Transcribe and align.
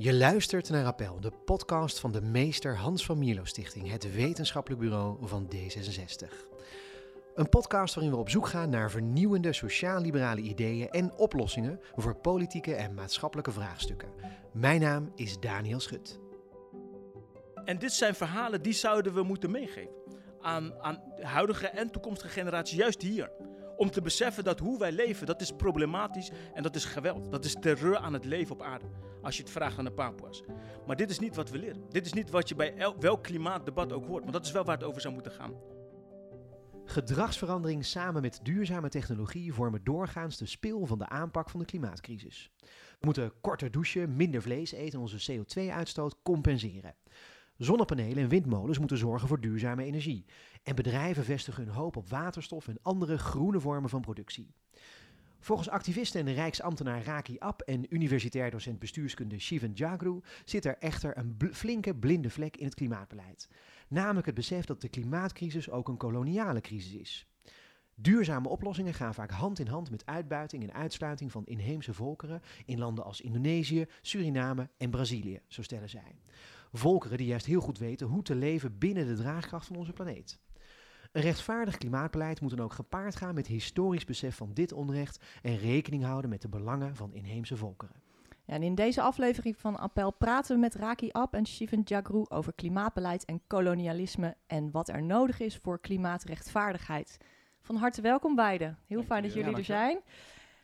Je 0.00 0.14
luistert 0.14 0.70
naar 0.70 0.84
Appel, 0.84 1.20
de 1.20 1.32
podcast 1.44 1.98
van 1.98 2.12
de 2.12 2.20
meester 2.20 2.76
Hans 2.76 3.04
van 3.04 3.18
Mierlo 3.18 3.44
Stichting, 3.44 3.90
het 3.90 4.14
wetenschappelijk 4.14 4.80
bureau 4.82 5.28
van 5.28 5.50
D66. 5.54 6.32
Een 7.34 7.48
podcast 7.48 7.94
waarin 7.94 8.12
we 8.12 8.18
op 8.18 8.30
zoek 8.30 8.46
gaan 8.46 8.70
naar 8.70 8.90
vernieuwende 8.90 9.52
sociaal-liberale 9.52 10.40
ideeën 10.40 10.90
en 10.90 11.12
oplossingen 11.16 11.80
voor 11.94 12.16
politieke 12.16 12.74
en 12.74 12.94
maatschappelijke 12.94 13.52
vraagstukken. 13.52 14.08
Mijn 14.52 14.80
naam 14.80 15.12
is 15.14 15.40
Daniel 15.40 15.80
Schut. 15.80 16.18
En 17.64 17.78
dit 17.78 17.92
zijn 17.92 18.14
verhalen 18.14 18.62
die 18.62 18.72
zouden 18.72 19.14
we 19.14 19.22
moeten 19.22 19.50
meegeven 19.50 19.94
aan, 20.40 20.82
aan 20.82 21.02
huidige 21.20 21.66
en 21.66 21.90
toekomstige 21.90 22.32
generaties, 22.32 22.76
juist 22.76 23.02
hier. 23.02 23.30
Om 23.78 23.90
te 23.90 24.02
beseffen 24.02 24.44
dat 24.44 24.58
hoe 24.58 24.78
wij 24.78 24.92
leven, 24.92 25.26
dat 25.26 25.40
is 25.40 25.52
problematisch 25.52 26.30
en 26.54 26.62
dat 26.62 26.74
is 26.74 26.84
geweld. 26.84 27.30
Dat 27.30 27.44
is 27.44 27.56
terreur 27.60 27.96
aan 27.96 28.12
het 28.12 28.24
leven 28.24 28.54
op 28.54 28.62
aarde. 28.62 28.84
Als 29.22 29.36
je 29.36 29.42
het 29.42 29.50
vraagt 29.50 29.78
aan 29.78 29.84
de 29.84 29.90
Papua's. 29.90 30.42
Maar 30.86 30.96
dit 30.96 31.10
is 31.10 31.18
niet 31.18 31.36
wat 31.36 31.50
we 31.50 31.58
leren. 31.58 31.82
Dit 31.88 32.06
is 32.06 32.12
niet 32.12 32.30
wat 32.30 32.48
je 32.48 32.54
bij 32.54 32.74
welk 33.00 33.22
klimaatdebat 33.22 33.92
ook 33.92 34.06
hoort. 34.06 34.22
Maar 34.22 34.32
dat 34.32 34.44
is 34.44 34.52
wel 34.52 34.64
waar 34.64 34.76
het 34.76 34.86
over 34.86 35.00
zou 35.00 35.14
moeten 35.14 35.32
gaan. 35.32 35.52
Gedragsverandering 36.84 37.84
samen 37.84 38.22
met 38.22 38.40
duurzame 38.42 38.88
technologie 38.88 39.52
vormen 39.52 39.84
doorgaans 39.84 40.36
de 40.36 40.46
spil 40.46 40.86
van 40.86 40.98
de 40.98 41.08
aanpak 41.08 41.50
van 41.50 41.60
de 41.60 41.66
klimaatcrisis. 41.66 42.50
We 42.60 42.98
moeten 43.00 43.32
korter 43.40 43.70
douchen, 43.70 44.16
minder 44.16 44.42
vlees 44.42 44.72
eten 44.72 44.92
en 44.92 45.00
onze 45.00 45.32
CO2-uitstoot 45.32 46.16
compenseren. 46.22 46.94
Zonnepanelen 47.56 48.22
en 48.22 48.28
windmolens 48.28 48.78
moeten 48.78 48.98
zorgen 48.98 49.28
voor 49.28 49.40
duurzame 49.40 49.84
energie. 49.84 50.24
En 50.68 50.74
bedrijven 50.74 51.24
vestigen 51.24 51.64
hun 51.64 51.72
hoop 51.72 51.96
op 51.96 52.08
waterstof 52.08 52.68
en 52.68 52.78
andere 52.82 53.18
groene 53.18 53.60
vormen 53.60 53.90
van 53.90 54.00
productie. 54.00 54.54
Volgens 55.40 55.68
activisten 55.68 56.26
en 56.26 56.34
rijksambtenaar 56.34 57.02
Raki 57.02 57.38
Ab 57.38 57.60
en 57.60 57.94
universitair 57.94 58.50
docent 58.50 58.78
bestuurskunde 58.78 59.38
Shivan 59.38 59.72
Jagru 59.72 60.20
zit 60.44 60.64
er 60.64 60.78
echter 60.78 61.18
een 61.18 61.36
flinke 61.52 61.94
blinde 61.94 62.30
vlek 62.30 62.56
in 62.56 62.64
het 62.64 62.74
klimaatbeleid. 62.74 63.48
Namelijk 63.88 64.26
het 64.26 64.34
besef 64.34 64.64
dat 64.64 64.80
de 64.80 64.88
klimaatcrisis 64.88 65.70
ook 65.70 65.88
een 65.88 65.96
koloniale 65.96 66.60
crisis 66.60 66.94
is. 66.94 67.26
Duurzame 67.94 68.48
oplossingen 68.48 68.94
gaan 68.94 69.14
vaak 69.14 69.30
hand 69.30 69.58
in 69.58 69.66
hand 69.66 69.90
met 69.90 70.06
uitbuiting 70.06 70.62
en 70.62 70.72
uitsluiting 70.72 71.32
van 71.32 71.46
inheemse 71.46 71.94
volkeren 71.94 72.42
in 72.64 72.78
landen 72.78 73.04
als 73.04 73.20
Indonesië, 73.20 73.86
Suriname 74.02 74.68
en 74.76 74.90
Brazilië, 74.90 75.40
zo 75.46 75.62
stellen 75.62 75.90
zij. 75.90 76.20
Volkeren 76.72 77.18
die 77.18 77.26
juist 77.26 77.46
heel 77.46 77.60
goed 77.60 77.78
weten 77.78 78.06
hoe 78.06 78.22
te 78.22 78.34
leven 78.34 78.78
binnen 78.78 79.06
de 79.06 79.16
draagkracht 79.16 79.66
van 79.66 79.76
onze 79.76 79.92
planeet. 79.92 80.38
Een 81.12 81.22
rechtvaardig 81.22 81.76
klimaatbeleid 81.76 82.40
moet 82.40 82.50
dan 82.50 82.60
ook 82.60 82.72
gepaard 82.72 83.16
gaan 83.16 83.34
met 83.34 83.46
historisch 83.46 84.04
besef 84.04 84.36
van 84.36 84.50
dit 84.52 84.72
onrecht 84.72 85.24
en 85.42 85.56
rekening 85.56 86.04
houden 86.04 86.30
met 86.30 86.42
de 86.42 86.48
belangen 86.48 86.96
van 86.96 87.12
inheemse 87.12 87.56
volkeren. 87.56 88.02
Ja, 88.44 88.54
en 88.54 88.62
in 88.62 88.74
deze 88.74 89.00
aflevering 89.00 89.56
van 89.56 89.78
Appel 89.78 90.10
praten 90.10 90.54
we 90.54 90.60
met 90.60 90.74
Raki 90.74 91.10
Ab 91.12 91.34
en 91.34 91.46
Shivan 91.46 91.82
Jagru 91.84 92.24
over 92.28 92.52
klimaatbeleid 92.52 93.24
en 93.24 93.40
kolonialisme 93.46 94.36
en 94.46 94.70
wat 94.70 94.88
er 94.88 95.02
nodig 95.02 95.40
is 95.40 95.56
voor 95.56 95.80
klimaatrechtvaardigheid. 95.80 97.18
Van 97.60 97.76
harte 97.76 98.00
welkom 98.00 98.34
beiden. 98.34 98.78
Heel 98.86 99.02
fijn 99.02 99.22
dat 99.22 99.34
jullie 99.34 99.56
er 99.56 99.64
zijn. 99.64 100.00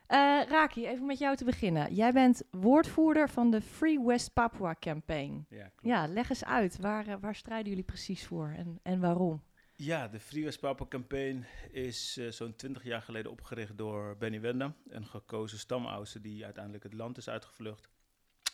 Uh, 0.08 0.42
Raki, 0.48 0.86
even 0.86 1.06
met 1.06 1.18
jou 1.18 1.36
te 1.36 1.44
beginnen. 1.44 1.94
Jij 1.94 2.12
bent 2.12 2.42
woordvoerder 2.50 3.28
van 3.28 3.50
de 3.50 3.60
Free 3.60 4.00
West 4.04 4.32
Papua 4.32 4.76
Campaign. 4.78 5.46
Ja, 5.48 5.58
klopt. 5.58 5.74
ja 5.82 6.06
leg 6.06 6.30
eens 6.30 6.44
uit. 6.44 6.78
Waar, 6.80 7.06
eh, 7.06 7.14
waar 7.20 7.34
strijden 7.34 7.68
jullie 7.68 7.84
precies 7.84 8.26
voor 8.26 8.54
en, 8.56 8.80
en 8.82 9.00
waarom? 9.00 9.42
Ja, 9.76 10.08
de 10.08 10.20
Free 10.20 10.44
West 10.44 10.60
Papua 10.60 10.86
Campaign 10.86 11.46
is 11.70 12.18
uh, 12.18 12.30
zo'n 12.30 12.56
twintig 12.56 12.84
jaar 12.84 13.02
geleden 13.02 13.30
opgericht 13.30 13.78
door 13.78 14.16
Benny 14.16 14.40
Wenda, 14.40 14.74
een 14.88 15.06
gekozen 15.06 15.58
stamoudste 15.58 16.20
die 16.20 16.44
uiteindelijk 16.44 16.84
het 16.84 16.92
land 16.92 17.16
is 17.16 17.28
uitgevlucht. 17.28 17.88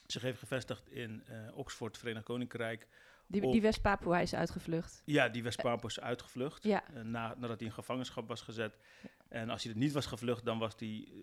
Zich 0.06 0.22
heeft 0.22 0.38
gevestigd 0.38 0.88
in 0.88 1.22
Oxford, 1.54 1.98
Verenigd 1.98 2.24
Koninkrijk. 2.24 2.88
Die, 3.26 3.50
die 3.50 3.62
West-Papua 3.62 4.20
is 4.20 4.34
uitgevlucht? 4.34 5.02
Ja, 5.04 5.28
die 5.28 5.42
West-Papua 5.42 5.88
is 5.88 6.00
uitgevlucht. 6.00 6.64
Ja. 6.64 6.82
Na, 7.02 7.34
nadat 7.38 7.58
hij 7.58 7.68
in 7.68 7.74
gevangenschap 7.74 8.28
was 8.28 8.40
gezet. 8.40 8.78
En 9.28 9.50
als 9.50 9.62
hij 9.62 9.72
er 9.72 9.78
niet 9.78 9.92
was 9.92 10.06
gevlucht, 10.06 10.44
dan 10.44 10.58
was 10.58 10.74
hij 10.78 11.08
eh, 11.08 11.14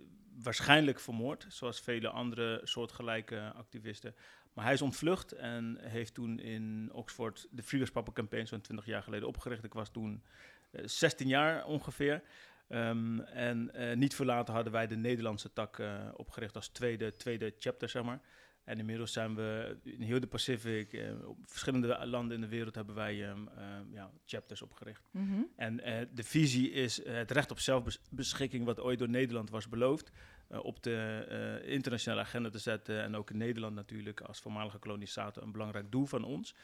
waarschijnlijk 0.44 1.00
vermoord, 1.00 1.46
zoals 1.50 1.82
vele 1.82 2.10
andere 2.10 2.62
soortgelijke 2.64 3.52
activisten. 3.56 4.16
Maar 4.58 4.66
hij 4.66 4.76
is 4.76 4.82
ontvlucht 4.82 5.32
en 5.32 5.78
heeft 5.82 6.14
toen 6.14 6.40
in 6.40 6.90
Oxford 6.94 7.48
de 7.52 7.64
Free 7.64 7.92
Papa 7.92 8.12
Campaign 8.12 8.46
zo'n 8.46 8.62
20 8.62 8.86
jaar 8.86 9.04
geleden 9.04 9.28
opgericht. 9.28 9.64
Ik 9.64 9.74
was 9.74 9.90
toen 9.92 10.24
16 10.72 11.26
eh, 11.26 11.32
jaar 11.32 11.66
ongeveer. 11.66 12.24
Um, 12.70 13.20
en 13.20 13.72
uh, 13.76 13.96
niet 13.96 14.16
verlaten 14.16 14.54
hadden 14.54 14.74
wij 14.74 14.88
de 14.88 14.96
Nederlandse 14.96 15.54
tak 15.54 15.82
opgericht 16.16 16.56
als 16.56 16.68
tweede, 16.68 17.16
tweede 17.16 17.54
chapter, 17.58 17.90
zeg 17.90 18.04
maar. 18.04 18.22
En 18.64 18.80
inmiddels 18.80 19.14
zijn 19.14 19.36
we 19.36 19.78
in 19.84 20.02
heel 20.02 20.20
de 20.20 20.28
Pacific, 20.28 20.94
eh, 20.94 21.28
op 21.28 21.38
verschillende 21.46 22.06
landen 22.06 22.36
in 22.36 22.42
de 22.42 22.48
wereld 22.48 22.76
hebben 22.76 22.96
wij 22.96 23.30
um, 23.30 23.50
ja, 23.92 24.12
chapters 24.26 24.62
opgericht. 24.62 25.08
Mhm. 25.12 25.42
En 25.56 25.78
de 26.14 26.24
visie 26.24 26.72
is 26.72 27.06
het 27.06 27.32
recht 27.32 27.52
op 27.52 27.60
zelfbeschikking, 27.60 28.66
wat 28.66 28.80
ooit 28.80 29.00
door 29.00 29.10
Nederland 29.10 29.50
was 29.50 29.70
beloofd, 29.70 30.12
uh, 30.52 30.64
op 30.64 30.84
de 30.84 31.62
internationale 31.66 32.22
agenda 32.22 32.50
te 32.50 32.60
zetten. 32.60 33.02
En 33.04 33.16
ook 33.16 33.30
in 33.30 33.38
Nederland 33.38 33.76
natuurlijk 33.76 34.22
als 34.22 34.40
voormalige 34.40 34.78
kolonisator 34.78 35.44
een 35.44 35.52
belangrijk 35.52 35.92
doel 35.92 36.06
van 36.06 36.24
ons. 36.24 36.56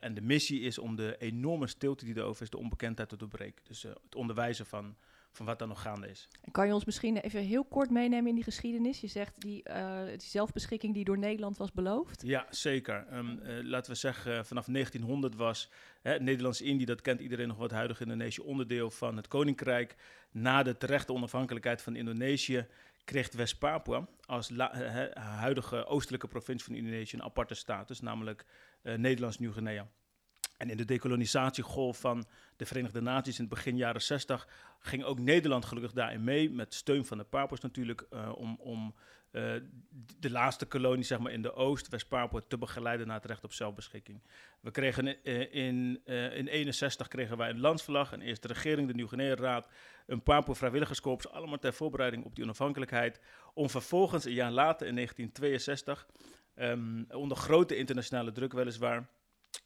en 0.00 0.14
de 0.14 0.20
missie 0.20 0.60
is 0.60 0.78
om 0.78 0.96
de 0.96 1.16
enorme 1.18 1.66
stilte 1.66 2.04
die 2.04 2.14
er 2.14 2.22
over 2.22 2.42
is, 2.42 2.50
de 2.50 2.58
onbekendheid 2.58 3.08
te 3.08 3.16
doorbreken. 3.16 3.64
Dus 3.64 3.82
het 3.82 4.14
onderwijzen 4.14 4.66
van 4.66 4.96
van 5.32 5.46
wat 5.46 5.60
er 5.60 5.68
nog 5.68 5.82
gaande 5.82 6.08
is. 6.08 6.28
En 6.40 6.52
kan 6.52 6.66
je 6.66 6.74
ons 6.74 6.84
misschien 6.84 7.16
even 7.16 7.40
heel 7.40 7.64
kort 7.64 7.90
meenemen 7.90 8.28
in 8.28 8.34
die 8.34 8.44
geschiedenis? 8.44 9.00
Je 9.00 9.06
zegt 9.06 9.40
die, 9.40 9.62
die 10.08 10.28
zelfbeschikking 10.28 10.94
die 10.94 11.04
door 11.04 11.18
Nederland 11.18 11.56
was 11.56 11.72
beloofd. 11.72 12.22
Ja, 12.26 12.46
zeker. 12.50 13.06
Um, 13.12 13.40
uh, 13.42 13.62
laten 13.62 13.92
we 13.92 13.98
zeggen, 13.98 14.46
vanaf 14.46 14.66
1900 14.66 15.34
was 15.34 15.70
Nederlands-Indië, 16.02 16.84
dat 16.84 17.00
kent 17.00 17.20
iedereen 17.20 17.48
nog 17.48 17.56
wat, 17.56 17.70
huidig 17.70 18.00
Indonesië, 18.00 18.40
onderdeel 18.40 18.90
van 18.90 19.16
het 19.16 19.28
Koninkrijk. 19.28 19.94
Na 20.30 20.62
de 20.62 20.76
terechte 20.76 21.12
onafhankelijkheid 21.12 21.82
van 21.82 21.96
Indonesië 21.96 22.66
kreeg 23.08 23.32
West-Papua 23.32 24.08
als 24.24 24.50
huidige 25.14 25.86
oostelijke 25.86 26.28
provincie 26.28 26.66
van 26.66 26.74
Indonesië 26.74 27.16
een 27.16 27.22
aparte 27.22 27.54
status, 27.54 28.00
namelijk 28.00 28.44
uh, 28.82 28.94
Nederlands-Nieuw-Guinea. 28.94 29.88
En 30.58 30.70
in 30.70 30.76
de 30.76 30.84
decolonisatiegolf 30.84 32.00
van 32.00 32.24
de 32.56 32.66
Verenigde 32.66 33.00
Naties 33.00 33.38
in 33.38 33.44
het 33.44 33.54
begin 33.54 33.76
jaren 33.76 34.02
60 34.02 34.48
ging 34.80 35.04
ook 35.04 35.18
Nederland 35.18 35.64
gelukkig 35.64 35.92
daarin 35.92 36.24
mee, 36.24 36.50
met 36.50 36.74
steun 36.74 37.04
van 37.04 37.18
de 37.18 37.24
Papua's 37.24 37.60
natuurlijk, 37.60 38.06
uh, 38.10 38.32
om, 38.36 38.56
om 38.60 38.94
uh, 39.32 39.54
de 40.18 40.30
laatste 40.30 40.66
kolonie 40.66 41.04
zeg 41.04 41.18
maar, 41.18 41.32
in 41.32 41.42
de 41.42 41.54
Oost, 41.54 41.88
West-Papua, 41.88 42.40
te 42.48 42.58
begeleiden 42.58 43.06
naar 43.06 43.16
het 43.16 43.24
recht 43.24 43.44
op 43.44 43.52
zelfbeschikking. 43.52 44.22
We 44.60 44.70
kregen 44.70 45.06
uh, 45.06 45.14
in 45.54 46.00
1961 46.04 47.08
kregen 47.08 47.36
wij 47.36 47.50
een 47.50 47.60
landsvlag, 47.60 48.12
een 48.12 48.20
eerste 48.20 48.48
regering, 48.48 48.88
de 48.88 48.94
Nieuw-Guinea-raad, 48.94 49.68
een 50.06 50.22
Papua 50.22 50.54
vrijwilligerskorps, 50.54 51.28
allemaal 51.28 51.58
ter 51.58 51.72
voorbereiding 51.72 52.24
op 52.24 52.34
die 52.34 52.44
onafhankelijkheid, 52.44 53.20
om 53.54 53.70
vervolgens 53.70 54.24
een 54.24 54.32
jaar 54.32 54.52
later 54.52 54.86
in 54.86 54.94
1962, 54.94 56.06
um, 56.56 57.06
ehm, 57.08 57.18
onder 57.18 57.36
grote 57.36 57.76
internationale 57.76 58.32
druk 58.32 58.52
weliswaar, 58.52 59.08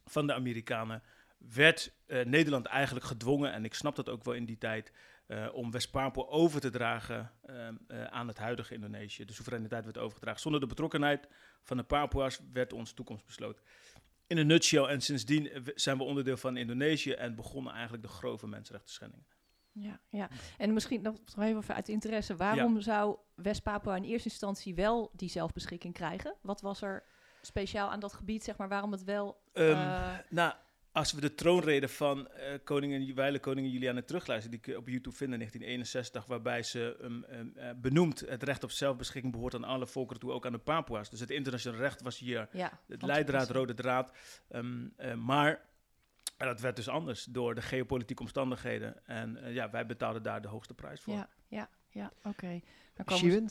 van 0.04 0.26
de 0.26 0.34
Amerikanen 0.34 1.02
werd 1.38 1.92
uh, 2.06 2.24
Nederland 2.24 2.66
eigenlijk 2.66 3.06
gedwongen, 3.06 3.52
en 3.52 3.64
ik 3.64 3.74
snap 3.74 3.96
dat 3.96 4.08
ook 4.08 4.24
wel 4.24 4.34
in 4.34 4.44
die 4.44 4.58
tijd, 4.58 4.92
uh, 5.26 5.48
om 5.52 5.70
West-Papua 5.70 6.24
over 6.24 6.60
te 6.60 6.70
dragen 6.70 7.32
uh, 7.46 8.04
aan 8.04 8.28
het 8.28 8.38
huidige 8.38 8.74
Indonesië. 8.74 9.24
De 9.24 9.32
soevereiniteit 9.32 9.84
werd 9.84 9.98
overgedragen. 9.98 10.40
Zonder 10.40 10.60
de 10.60 10.66
betrokkenheid 10.66 11.28
van 11.62 11.76
de 11.76 11.82
Papua's 11.82 12.40
werd 12.52 12.72
onze 12.72 12.94
toekomst 12.94 13.24
besloten. 13.24 13.62
In 14.26 14.36
een 14.36 14.46
nutshell, 14.46 14.84
en 14.84 15.00
sindsdien 15.00 15.50
zijn 15.74 15.98
we 15.98 16.04
onderdeel 16.04 16.36
van 16.36 16.56
Indonesië 16.56 17.12
en 17.12 17.34
begonnen 17.34 17.72
eigenlijk 17.72 18.02
de 18.02 18.08
grove 18.08 18.46
mensenrechten 18.46 18.92
schendingen. 18.92 19.26
Ja, 19.72 20.00
ja, 20.08 20.28
en 20.58 20.72
misschien 20.72 21.02
nog 21.02 21.16
even 21.38 21.74
uit 21.74 21.88
interesse. 21.88 22.36
Waarom 22.36 22.80
zou 22.80 23.16
West-Papua 23.34 23.96
in 23.96 24.04
eerste 24.04 24.28
instantie 24.28 24.74
wel 24.74 25.10
die 25.12 25.28
zelfbeschikking 25.28 25.94
krijgen? 25.94 26.34
Wat 26.42 26.60
was 26.60 26.82
er 26.82 27.04
speciaal 27.46 27.90
aan 27.90 28.00
dat 28.00 28.12
gebied, 28.12 28.44
zeg 28.44 28.56
maar, 28.56 28.68
waarom 28.68 28.92
het 28.92 29.04
wel... 29.04 29.40
Um, 29.52 29.76
nou, 30.28 30.52
als 30.92 31.12
we 31.12 31.20
de 31.20 31.34
troonrede 31.34 31.88
van 31.88 32.18
uh, 32.18 32.44
koningin, 32.64 33.14
wijle 33.14 33.40
koningin 33.40 33.70
Juliana 33.70 34.02
terugluisteren, 34.02 34.60
die 34.60 34.72
ik 34.72 34.78
op 34.78 34.88
YouTube 34.88 35.16
vind 35.16 35.32
in 35.32 35.38
1961, 35.38 36.26
waarbij 36.26 36.62
ze 36.62 36.96
um, 37.02 37.24
um, 37.30 37.52
uh, 37.56 37.70
benoemt 37.76 38.20
het 38.20 38.42
recht 38.42 38.64
op 38.64 38.70
zelfbeschikking 38.70 39.32
behoort 39.32 39.54
aan 39.54 39.64
alle 39.64 39.86
volkeren 39.86 40.20
toe, 40.20 40.32
ook 40.32 40.46
aan 40.46 40.52
de 40.52 40.58
Papua's. 40.58 41.10
Dus 41.10 41.20
het 41.20 41.30
internationale 41.30 41.82
recht 41.82 42.02
was 42.02 42.18
hier 42.18 42.48
ja, 42.52 42.80
het 42.88 43.02
leidraad, 43.02 43.50
rode 43.50 43.74
draad. 43.74 44.12
Um, 44.50 44.92
uh, 44.98 45.14
maar 45.14 45.60
dat 46.36 46.60
werd 46.60 46.76
dus 46.76 46.88
anders 46.88 47.24
door 47.24 47.54
de 47.54 47.62
geopolitieke 47.62 48.22
omstandigheden. 48.22 49.06
En 49.06 49.38
ja, 49.52 49.70
wij 49.70 49.86
betaalden 49.86 50.22
daar 50.22 50.42
de 50.42 50.48
hoogste 50.48 50.74
prijs 50.74 51.00
voor. 51.00 51.14
Ja, 51.14 51.28
ja, 51.48 51.68
ja 51.92 52.12
oké. 52.18 52.28
Okay. 52.28 52.62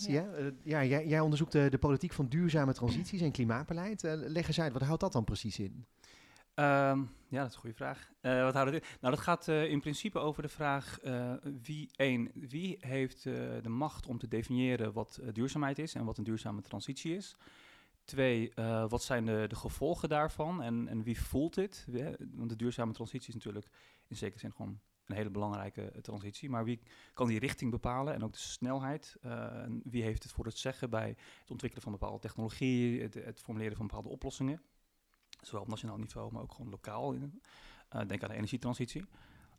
ja, 0.07 0.25
ja 0.63 0.83
jij, 0.83 1.07
jij, 1.07 1.19
onderzoekt 1.19 1.51
de, 1.51 1.69
de, 1.69 1.77
politiek 1.77 2.13
van 2.13 2.27
duurzame 2.27 2.73
transities 2.73 3.21
en 3.21 3.31
klimaatbeleid. 3.31 4.01
leg 4.03 4.47
eens 4.47 4.61
uit, 4.61 4.73
wat 4.73 4.81
houdt 4.81 5.01
dat 5.01 5.11
dan 5.11 5.23
precies 5.23 5.59
in? 5.59 5.85
Um, 6.55 7.09
ja, 7.27 7.39
dat 7.39 7.47
is 7.47 7.53
een 7.53 7.59
goede 7.59 7.75
vraag. 7.75 8.11
Uh, 8.21 8.43
wat 8.43 8.53
houdt 8.53 8.71
het 8.71 8.83
in? 8.83 8.89
Nou, 9.01 9.15
dat 9.15 9.23
gaat 9.23 9.47
uh, 9.47 9.69
in 9.69 9.79
principe 9.79 10.19
over 10.19 10.41
de 10.41 10.49
vraag 10.49 10.99
uh, 11.03 11.33
wie, 11.61 11.89
één, 11.95 12.31
wie 12.33 12.77
heeft 12.79 13.23
de 13.23 13.69
macht 13.69 14.07
om 14.07 14.17
te 14.17 14.27
definiëren 14.27 14.93
wat 14.93 15.19
duurzaamheid 15.31 15.79
is 15.79 15.95
en 15.95 16.05
wat 16.05 16.17
een 16.17 16.23
duurzame 16.23 16.61
transitie 16.61 17.15
is. 17.15 17.35
twee, 18.05 18.51
uh, 18.55 18.89
wat 18.89 19.03
zijn 19.03 19.25
de, 19.25 19.45
de, 19.47 19.55
gevolgen 19.55 20.09
daarvan 20.09 20.61
en, 20.61 20.87
en 20.87 21.03
wie 21.03 21.21
voelt 21.21 21.53
dit? 21.53 21.87
Want 22.33 22.49
de 22.49 22.55
duurzame 22.55 22.93
transitie 22.93 23.27
is 23.27 23.33
natuurlijk 23.33 23.67
in 24.07 24.15
zekere 24.15 24.39
zin 24.39 24.51
gewoon 24.51 24.79
een 25.11 25.17
hele 25.17 25.29
belangrijke 25.29 25.93
transitie. 26.01 26.49
Maar 26.49 26.63
wie 26.63 26.81
kan 27.13 27.27
die 27.27 27.39
richting 27.39 27.71
bepalen 27.71 28.13
en 28.13 28.23
ook 28.23 28.33
de 28.33 28.39
snelheid? 28.39 29.17
En 29.21 29.81
wie 29.83 30.03
heeft 30.03 30.23
het 30.23 30.31
voor 30.31 30.45
het 30.45 30.57
zeggen 30.57 30.89
bij 30.89 31.15
het 31.39 31.49
ontwikkelen 31.49 31.83
van 31.83 31.91
bepaalde 31.91 32.19
technologie, 32.19 33.01
het, 33.01 33.13
het 33.13 33.41
formuleren 33.41 33.77
van 33.77 33.87
bepaalde 33.87 34.09
oplossingen? 34.09 34.61
Zowel 35.41 35.61
op 35.61 35.67
nationaal 35.67 35.97
niveau, 35.97 36.31
maar 36.31 36.41
ook 36.41 36.53
gewoon 36.53 36.71
lokaal. 36.71 37.13
Uh, 37.13 37.21
denk 38.07 38.23
aan 38.23 38.29
de 38.29 38.35
energietransitie. 38.35 39.05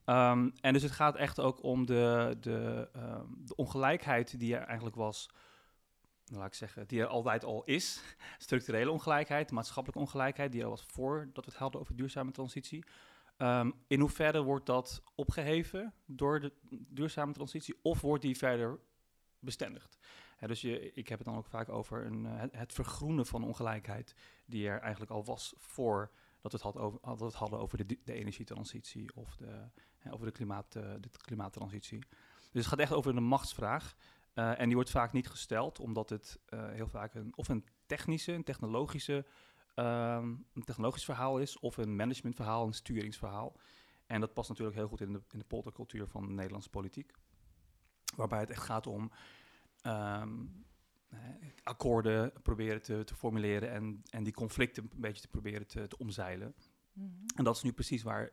Um, 0.07 0.53
en 0.61 0.73
dus 0.73 0.83
het 0.83 0.91
gaat 0.91 1.17
echt 1.17 1.41
ook 1.41 1.63
om 1.63 1.87
de, 1.87 2.37
de, 2.41 2.89
um, 2.97 3.43
de 3.45 3.57
ongelijkheid 3.57 4.39
die 4.39 4.57
er 4.57 4.67
eigenlijk 4.67 4.97
was 4.97 5.29
laat 6.25 6.47
ik 6.47 6.55
zeggen, 6.55 6.87
die 6.87 7.01
er 7.01 7.07
altijd 7.07 7.45
al 7.45 7.65
is. 7.65 8.03
Structurele 8.39 8.91
ongelijkheid, 8.91 9.51
maatschappelijke 9.51 10.03
ongelijkheid, 10.05 10.53
die 10.53 10.63
er 10.63 10.69
was 10.69 10.85
voordat 10.87 11.45
we 11.45 11.51
het 11.51 11.61
hadden 11.61 11.81
over 11.81 11.97
duurzame 11.97 12.31
transitie. 12.31 12.85
Um, 13.43 13.75
in 13.87 14.01
hoeverre 14.01 14.43
wordt 14.43 14.67
dat 14.67 15.03
opgeheven 15.15 15.95
door 16.07 16.41
de 16.41 16.53
duurzame 16.71 17.33
transitie 17.33 17.79
of 17.83 18.01
wordt 18.01 18.23
die 18.23 18.37
verder 18.37 18.79
bestendigd? 19.39 19.99
dus 20.47 20.61
je, 20.61 20.93
ik 20.93 21.09
heb 21.09 21.19
het 21.19 21.27
dan 21.27 21.37
ook 21.37 21.47
vaak 21.47 21.69
over 21.69 22.07
een, 22.07 22.25
uh, 22.25 22.43
het, 22.51 22.73
vergroenen 22.73 23.27
van 23.27 23.45
ongelijkheid 23.45 24.15
die 24.47 24.69
er 24.69 24.81
eigenlijk 24.81 25.11
al 25.11 25.25
was 25.25 25.55
voor 25.57 26.11
dat 26.41 26.53
we 26.53 26.59
het, 26.59 26.67
had 26.67 26.77
over, 26.77 26.99
dat 27.03 27.21
het 27.21 27.35
hadden 27.35 27.59
over 27.59 27.87
de, 27.87 27.99
de 28.05 28.13
energietransitie 28.13 29.11
of 29.15 29.37
de, 29.37 29.69
over 30.11 30.27
de, 30.27 30.33
klimaat, 30.33 30.75
uh, 30.75 30.83
de 31.01 31.09
klimaattransitie. 31.11 31.99
Dus 32.53 32.65
het 32.65 32.67
gaat 32.67 32.79
echt 32.79 32.93
over 32.93 33.17
een 33.17 33.25
machtsvraag. 33.25 33.97
Uh, 34.35 34.61
en 34.61 34.67
die 34.67 34.75
wordt 34.75 34.91
vaak 34.91 35.13
niet 35.13 35.29
gesteld, 35.29 35.79
omdat 35.79 36.11
het 36.11 36.39
heel 36.51 36.89
vaak 36.89 37.15
een, 37.15 37.37
of 37.37 37.49
een 37.49 37.65
technische, 37.87 38.33
een 38.33 38.45
technologische, 38.45 39.27
um, 39.75 40.47
een 40.53 40.65
technologisch 40.65 41.05
verhaal 41.05 41.39
is, 41.39 41.59
of 41.59 41.77
een 41.77 41.97
managementverhaal, 41.97 42.67
een 42.67 42.73
sturingsverhaal. 42.73 43.57
En 44.07 44.21
dat 44.21 44.35
past 44.35 44.49
natuurlijk 44.49 44.77
heel 44.77 44.89
goed 44.89 45.01
in 45.01 45.13
de, 45.13 45.23
in 45.31 45.39
de 45.39 45.45
poldercultuur 45.45 46.07
van 46.07 46.27
de 46.27 46.33
Nederlandse 46.33 46.71
politiek. 46.71 47.13
Waarbij 48.17 48.41
het 48.41 48.51
echt 48.51 48.63
gaat 48.63 48.87
om 48.87 49.11
um, 49.87 50.65
akkoorden 51.63 52.33
proberen 52.43 52.83
te, 52.83 53.05
te, 53.05 53.15
formuleren 53.15 53.71
en, 53.71 54.03
en 54.11 54.23
die 54.23 54.33
conflicten 54.33 54.89
een 54.93 55.01
beetje 55.01 55.23
te 55.23 55.29
proberen 55.29 55.67
te, 55.67 55.87
te 55.87 55.99
omzeilen. 55.99 56.55
Mm 56.93 57.05
-hmm. 57.05 57.27
En 57.37 57.45
dat 57.45 57.57
is 57.57 57.63
nu 57.63 57.73
precies 57.73 58.03
waar, 58.03 58.31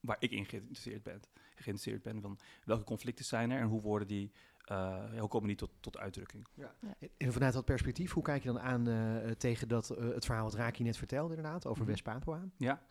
waar 0.00 0.16
ik 0.18 0.30
in 0.30 0.44
geïnteresseerd 0.44 1.02
ben. 1.02 1.20
Geïnteresseerd 1.54 2.02
ben 2.02 2.20
van 2.20 2.38
welke 2.64 2.84
conflicten 2.84 3.24
zijn 3.24 3.50
er 3.50 3.60
en 3.60 3.66
hoe 3.66 3.80
worden 3.80 4.08
die 4.08 4.32
uh, 4.70 5.18
hoe 5.18 5.28
komen 5.28 5.48
die 5.48 5.56
tot, 5.56 5.70
tot 5.80 5.98
uitdrukking? 5.98 6.46
Ja. 6.54 6.74
En 7.16 7.32
vanuit 7.32 7.52
dat 7.52 7.64
perspectief, 7.64 8.12
hoe 8.12 8.22
kijk 8.22 8.42
je 8.42 8.48
dan 8.48 8.60
aan 8.60 8.88
uh, 8.88 9.30
tegen 9.30 9.68
dat, 9.68 9.96
uh, 9.98 10.14
het 10.14 10.24
verhaal 10.24 10.44
wat 10.44 10.54
Raki 10.54 10.82
net 10.82 10.96
vertelde, 10.96 11.34
inderdaad, 11.34 11.66
over 11.66 11.82
mm. 11.82 11.88
West-Papua? 11.88 12.48
Ja, 12.56 12.82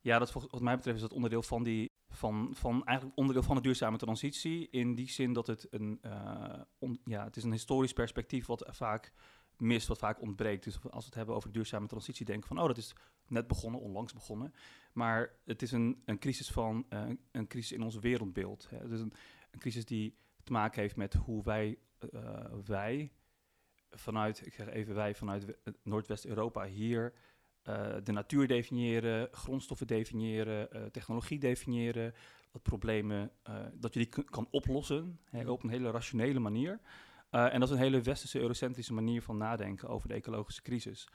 ja 0.00 0.18
dat 0.18 0.30
volgens, 0.30 0.52
wat 0.52 0.62
mij 0.62 0.76
betreft 0.76 0.96
is 0.96 1.02
dat 1.02 1.12
onderdeel 1.12 1.42
van 1.42 1.62
die. 1.62 1.88
Van, 2.12 2.50
van 2.52 2.84
eigenlijk 2.84 3.18
onderdeel 3.18 3.42
van 3.42 3.56
de 3.56 3.62
duurzame 3.62 3.96
transitie. 3.96 4.68
In 4.70 4.94
die 4.94 5.10
zin 5.10 5.32
dat 5.32 5.46
het 5.46 5.66
een. 5.70 6.00
On, 6.78 7.00
ja, 7.04 7.24
het 7.24 7.36
is 7.36 7.44
een 7.44 7.52
historisch 7.52 7.92
perspectief 7.92 8.46
wat 8.46 8.64
vaak 8.68 9.12
mist, 9.56 9.88
wat 9.88 9.98
vaak 9.98 10.20
ontbreekt. 10.20 10.64
Dus 10.64 10.74
als 10.82 10.90
we 10.90 11.04
het 11.04 11.14
hebben 11.14 11.34
over 11.34 11.52
duurzame 11.52 11.86
transitie, 11.86 12.26
denken 12.26 12.48
van, 12.48 12.58
oh, 12.58 12.66
dat 12.66 12.76
is 12.76 12.94
net 13.26 13.46
begonnen, 13.46 13.80
onlangs 13.80 14.12
begonnen. 14.12 14.54
Maar 14.92 15.32
het 15.44 15.62
is 15.62 15.72
een, 15.72 16.02
een 16.04 16.18
crisis 16.18 16.50
van, 16.50 16.86
een 17.32 17.46
crisis 17.46 17.72
in 17.72 17.82
ons 17.82 17.96
wereldbeeld. 17.96 18.66
Hè. 18.70 18.76
Het 18.76 18.90
is 18.90 19.00
een, 19.00 19.12
een 19.50 19.58
crisis 19.58 19.84
die 19.84 20.18
te 20.44 20.52
maken 20.52 20.80
heeft 20.80 20.96
met 20.96 21.14
hoe 21.14 21.42
wij, 21.42 21.78
uh, 22.14 22.44
wij 22.64 23.12
vanuit, 23.90 24.46
ik 24.46 24.54
zeg 24.54 24.68
even 24.68 24.94
wij, 24.94 25.14
vanuit 25.14 25.56
Noordwest-Europa 25.82 26.64
hier 26.64 27.12
uh, 27.68 27.94
de 28.02 28.12
natuur 28.12 28.46
definiëren, 28.46 29.28
grondstoffen 29.32 29.86
definiëren, 29.86 30.68
uh, 30.76 30.82
technologie 30.82 31.38
definiëren, 31.38 32.14
wat 32.52 32.62
problemen, 32.62 33.30
dat 33.74 33.94
je 33.94 34.00
die 34.00 34.24
kan 34.24 34.48
oplossen 34.50 35.20
hè, 35.24 35.50
op 35.50 35.62
een 35.62 35.70
hele 35.70 35.90
rationele 35.90 36.38
manier. 36.38 36.80
en 37.30 37.60
dat 37.60 37.68
is 37.68 37.74
een 37.74 37.82
hele 37.82 38.00
westerse 38.00 38.40
eurocentrische 38.40 38.92
manier 38.92 39.22
van 39.22 39.36
nadenken 39.36 39.88
over 39.88 40.08
de 40.08 40.14
ecologische 40.14 40.62
crisis. 40.62 41.08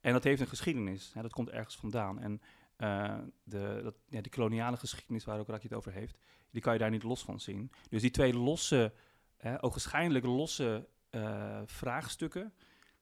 En 0.00 0.12
dat 0.12 0.24
heeft 0.24 0.40
een 0.40 0.46
geschiedenis, 0.46 1.12
hè, 1.14 1.22
dat 1.22 1.32
komt 1.32 1.50
ergens 1.50 1.76
vandaan. 1.76 2.18
En 2.18 2.40
de, 2.76 3.80
dat, 3.82 3.94
ja, 4.08 4.20
die 4.20 4.32
koloniale 4.32 4.76
geschiedenis 4.76 5.24
waar 5.24 5.38
ook 5.38 5.48
Rakje 5.48 5.68
het 5.68 5.76
over 5.76 5.92
heeft, 5.92 6.18
die 6.50 6.62
kan 6.62 6.72
je 6.72 6.78
daar 6.78 6.90
niet 6.90 7.02
los 7.02 7.24
van 7.24 7.40
zien. 7.40 7.70
Dus 7.88 8.02
die 8.02 8.10
twee 8.10 8.34
losse, 8.34 8.92
eh, 9.36 9.54
ogenschijnlijk 9.60 10.24
losse 10.24 10.88
uh, 11.10 11.60
vraagstukken, 11.64 12.52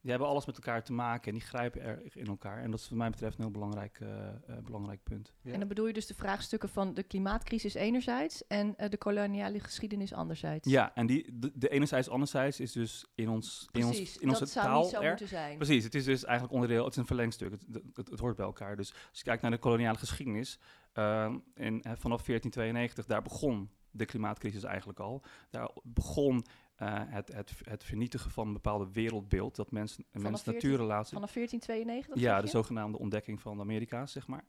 die 0.02 0.10
hebben 0.10 0.28
alles 0.28 0.46
met 0.46 0.54
elkaar 0.56 0.82
te 0.82 0.92
maken 0.92 1.32
en 1.32 1.38
die 1.38 1.46
grijpen 1.46 1.82
er 1.82 2.02
in 2.16 2.26
elkaar. 2.26 2.62
En 2.62 2.70
dat 2.70 2.80
is 2.80 2.88
wat 2.88 2.98
mij 2.98 3.10
betreft 3.10 3.36
een 3.36 3.42
heel 3.42 3.52
belangrijk, 3.52 3.98
uh, 4.02 4.08
uh, 4.08 4.56
belangrijk 4.64 5.02
punt. 5.02 5.32
Ja. 5.42 5.52
En 5.52 5.58
dan 5.58 5.68
bedoel 5.68 5.86
je 5.86 5.92
dus 5.92 6.06
de 6.06 6.14
vraagstukken 6.14 6.68
van 6.68 6.94
de 6.94 7.02
klimaatcrisis 7.02 7.74
enerzijds 7.74 8.46
en 8.46 8.74
uh, 8.76 8.88
de 8.88 8.96
koloniale 8.96 9.60
geschiedenis 9.60 10.12
anderzijds? 10.12 10.70
Ja, 10.70 10.94
en 10.94 11.06
die, 11.06 11.38
de, 11.38 11.50
de 11.54 11.68
enerzijds 11.68 12.08
anderzijds 12.08 12.60
is 12.60 12.72
dus 12.72 13.06
in, 13.14 13.28
ons, 13.28 13.68
in, 13.72 13.84
ons, 13.84 14.18
in 14.18 14.28
onze 14.28 14.40
dat 14.40 14.50
zou 14.50 14.66
taal 14.66 14.82
niet 14.82 14.90
zo 14.90 15.00
er. 15.00 15.08
moeten 15.08 15.28
zijn. 15.28 15.56
Precies, 15.56 15.84
het 15.84 15.94
is 15.94 16.04
dus 16.04 16.24
eigenlijk 16.24 16.54
onderdeel, 16.54 16.84
het 16.84 16.92
is 16.92 16.98
een 16.98 17.06
verlengstuk, 17.06 17.50
het, 17.50 17.64
het, 17.94 18.10
het 18.10 18.20
hoort 18.20 18.36
bij 18.36 18.46
elkaar. 18.46 18.76
Dus 18.76 18.92
als 18.92 19.18
je 19.18 19.24
kijkt 19.24 19.42
naar 19.42 19.50
de 19.50 19.58
koloniale 19.58 19.98
geschiedenis, 19.98 20.58
uh, 20.94 21.34
in, 21.54 21.82
vanaf 21.82 22.22
1492, 22.24 23.06
daar 23.06 23.22
begon 23.22 23.70
de 23.90 24.04
klimaatcrisis 24.04 24.62
eigenlijk 24.62 25.00
al. 25.00 25.22
Daar 25.50 25.70
begon 25.82 26.44
uh, 26.82 27.00
het, 27.06 27.32
het, 27.32 27.52
het, 27.62 27.84
vernietigen 27.84 28.30
van 28.30 28.46
een 28.46 28.52
bepaalde 28.52 28.88
wereldbeeld, 28.92 29.56
dat 29.56 29.70
mensen, 29.70 30.04
mens-natuurrelatie... 30.12 31.14
Vanaf 31.14 31.32
1492? 31.32 32.22
Ja, 32.24 32.40
de 32.40 32.46
zogenaamde 32.46 32.98
ontdekking 32.98 33.40
van 33.40 33.56
de 33.56 33.62
Amerika's, 33.62 34.12
zeg 34.12 34.26
maar. 34.26 34.44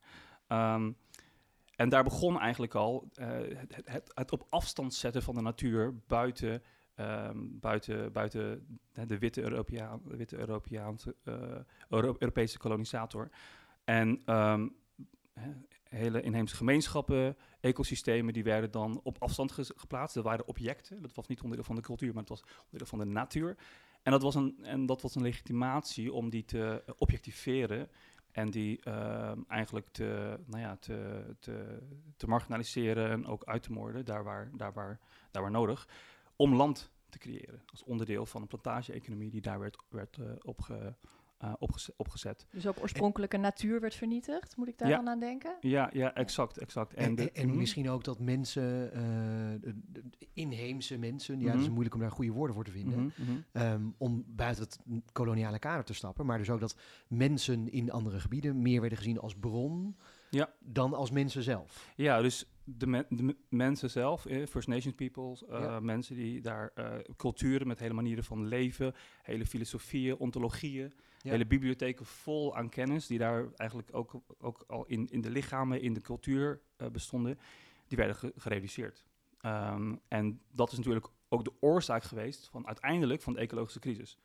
Um, 0.47 0.97
en 1.75 1.89
daar 1.89 2.03
begon 2.03 2.39
eigenlijk 2.39 2.75
al 2.75 3.09
uh, 3.19 3.27
het, 3.27 3.75
het, 3.85 4.11
het, 4.13 4.31
op 4.31 4.45
afstand 4.49 4.93
zetten 4.93 5.23
van 5.23 5.35
de 5.35 5.41
natuur 5.41 5.95
buiten, 6.07 6.63
um, 6.95 7.59
buiten, 7.59 8.11
buiten 8.11 8.67
de 9.07 9.17
witte, 9.17 9.41
Europeaan, 9.41 10.01
witte 10.03 10.37
Europeaanse, 10.37 11.15
uh, 11.23 11.35
Euro 11.89 12.15
Europese 12.19 12.57
kolonisator. 12.57 13.29
En 13.83 14.35
um, 14.35 14.75
hele 15.93 16.21
inheemse 16.21 16.55
gemeenschappen, 16.55 17.37
ecosystemen, 17.59 18.33
die 18.33 18.43
werden 18.43 18.71
dan 18.71 18.99
op 19.03 19.21
afstand 19.21 19.51
geplaatst. 19.51 20.15
Dat 20.15 20.23
waren 20.23 20.47
objecten, 20.47 21.01
dat 21.01 21.13
was 21.13 21.27
niet 21.27 21.41
onderdeel 21.41 21.65
van 21.65 21.75
de 21.75 21.81
cultuur, 21.81 22.13
maar 22.13 22.23
het 22.23 22.29
was 22.29 22.43
onderdeel 22.63 22.87
van 22.87 22.99
de 22.99 23.05
natuur. 23.05 23.57
En 24.03 24.11
dat 24.11 24.21
was 24.21 24.35
een, 24.35 24.57
en 24.61 24.85
dat 24.85 25.01
was 25.01 25.15
een 25.15 25.21
legitimatie 25.21 26.13
om 26.13 26.29
die 26.29 26.45
te 26.45 26.83
objectiveren 26.97 27.89
en 28.31 28.49
die 28.49 28.81
uh, 28.87 29.31
eigenlijk 29.47 29.89
te, 29.89 30.39
nou 30.45 30.61
ja, 30.61 30.75
te, 30.75 31.25
te, 31.39 31.79
te, 32.17 32.27
marginaliseren 32.27 33.09
en 33.09 33.25
ook 33.25 33.43
uit 33.43 33.63
te 33.63 33.71
moorden, 33.71 34.05
daar 34.05 34.23
waar, 34.23 34.49
daar, 34.53 34.73
waar, 34.73 34.99
daar 35.31 35.41
waar 35.41 35.51
nodig, 35.51 35.87
om 36.35 36.55
land 36.55 36.91
te 37.09 37.17
creëren. 37.17 37.61
Als 37.65 37.83
onderdeel 37.83 38.25
van 38.25 38.41
een 38.41 38.47
plantage-economie 38.47 39.29
die 39.29 39.41
daar 39.41 39.59
werd, 39.59 39.77
werd 39.89 40.17
uh, 40.17 40.31
opge, 40.41 40.95
uh, 41.43 41.53
opgezet, 41.59 41.93
opgezet. 41.97 42.45
Dus 42.51 42.67
ook 42.67 42.79
oorspronkelijke 42.81 43.37
natuur 43.37 43.79
werd 43.79 43.95
vernietigd, 43.95 44.57
moet 44.57 44.67
ik 44.67 44.77
daar 44.77 44.89
Ja. 44.89 44.95
dan 44.95 45.09
aan 45.09 45.19
denken? 45.19 45.55
Ja, 45.61 45.89
ja, 45.93 46.13
exact, 46.13 46.57
exact. 46.57 46.93
En, 46.93 47.15
de- 47.15 47.31
en, 47.31 47.47
mhm. 47.47 47.57
misschien 47.57 47.89
ook 47.89 48.03
dat 48.03 48.19
mensen, 48.19 48.93
eh, 48.93 49.01
de, 49.61 49.73
de 49.91 50.03
inheemse 50.33 50.97
mensen, 50.97 51.39
ja, 51.39 51.45
het 51.45 51.55
is 51.55 51.61
Mhm. 51.61 51.71
moeilijk 51.71 51.95
om 51.95 52.01
daar 52.01 52.11
goede 52.11 52.31
woorden 52.31 52.55
voor 52.55 52.63
te 52.65 52.71
vinden, 52.71 53.13
Mhm, 53.17 53.31
ehm, 53.51 53.81
om 53.97 54.23
buiten 54.27 54.63
het 54.63 54.79
koloniale 55.11 55.59
kader 55.59 55.83
te 55.85 55.93
stappen, 55.93 56.25
maar 56.25 56.37
dus 56.37 56.49
ook 56.49 56.59
dat 56.59 56.77
mensen 57.07 57.71
in 57.71 57.91
andere 57.91 58.19
gebieden 58.19 58.61
meer 58.61 58.79
werden 58.81 58.97
gezien 58.97 59.19
als 59.19 59.35
bron 59.35 59.95
Ja. 60.29 60.49
dan 60.59 60.93
als 60.93 61.11
mensen 61.11 61.43
zelf. 61.43 61.91
Ja, 61.95 62.21
dus 62.21 62.47
de, 62.63 62.87
men- 62.87 63.05
de 63.09 63.23
me- 63.23 63.35
mensen 63.49 63.89
zelf, 63.89 64.25
eh, 64.25 64.45
First 64.47 64.67
Nations 64.67 64.95
peoples, 64.95 65.45
eh, 65.45 65.59
Ja. 65.59 65.79
mensen 65.79 66.15
die 66.15 66.41
daar 66.41 66.71
eh, 66.75 66.91
culturen 67.17 67.67
met 67.67 67.79
hele 67.79 67.93
manieren 67.93 68.23
van 68.23 68.45
leven, 68.47 68.93
hele 69.23 69.45
filosofieën, 69.45 70.17
ontologieën, 70.17 70.93
Hele 71.31 71.45
bibliotheken 71.45 72.05
vol 72.05 72.55
aan 72.55 72.69
kennis, 72.69 73.07
die 73.07 73.17
daar 73.17 73.53
eigenlijk 73.55 73.89
ook, 73.91 74.21
ook 74.37 74.63
al 74.67 74.85
in, 74.85 75.09
in 75.09 75.21
de 75.21 75.29
lichamen, 75.29 75.81
in 75.81 75.93
de 75.93 76.01
cultuur 76.01 76.61
eh, 76.75 76.87
bestonden, 76.87 77.39
die 77.87 77.97
werden 77.97 78.15
ge- 78.15 78.33
gereduceerd. 78.35 79.05
Ehm, 79.39 79.95
en 80.07 80.41
dat 80.51 80.71
is 80.71 80.77
natuurlijk 80.77 81.07
ook 81.29 81.43
de 81.43 81.53
oorzaak 81.59 82.03
geweest 82.03 82.49
van 82.49 82.67
uiteindelijk 82.67 83.21
van 83.21 83.33
de 83.33 83.39
ecologische 83.39 83.79
crisis, 83.79 84.17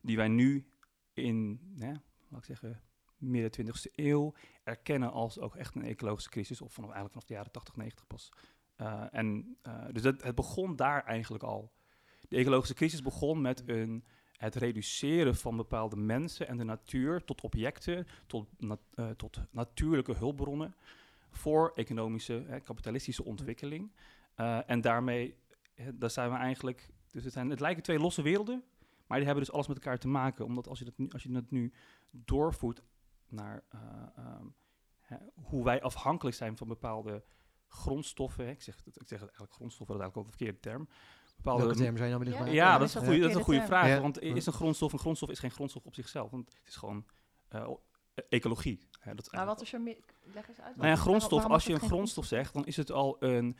die 0.00 0.16
wij 0.16 0.28
nu 0.28 0.66
in, 1.12 1.60
hè, 1.78 1.92
laat 2.28 2.40
ik 2.40 2.44
zeggen, 2.44 2.82
midden 3.16 3.50
20e 3.50 3.90
eeuw 3.94 4.34
erkennen 4.62 5.12
als 5.12 5.38
ook 5.38 5.56
echt 5.56 5.74
een 5.74 5.84
ecologische 5.84 6.30
crisis, 6.30 6.60
of 6.60 6.72
vanaf, 6.72 6.90
eigenlijk 6.90 7.12
vanaf 7.12 7.28
de 7.28 7.34
jaren 7.34 7.52
80, 7.52 7.76
90 7.76 8.06
pas. 8.06 8.32
Uh, 8.76 9.04
en, 9.10 9.56
uh, 9.66 9.84
dus 9.92 10.02
dat, 10.02 10.22
het 10.22 10.34
begon 10.34 10.76
daar 10.76 11.04
eigenlijk 11.04 11.44
al. 11.44 11.72
De 12.28 12.36
ecologische 12.36 12.74
crisis 12.74 13.02
begon 13.02 13.40
met 13.40 13.68
een, 13.68 14.04
het 14.42 14.54
reduceren 14.54 15.36
van 15.36 15.56
bepaalde 15.56 15.96
mensen 15.96 16.48
en 16.48 16.56
de 16.56 16.64
natuur 16.64 17.24
tot 17.24 17.40
objecten, 17.40 18.06
tot, 18.26 18.48
uh, 18.60 19.10
tot 19.10 19.40
natuurlijke 19.50 20.14
hulpbronnen 20.14 20.74
voor 21.30 21.72
economische, 21.74 22.60
kapitalistische 22.64 23.24
ontwikkeling. 23.24 23.92
Uh, 24.36 24.70
en 24.70 24.80
daarmee, 24.80 25.34
daar 25.94 26.10
zijn 26.10 26.30
we 26.30 26.36
eigenlijk, 26.36 26.88
dus 27.10 27.24
het, 27.24 27.32
zijn, 27.32 27.50
het 27.50 27.60
lijken 27.60 27.82
twee 27.82 27.98
losse 27.98 28.22
werelden, 28.22 28.64
Maar 29.06 29.16
die 29.16 29.26
hebben 29.26 29.44
dus 29.44 29.54
alles 29.54 29.66
met 29.66 29.76
elkaar 29.76 29.98
te 29.98 30.08
maken. 30.08 30.44
Omdat 30.44 30.68
als 30.68 30.78
je 30.78 30.84
dat 30.84 30.98
nu, 30.98 31.08
als 31.08 31.22
je 31.22 31.30
dat 31.30 31.50
nu 31.50 31.72
doorvoert 32.10 32.82
naar 33.28 33.62
eh, 33.68 33.80
ehm, 34.16 34.46
hè, 35.00 35.16
hoe 35.34 35.64
wij 35.64 35.82
afhankelijk 35.82 36.36
zijn 36.36 36.56
van 36.56 36.68
bepaalde 36.68 37.24
grondstoffen. 37.68 38.44
hè, 38.44 38.50
Ik 38.50 38.62
zeg, 38.62 38.76
ik 38.84 39.08
zeg 39.08 39.18
eigenlijk 39.20 39.52
grondstoffen, 39.52 39.96
dat 39.98 40.06
is 40.06 40.12
eigenlijk 40.12 40.16
ook 40.16 40.24
een 40.24 40.38
verkeerde 40.38 40.60
term. 40.60 40.88
Bepaalde 41.42 41.62
Welke 41.64 41.78
term 41.78 41.96
zou 41.96 42.08
je 42.08 42.14
nou 42.14 42.24
willen 42.24 42.38
Ja, 42.38 42.44
gebruiken? 42.44 42.64
ja, 42.66 42.72
Ja, 42.72 42.78
dat 42.78 42.88
is 42.88 42.94
een 42.94 43.00
een 43.14 43.20
dat 43.20 43.30
is 43.30 43.36
een 43.36 43.42
goede 43.42 43.60
verkeerde 43.60 43.86
vraag. 43.86 44.00
Want 44.00 44.20
is 44.20 44.46
een 44.46 44.52
grondstof 44.52 44.92
een 44.92 44.98
grondstof 44.98 45.30
is 45.30 45.38
geen 45.38 45.50
grondstof 45.50 45.84
op 45.84 45.94
zichzelf. 45.94 46.30
Want 46.30 46.48
het 46.58 46.68
is 46.68 46.76
gewoon 46.76 47.06
eh, 47.48 47.60
eh, 47.60 48.24
ecologie. 48.28 48.88
Hè, 49.00 49.14
dat 49.14 49.32
Maar 49.32 49.46
wat 49.46 49.60
is 49.62 49.72
er 49.72 49.80
meer? 49.80 49.96
Leg 50.22 50.48
eens 50.48 50.60
uit. 50.60 50.76
nou 50.76 50.88
ja, 50.88 50.96
grondstof, 50.96 51.44
als 51.44 51.64
je 51.64 51.72
een 51.72 51.80
grondstof 51.80 52.24
zegt, 52.24 52.52
dan 52.54 52.66
is 52.66 52.76
het 52.76 52.90
al 52.90 53.16
een, 53.22 53.56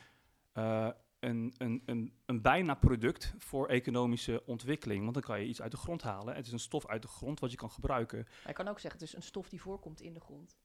eh, 0.52 0.88
een, 1.20 1.54
een, 1.58 1.82
een, 1.86 2.12
een 2.26 2.42
bijna 2.42 2.74
product 2.74 3.34
voor 3.38 3.68
economische 3.68 4.42
ontwikkeling. 4.46 5.00
Want 5.02 5.14
dan 5.14 5.22
kan 5.22 5.40
je 5.40 5.46
iets 5.46 5.62
uit 5.62 5.70
de 5.70 5.76
grond 5.76 6.02
halen. 6.02 6.34
Het 6.34 6.46
is 6.46 6.52
een 6.52 6.58
stof 6.58 6.86
uit 6.86 7.02
de 7.02 7.08
grond 7.08 7.40
wat 7.40 7.50
je 7.50 7.56
kan 7.56 7.70
gebruiken. 7.70 8.18
Maar 8.24 8.32
Je 8.46 8.52
kan 8.52 8.68
ook 8.68 8.80
zeggen, 8.80 9.00
het 9.00 9.08
is 9.08 9.16
een 9.16 9.22
stof 9.22 9.48
die 9.48 9.60
voorkomt 9.60 10.00
in 10.00 10.12
de 10.12 10.20
grond. 10.20 10.58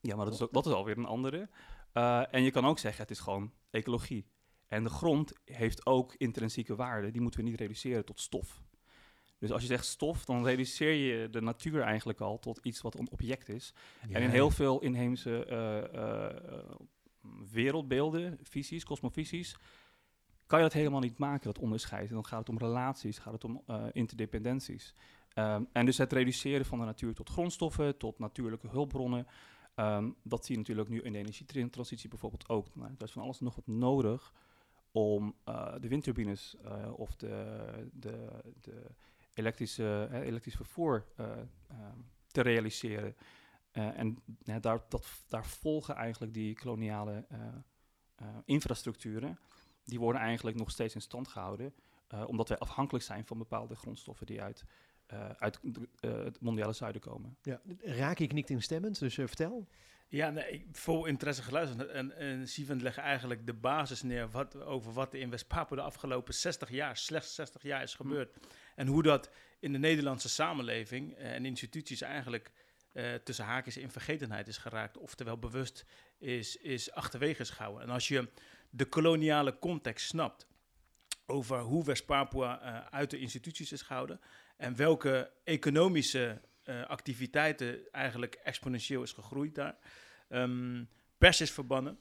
Ja, 0.00 0.16
maar 0.16 0.24
dat 0.24 0.34
is, 0.34 0.42
ook- 0.42 0.52
dat 0.52 0.66
is 0.66 0.72
alweer 0.72 0.98
een 0.98 1.04
andere. 1.06 1.48
Eh, 1.92 2.34
en 2.34 2.42
je 2.42 2.50
kan 2.50 2.66
ook 2.66 2.78
zeggen, 2.78 3.02
het 3.02 3.10
is 3.10 3.20
gewoon 3.20 3.52
ecologie. 3.70 4.32
En 4.68 4.82
de 4.82 4.90
grond 4.90 5.32
heeft 5.44 5.86
ook 5.86 6.14
intrinsieke 6.14 6.74
waarden. 6.74 7.12
Die 7.12 7.20
moeten 7.20 7.40
we 7.40 7.48
niet 7.48 7.60
reduceren 7.60 8.04
tot 8.04 8.20
stof. 8.20 8.62
Dus 9.38 9.52
als 9.52 9.62
je 9.62 9.68
zegt 9.68 9.86
stof, 9.86 10.24
dan 10.24 10.44
reduceer 10.44 10.92
je 10.92 11.30
de 11.30 11.40
natuur 11.40 11.82
eigenlijk 11.82 12.20
al 12.20 12.38
tot 12.38 12.58
iets 12.62 12.80
wat 12.80 12.98
een 12.98 13.10
object 13.10 13.48
is. 13.48 13.74
Ja. 14.08 14.14
En 14.16 14.22
in 14.22 14.30
heel 14.30 14.50
veel 14.50 14.80
inheemse 14.80 15.44
eh, 15.44 16.28
eh, 16.28 16.70
wereldbeelden, 17.50 18.38
visies, 18.42 18.84
cosmovisies, 18.84 19.56
kan 20.46 20.58
je 20.58 20.64
dat 20.64 20.74
helemaal 20.74 21.00
niet 21.00 21.18
maken, 21.18 21.44
dat 21.44 21.58
onderscheid. 21.58 22.08
En 22.08 22.14
dan 22.14 22.24
gaat 22.24 22.38
het 22.38 22.48
om 22.48 22.58
relaties, 22.58 23.18
gaat 23.18 23.32
het 23.32 23.44
om 23.44 23.62
eh, 23.66 23.84
interdependenties. 23.92 24.94
Ehm, 25.32 25.64
en 25.72 25.86
dus 25.86 25.98
het 25.98 26.12
reduceren 26.12 26.66
van 26.66 26.78
de 26.78 26.84
natuur 26.84 27.14
tot 27.14 27.28
grondstoffen, 27.28 27.96
tot 27.96 28.18
natuurlijke 28.18 28.68
hulpbronnen, 28.68 29.26
ehm, 29.74 30.10
dat 30.22 30.44
zie 30.44 30.54
je 30.54 30.60
natuurlijk 30.60 30.88
nu 30.88 31.00
in 31.02 31.12
de 31.12 31.18
energietransitie 31.18 32.08
bijvoorbeeld 32.08 32.48
ook. 32.48 32.74
Nou, 32.74 32.90
er 32.98 33.04
is 33.04 33.12
van 33.12 33.22
alles 33.22 33.40
nog 33.40 33.54
wat 33.54 33.66
nodig 33.66 34.32
om 34.96 35.34
eh, 35.44 35.74
de 35.80 35.88
windturbines 35.88 36.56
eh, 36.64 36.92
of 36.98 37.16
de, 37.16 37.56
de, 37.92 38.28
de 38.60 38.86
elektrische, 39.34 40.08
eh, 40.10 40.20
elektrisch 40.20 40.54
vervoer 40.56 41.04
eh, 41.16 41.26
ehm, 41.68 41.98
te 42.26 42.40
realiseren. 42.40 43.16
En 43.72 44.18
daar, 44.60 44.84
dat, 44.88 45.24
daar 45.28 45.46
volgen 45.46 45.94
eigenlijk 45.94 46.34
die 46.34 46.54
koloniale 46.54 47.26
infrastructuren. 48.44 49.38
Die 49.84 49.98
worden 50.00 50.20
eigenlijk 50.20 50.56
nog 50.56 50.70
steeds 50.70 50.94
in 50.94 51.00
stand 51.00 51.28
gehouden. 51.28 51.74
eh, 52.08 52.24
omdat 52.28 52.48
wij 52.48 52.58
afhankelijk 52.58 53.04
zijn 53.04 53.26
van 53.26 53.38
bepaalde 53.38 53.74
grondstoffen 53.76 54.26
die 54.26 54.42
uit, 54.42 54.64
uit 55.38 55.60
het 56.00 56.40
mondiale 56.40 56.72
zuiden 56.72 57.00
komen. 57.00 57.36
Ja. 57.42 57.60
Raki 57.80 58.26
knikt 58.26 58.50
instemmend, 58.50 58.98
dus 58.98 59.14
vertel. 59.14 59.68
Ja, 60.14 60.30
nee, 60.30 60.50
ik 60.50 60.64
vol 60.72 61.06
interesse 61.06 61.42
geluisterd. 61.42 61.90
En, 61.90 62.16
en 62.16 62.80
legt 62.80 62.98
eigenlijk 62.98 63.46
de 63.46 63.52
basis 63.52 64.02
neer 64.02 64.30
wat, 64.30 64.62
over 64.62 64.92
wat 64.92 65.14
er 65.14 65.20
in 65.20 65.30
West-Papua 65.30 65.76
de 65.76 65.82
afgelopen 65.82 66.34
60 66.34 66.70
jaar, 66.70 66.96
slechts 66.96 67.34
60 67.34 67.62
jaar 67.62 67.82
is 67.82 67.94
gebeurd. 67.94 68.36
En 68.74 68.86
hoe 68.86 69.02
dat 69.02 69.30
in 69.60 69.72
de 69.72 69.78
Nederlandse 69.78 70.28
samenleving 70.28 71.14
eh, 71.14 71.32
en 71.32 71.44
instituties 71.44 72.00
eigenlijk 72.00 72.50
eh, 72.92 73.14
tussen 73.14 73.44
haakjes 73.44 73.76
in 73.76 73.90
vergetenheid 73.90 74.48
is 74.48 74.58
geraakt. 74.58 74.96
Oftewel 74.96 75.38
bewust 75.38 75.84
is, 76.18 76.56
is 76.56 76.92
achterwege 76.92 77.40
is 77.40 77.50
gehouden. 77.50 77.82
En 77.82 77.90
als 77.90 78.08
je 78.08 78.28
de 78.70 78.84
koloniale 78.84 79.58
context 79.58 80.06
snapt 80.06 80.46
over 81.26 81.58
hoe 81.58 81.84
West-Papua 81.84 82.60
eh, 82.60 82.86
uit 82.90 83.10
de 83.10 83.18
instituties 83.18 83.72
is 83.72 83.82
gehouden 83.82 84.20
en 84.56 84.76
welke 84.76 85.30
economische 85.44 86.40
activiteiten 86.86 87.92
eigenlijk 87.92 88.34
exponentieel 88.34 89.02
is 89.02 89.12
gegroeid 89.12 89.54
daar. 89.54 89.76
Ehm, 90.28 90.84
pers 91.18 91.40
is 91.40 91.50
verbannen. 91.50 91.98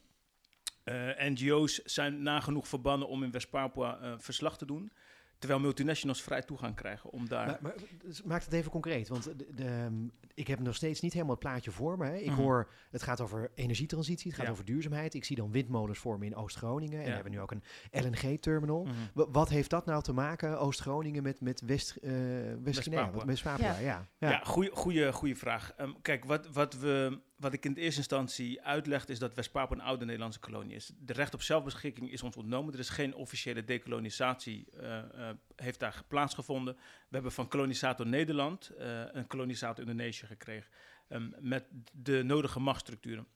Eh, 0.84 0.94
NGO's 1.18 1.82
zijn 1.84 2.22
nagenoeg 2.24 2.68
verbannen 2.68 3.08
om 3.08 3.24
in 3.24 3.32
West-Papua 3.32 4.00
eh, 4.00 4.14
verslag 4.18 4.58
te 4.58 4.66
doen. 4.66 4.92
Terwijl 5.38 5.62
multinationals 5.64 6.22
vrij 6.22 6.42
toegang 6.42 6.76
krijgen 6.76 7.10
om 7.10 7.28
daar... 7.28 7.46
Maar, 7.46 7.60
maar, 7.62 7.74
dus 8.04 8.22
maak 8.24 8.44
het 8.44 8.54
even 8.54 8.72
concreet, 8.72 9.08
want 9.08 9.24
de, 9.24 9.36
de, 9.56 9.64
ehm, 9.66 9.94
ik 10.34 10.48
heb 10.48 10.60
nog 10.60 10.76
steeds 10.76 11.02
niet 11.02 11.14
helemaal 11.14 11.36
het 11.36 11.44
plaatje 11.44 11.72
voor 11.72 11.98
me. 11.98 12.06
Hè. 12.06 12.16
Ik 12.16 12.30
Mhm. 12.30 12.36
hoor, 12.42 12.72
het 12.92 13.02
gaat 13.04 13.22
over 13.22 13.52
energietransitie, 13.56 14.28
het 14.28 14.36
gaat 14.36 14.46
Ja. 14.46 14.52
over 14.52 14.66
duurzaamheid. 14.66 15.14
Ik 15.14 15.24
zie 15.26 15.36
dan 15.36 15.52
windmolens 15.52 16.00
vormen 16.00 16.28
in 16.28 16.36
Oost-Groningen 16.36 17.00
en 17.00 17.06
we 17.06 17.12
hebben 17.14 17.32
nu 17.32 17.40
ook 17.40 17.52
een 17.52 17.64
LNG-terminal. 17.92 18.84
Mhm. 18.84 18.94
Wa- 19.14 19.30
Wat 19.30 19.50
heeft 19.50 19.70
dat 19.70 19.86
nou 19.86 20.04
te 20.04 20.14
maken, 20.14 20.60
Oost-Groningen, 20.60 21.24
met, 21.24 21.42
met 21.42 21.62
West, 21.62 21.96
eh 21.96 22.12
West-Guinea? 22.64 23.02
West-Papua. 23.02 23.26
West-Papua, 23.26 23.66
Ja. 23.74 23.80
ja. 23.80 24.08
Ja, 24.18 24.30
Ja. 24.30 24.42
goeie, 24.44 24.70
goeie, 24.74 25.14
goeie 25.14 25.36
vraag. 25.38 25.74
Ehm, 25.78 25.92
kijk, 26.02 26.26
wat, 26.26 26.48
wat, 26.54 26.74
we, 26.80 27.20
wat 27.44 27.54
ik 27.54 27.66
in 27.66 27.74
de 27.74 27.82
eerste 27.82 28.00
instantie 28.00 28.62
uitleg 28.62 29.06
is 29.06 29.20
dat 29.20 29.34
West-Papua 29.34 29.76
een 29.76 29.84
oude 29.84 30.06
Nederlandse 30.06 30.40
kolonie 30.40 30.76
is. 30.76 30.92
De 31.00 31.14
recht 31.14 31.34
op 31.34 31.42
zelfbeschikking 31.42 32.12
is 32.12 32.24
ons 32.24 32.36
ontnomen. 32.36 32.74
Er 32.74 32.80
is 32.80 32.90
geen 32.90 33.16
officiële 33.16 33.64
dekolonisatie, 33.64 34.68
eh, 34.72 34.98
eh, 34.98 35.36
heeft 35.56 35.80
daar 35.80 36.04
plaatsgevonden. 36.08 36.74
We 36.74 37.10
hebben 37.10 37.32
van 37.32 37.48
kolonisator 37.48 38.08
Nederland 38.08 38.70
eh, 38.70 39.02
een 39.12 39.28
kolonisator 39.28 39.84
Indonesië 39.84 40.26
gekregen 40.26 40.72
ehm, 41.08 41.30
met 41.40 41.66
de 41.92 42.24
nodige 42.24 42.60
machtsstructuren. 42.60 43.28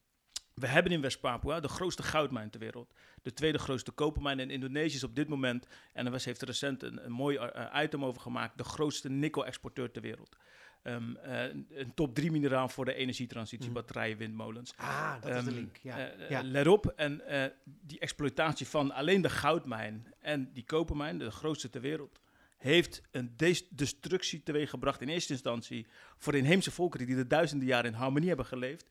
We 0.54 0.68
hebben 0.68 0.92
in 0.92 1.02
West-Papua 1.02 1.60
de 1.60 1.68
grootste 1.68 2.04
goudmijn 2.04 2.50
ter 2.50 2.60
wereld. 2.60 2.94
De 3.22 3.34
tweede 3.34 3.58
grootste 3.58 3.92
kopermijn. 3.92 4.40
En 4.40 4.50
Indonesië 4.50 4.96
is 4.96 5.04
op 5.04 5.16
dit 5.16 5.28
moment, 5.28 5.68
en 5.94 6.06
NOS 6.06 6.26
heeft 6.26 6.42
er 6.42 6.48
recent 6.48 6.84
een, 6.84 7.06
een 7.06 7.12
mooi 7.12 7.40
item 7.76 8.06
over 8.06 8.22
gemaakt, 8.22 8.58
de 8.58 8.64
grootste 8.64 9.10
nikkel-exporteur 9.10 9.92
ter 9.92 10.02
wereld. 10.02 10.38
Ehm, 10.84 11.16
eh, 11.16 11.44
een 11.70 11.94
top 11.94 12.16
3 12.16 12.32
mineraal 12.32 12.70
voor 12.70 12.86
de 12.86 12.94
energietransitie, 12.94 13.66
Mhm. 13.66 13.74
batterijen, 13.76 14.18
windmolens. 14.18 14.74
Ah, 14.78 15.14
dat 15.22 15.36
is 15.36 15.44
de 15.44 15.50
Ehm, 15.50 15.60
link. 15.60 15.78
Ja. 15.82 16.10
eh, 16.10 16.30
ja. 16.30 16.42
Let 16.44 16.68
op, 16.68 16.86
en 16.96 17.28
eh, 17.28 17.52
die 17.64 18.00
exploitatie 18.00 18.68
van 18.68 18.92
alleen 18.92 19.22
de 19.22 19.30
goudmijn 19.30 20.14
en 20.20 20.50
die 20.54 20.64
kopermijn, 20.64 21.18
de 21.18 21.32
grootste 21.32 21.70
ter 21.70 21.82
wereld, 21.82 22.20
heeft 22.58 23.02
een 23.12 23.34
des- 23.36 23.70
destructie 23.70 24.44
teweeggebracht 24.44 25.02
in 25.02 25.10
eerste 25.10 25.34
instantie 25.34 25.88
voor 26.18 26.32
de 26.32 26.38
inheemse 26.38 26.72
volkeren 26.72 27.06
die 27.08 27.16
er 27.18 27.28
duizenden 27.28 27.68
jaren 27.68 27.92
in 27.92 27.98
harmonie 27.98 28.28
hebben 28.28 28.46
geleefd 28.46 28.86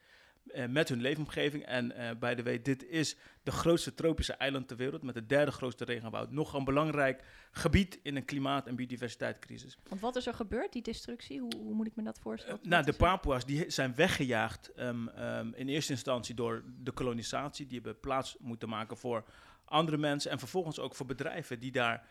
eh, 0.53 0.67
met 0.67 0.89
hun 0.89 1.01
leefomgeving. 1.01 1.65
En 1.65 1.93
eh 1.93 2.17
bij 2.19 2.35
de 2.35 2.43
way, 2.43 2.63
dit 2.63 2.85
is 2.85 3.17
de 3.43 3.51
grootste 3.51 3.95
tropische 3.95 4.33
eiland 4.33 4.69
ter 4.69 4.77
wereld 4.77 5.03
met 5.03 5.15
de 5.15 5.27
derde 5.27 5.53
grootste 5.53 5.85
regenwoud. 5.85 6.31
Nog 6.31 6.55
een 6.55 6.65
belangrijk 6.65 7.23
gebied 7.51 7.99
in 8.03 8.17
een 8.17 8.25
klimaat- 8.25 8.67
en 8.67 8.77
biodiversiteitscrisis. 8.77 9.79
Want 9.89 10.01
wat 10.01 10.17
is 10.17 10.27
er 10.27 10.35
gebeurd, 10.35 10.73
die 10.73 10.83
destructie? 10.83 11.41
Hoe, 11.41 11.57
hoe 11.57 11.75
moet 11.75 11.87
ik 11.87 11.97
me 11.97 12.03
dat 12.03 12.19
voorstellen? 12.19 12.61
Eh, 12.63 12.69
nou, 12.69 12.85
de 12.85 12.93
Papua's 12.93 13.47
die 13.47 13.71
zijn 13.71 13.95
weggejaagd 13.95 14.73
ehm, 14.73 15.09
ehm, 15.09 15.53
in 15.55 15.69
eerste 15.69 15.93
instantie 15.93 16.35
door 16.35 16.65
de 16.83 16.93
kolonisatie. 16.93 17.67
Die 17.67 17.81
hebben 17.81 18.01
plaats 18.01 18.37
moeten 18.41 18.69
maken 18.69 18.97
voor 18.97 19.25
andere 19.65 19.97
mensen 19.97 20.31
en 20.31 20.39
vervolgens 20.39 20.79
ook 20.79 20.95
voor 20.95 21.07
bedrijven 21.07 21.61
die 21.61 21.73
daar 21.73 22.07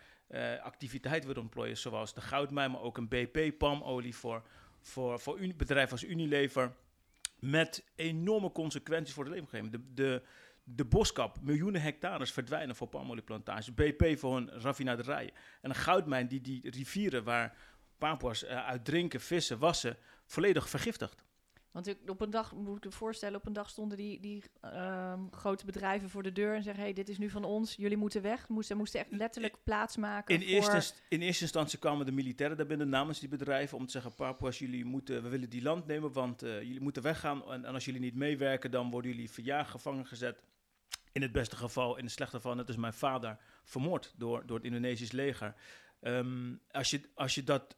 activiteit 0.62 1.24
willen 1.24 1.42
ontplooien. 1.42 1.76
Zoals 1.76 2.14
de 2.14 2.20
goudmijn, 2.20 2.70
maar 2.70 2.80
ook 2.80 2.96
een 2.96 3.08
BP, 3.08 3.58
palmolie 3.58 4.14
voor, 4.14 4.42
voor, 4.80 5.20
voor 5.20 5.38
bedrijven 5.56 5.92
als 5.92 6.04
Unilever. 6.04 6.72
Met 7.50 7.84
enorme 7.94 8.52
consequenties 8.52 9.14
voor 9.14 9.24
de 9.24 9.30
leefomgeving. 9.30 9.70
De, 9.70 9.80
de, 9.94 10.22
de 10.64 10.84
boskap, 10.84 11.40
miljoenen 11.40 11.80
hectares 11.80 12.32
verdwijnen 12.32 12.76
voor 12.76 12.88
palmolieplantages. 12.88 13.74
BP 13.74 14.18
voor 14.18 14.34
hun 14.34 14.50
raffinaderijen. 14.50 15.32
En 15.60 15.70
een 15.70 15.76
goudmijn 15.76 16.28
die 16.28 16.40
die 16.40 16.70
rivieren 16.70 17.24
waar 17.24 17.56
Papua's 17.98 18.44
eh, 18.44 18.66
uit 18.66 18.84
drinken, 18.84 19.20
vissen, 19.20 19.58
wassen, 19.58 19.96
volledig 20.24 20.68
vergiftigd. 20.68 21.24
Want 21.76 21.88
ik, 21.88 21.98
op 22.06 22.20
een 22.20 22.30
dag, 22.30 22.52
moet 22.54 22.76
ik 22.76 22.84
me 22.84 22.90
voorstellen, 22.90 23.38
op 23.38 23.46
een 23.46 23.52
dag 23.52 23.70
stonden 23.70 23.96
die, 23.96 24.20
die 24.20 24.42
ehm, 24.60 25.20
grote 25.30 25.64
bedrijven 25.64 26.10
voor 26.10 26.22
de 26.22 26.32
deur 26.32 26.54
en 26.54 26.62
zeggen, 26.62 26.82
hey, 26.82 26.92
dit 26.92 27.08
is 27.08 27.18
nu 27.18 27.30
van 27.30 27.44
ons, 27.44 27.74
jullie 27.74 27.96
moeten 27.96 28.22
weg. 28.22 28.48
Moesten, 28.48 28.76
moesten 28.76 29.00
echt 29.00 29.10
letterlijk 29.10 29.56
plaatsmaken 29.64 30.34
In 30.34 30.40
voor... 30.40 30.50
eerste, 30.50 30.94
in 31.08 31.20
eerste 31.20 31.42
instantie 31.42 31.78
kwamen 31.78 32.06
de 32.06 32.12
militairen 32.12 32.56
daar 32.56 32.66
binnen 32.66 32.88
namens 32.88 33.20
die 33.20 33.28
bedrijven 33.28 33.78
om 33.78 33.84
te 33.86 33.90
zeggen: 33.90 34.14
Papua's, 34.14 34.58
jullie 34.58 34.84
moeten, 34.84 35.22
we 35.22 35.28
willen 35.28 35.50
die 35.50 35.62
land 35.62 35.86
nemen, 35.86 36.12
want 36.12 36.42
eh, 36.42 36.62
jullie 36.62 36.80
moeten 36.80 37.02
weggaan. 37.02 37.50
En, 37.52 37.64
en 37.64 37.74
als 37.74 37.84
jullie 37.84 38.00
niet 38.00 38.14
meewerken, 38.14 38.70
dan 38.70 38.90
worden 38.90 39.10
jullie 39.10 39.30
verjaagd, 39.30 39.70
gevangen 39.70 40.06
gezet. 40.06 40.42
In 41.12 41.22
het 41.22 41.32
beste 41.32 41.56
geval, 41.56 41.96
in 41.96 42.04
het 42.04 42.12
slechte 42.12 42.36
geval, 42.36 42.54
net 42.54 42.66
als 42.66 42.76
mijn 42.76 42.92
vader, 42.92 43.36
vermoord 43.64 44.14
door, 44.16 44.46
door 44.46 44.56
het 44.56 44.66
Indonesisch 44.66 45.12
leger. 45.12 45.54
Ehm, 46.00 46.54
als, 46.70 46.90
je, 46.90 47.00
als 47.14 47.34
je 47.34 47.44
dat 47.44 47.76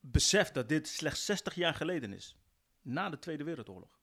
beseft 0.00 0.54
dat 0.54 0.68
dit 0.68 0.88
slechts 0.88 1.24
60 1.24 1.54
jaar 1.54 1.74
geleden 1.74 2.12
is, 2.12 2.34
na 2.82 3.10
de 3.10 3.18
Tweede 3.18 3.44
Wereldoorlog. 3.44 3.98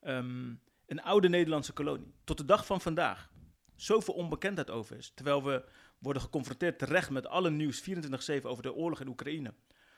Ehm, 0.00 0.54
een 0.86 1.02
oude 1.02 1.28
Nederlandse 1.28 1.72
kolonie. 1.72 2.14
Tot 2.24 2.38
de 2.38 2.44
dag 2.44 2.66
van 2.66 2.80
vandaag. 2.80 3.30
Zoveel 3.76 4.14
onbekendheid 4.14 4.70
over 4.70 4.96
is. 4.96 5.12
Terwijl 5.14 5.44
we 5.44 5.64
worden 5.98 6.22
geconfronteerd 6.22 6.78
terecht 6.78 7.10
met 7.10 7.26
alle 7.26 7.50
nieuws 7.50 7.80
24-7 7.80 8.48
over 8.48 8.62
de 8.62 8.74
oorlog 8.74 9.00
in 9.00 9.08
Oekraïne. 9.08 9.54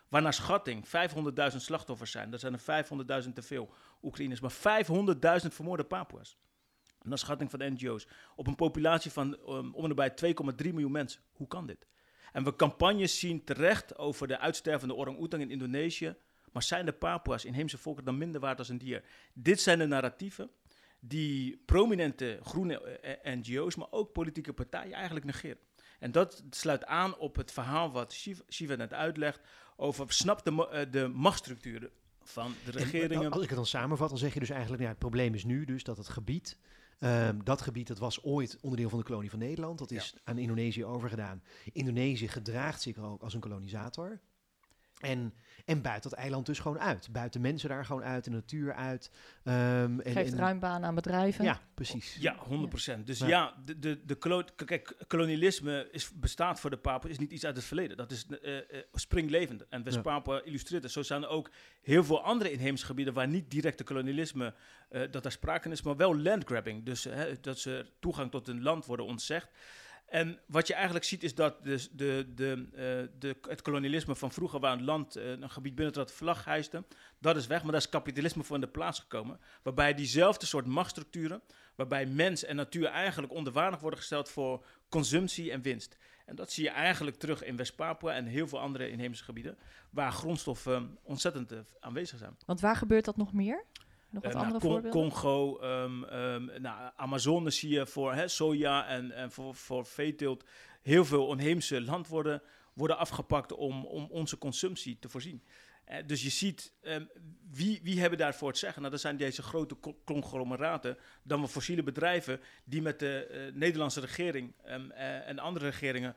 Waar 0.08 0.22
naar 0.22 0.34
schatting 0.34 0.86
500.000 0.86 1.56
slachtoffers 1.56 2.10
zijn. 2.10 2.30
Dat 2.30 2.40
zijn 2.40 2.52
er 2.52 2.84
500.000 3.24 3.32
te 3.32 3.42
veel 3.42 3.70
Oekraïners. 4.02 4.40
Maar 4.40 4.84
500.000 5.42 5.52
vermoorde 5.54 5.84
Papua's. 5.84 6.38
Naar 7.02 7.18
schatting 7.18 7.50
van 7.50 7.72
NGO's. 7.72 8.06
Op 8.36 8.46
een 8.46 8.54
populatie 8.54 9.10
van 9.10 9.38
um, 9.48 9.74
om 9.74 9.84
en 9.84 9.94
bij 9.94 10.14
2,3 10.24 10.56
miljoen 10.56 10.92
mensen. 10.92 11.20
Hoe 11.32 11.46
kan 11.46 11.66
dit? 11.66 11.86
En 12.32 12.44
we 12.44 12.56
campagnes 12.56 13.18
zien 13.18 13.44
terecht 13.44 13.98
over 13.98 14.28
de 14.28 14.38
uitstervende 14.38 14.94
orang-oetang 14.94 15.42
in 15.42 15.50
Indonesië. 15.50 16.16
Maar 16.54 16.62
zijn 16.62 16.86
de 16.86 16.92
Papua's, 16.92 17.44
inheemse 17.44 17.78
volken, 17.78 18.04
dan 18.04 18.18
minder 18.18 18.40
waard 18.40 18.58
als 18.58 18.68
een 18.68 18.78
dier? 18.78 19.04
Dit 19.32 19.60
zijn 19.60 19.78
de 19.78 19.86
narratieven 19.86 20.50
die 21.00 21.62
prominente 21.66 22.38
groene 22.42 22.80
eh, 22.80 23.32
eh, 23.32 23.38
NGO's, 23.38 23.74
maar 23.74 23.86
ook 23.90 24.12
politieke 24.12 24.52
partijen 24.52 24.92
eigenlijk 24.92 25.26
negeren. 25.26 25.58
En 25.98 26.12
dat 26.12 26.44
sluit 26.50 26.84
aan 26.84 27.18
op 27.18 27.36
het 27.36 27.52
verhaal 27.52 27.92
wat 27.92 28.12
Shiva, 28.12 28.42
Shiva 28.50 28.74
net 28.74 28.92
uitlegt 28.92 29.40
over 29.76 30.12
snap 30.12 30.44
de, 30.44 30.68
eh, 30.68 30.90
de 30.90 31.08
machtsstructuren 31.08 31.90
van 32.22 32.54
de 32.64 32.78
En, 32.78 32.84
regeringen. 32.84 33.30
als 33.30 33.42
ik 33.42 33.48
het 33.48 33.56
dan 33.56 33.66
samenvat, 33.66 34.08
dan 34.08 34.18
zeg 34.18 34.34
je 34.34 34.40
dus 34.40 34.50
eigenlijk, 34.50 34.82
ja, 34.82 34.88
het 34.88 34.98
probleem 34.98 35.34
is 35.34 35.44
nu 35.44 35.64
dus 35.64 35.84
dat 35.84 35.96
het 35.96 36.08
gebied, 36.08 36.58
ehm, 36.98 37.38
dat 37.44 37.62
gebied, 37.62 37.86
dat 37.86 37.98
was 37.98 38.22
ooit 38.22 38.58
onderdeel 38.60 38.88
van 38.88 38.98
de 38.98 39.04
kolonie 39.04 39.30
van 39.30 39.38
Nederland. 39.38 39.78
Dat 39.78 39.90
is 39.90 40.14
aan 40.24 40.38
Indonesië 40.38 40.84
overgedaan. 40.84 41.42
Indonesië 41.72 42.28
gedraagt 42.28 42.82
zich 42.82 42.98
ook 42.98 43.22
als 43.22 43.34
een 43.34 43.40
kolonisator. 43.40 44.20
En, 45.04 45.34
en 45.64 45.82
buit 45.82 46.02
dat 46.02 46.12
eiland 46.12 46.46
dus 46.46 46.58
gewoon 46.58 46.80
uit. 46.80 47.08
Buit 47.12 47.32
de 47.32 47.38
mensen 47.38 47.68
daar 47.68 47.84
gewoon 47.84 48.02
uit, 48.02 48.24
de 48.24 48.30
natuur 48.30 48.74
uit. 48.74 49.10
ehm, 49.44 50.00
en, 50.00 50.12
Geeft 50.12 50.32
en- 50.32 50.38
ruim 50.38 50.58
baan 50.58 50.84
aan 50.84 50.94
bedrijven. 50.94 51.44
Ja, 51.44 51.60
precies. 51.74 52.16
Ja, 52.20 52.36
100%. 52.48 53.06
Dus 53.06 53.18
Ja. 53.18 53.26
ja, 53.26 53.54
de, 53.64 53.78
de, 53.78 54.00
de 54.04 54.44
kijk, 54.64 54.96
kolonialisme 55.06 55.88
is, 55.90 56.12
bestaat 56.14 56.60
voor 56.60 56.70
de 56.70 56.76
Papen, 56.76 57.10
is 57.10 57.18
niet 57.18 57.30
iets 57.32 57.44
uit 57.44 57.56
het 57.56 57.64
verleden. 57.64 57.96
Dat 57.96 58.10
is 58.10 58.26
eh, 58.42 58.56
eh, 58.58 58.64
springlevend. 58.92 59.68
En 59.68 59.82
West-Papua 59.82 60.40
illustreert 60.44 60.82
het. 60.82 60.92
Zo 60.92 61.02
zijn 61.02 61.22
er 61.22 61.28
ook 61.28 61.50
heel 61.82 62.04
veel 62.04 62.22
andere 62.22 62.52
inheemse 62.52 62.86
gebieden 62.86 63.14
waar 63.14 63.28
niet 63.28 63.50
directe 63.50 63.84
kolonialisme, 63.84 64.54
eh, 64.88 65.02
dat 65.10 65.22
daar 65.22 65.32
sprake 65.32 65.68
is, 65.68 65.82
maar 65.82 65.96
wel 65.96 66.16
landgrabbing. 66.18 66.84
Dus 66.84 67.08
dat 67.40 67.58
ze 67.58 67.86
toegang 68.00 68.30
tot 68.30 68.48
een 68.48 68.62
land 68.62 68.86
worden 68.86 69.06
ontzegd. 69.06 69.48
En 70.14 70.38
wat 70.46 70.66
je 70.66 70.74
eigenlijk 70.74 71.04
ziet 71.04 71.22
is 71.22 71.34
dat 71.34 71.64
dus 71.64 71.90
de, 71.90 72.32
de, 72.34 72.68
eh, 72.72 73.18
de, 73.18 73.36
het 73.48 73.62
kolonialisme 73.62 74.14
van 74.14 74.32
vroeger, 74.32 74.60
waar 74.60 74.72
een 74.72 74.84
land 74.84 75.16
eh, 75.16 75.30
een 75.30 75.50
gebied 75.50 75.74
binnentrad, 75.74 76.12
vlag 76.12 76.44
hijste, 76.44 76.84
dat 77.18 77.36
is 77.36 77.46
weg. 77.46 77.62
Maar 77.62 77.72
daar 77.72 77.80
is 77.80 77.88
kapitalisme 77.88 78.42
voor 78.42 78.54
in 78.54 78.60
de 78.60 78.68
plaats 78.68 78.98
gekomen. 79.00 79.40
Waarbij 79.62 79.94
diezelfde 79.94 80.46
soort 80.46 80.66
machtsstructuren, 80.66 81.42
waarbij 81.74 82.06
mens 82.06 82.44
en 82.44 82.56
natuur 82.56 82.86
eigenlijk 82.86 83.32
onderwaardig 83.32 83.80
worden 83.80 83.98
gesteld 83.98 84.28
voor 84.28 84.64
consumptie 84.88 85.50
en 85.50 85.62
winst. 85.62 85.96
En 86.26 86.36
dat 86.36 86.52
zie 86.52 86.64
je 86.64 86.70
eigenlijk 86.70 87.16
terug 87.16 87.44
in 87.44 87.56
West-Papua 87.56 88.14
en 88.14 88.26
heel 88.26 88.48
veel 88.48 88.60
andere 88.60 88.90
inheemse 88.90 89.24
gebieden, 89.24 89.58
waar 89.90 90.12
grondstoffen 90.12 90.74
eh, 90.74 90.82
ontzettend 91.02 91.52
aanwezig 91.80 92.18
zijn. 92.18 92.36
Want 92.46 92.60
waar 92.60 92.76
gebeurt 92.76 93.04
dat 93.04 93.16
nog 93.16 93.32
meer? 93.32 93.64
Nog 94.14 94.22
wat 94.22 94.32
Eh, 94.32 94.38
nou, 94.40 94.52
andere 94.52 94.66
Con- 94.66 94.72
voorbeelden? 94.72 95.10
Congo, 95.10 95.58
ehm, 95.58 96.62
nou, 96.62 96.90
Amazone 96.96 97.50
zie 97.50 97.70
je 97.70 97.86
voor 97.86 98.14
hè, 98.14 98.28
soja 98.28 98.86
en, 98.86 99.12
en 99.12 99.30
voor, 99.32 99.54
voor 99.54 99.86
veeteelt 99.86 100.44
heel 100.82 101.04
veel 101.04 101.26
onheemse 101.26 101.80
land 101.80 102.08
worden, 102.08 102.42
worden 102.74 102.98
afgepakt 102.98 103.52
om, 103.52 103.84
om 103.84 104.06
onze 104.10 104.38
consumptie 104.38 104.98
te 104.98 105.08
voorzien. 105.08 105.42
Eh, 105.84 105.98
dus 106.06 106.22
je 106.22 106.30
ziet, 106.30 106.72
ehm, 106.82 107.04
wie, 107.50 107.80
wie 107.82 108.00
hebben 108.00 108.18
daarvoor 108.18 108.48
het 108.48 108.58
zeggen? 108.58 108.80
Nou, 108.80 108.92
dat 108.92 109.00
zijn 109.02 109.16
deze 109.16 109.42
grote 109.42 109.80
co- 109.80 109.96
conglomeraten, 110.04 110.98
dan 111.22 111.38
wel 111.38 111.48
fossiele 111.48 111.82
bedrijven 111.82 112.40
die 112.64 112.82
met 112.82 112.98
de 112.98 113.26
eh, 113.26 113.54
Nederlandse 113.54 114.00
regering 114.00 114.52
en 115.26 115.38
andere 115.38 115.68
regeringen 115.68 116.16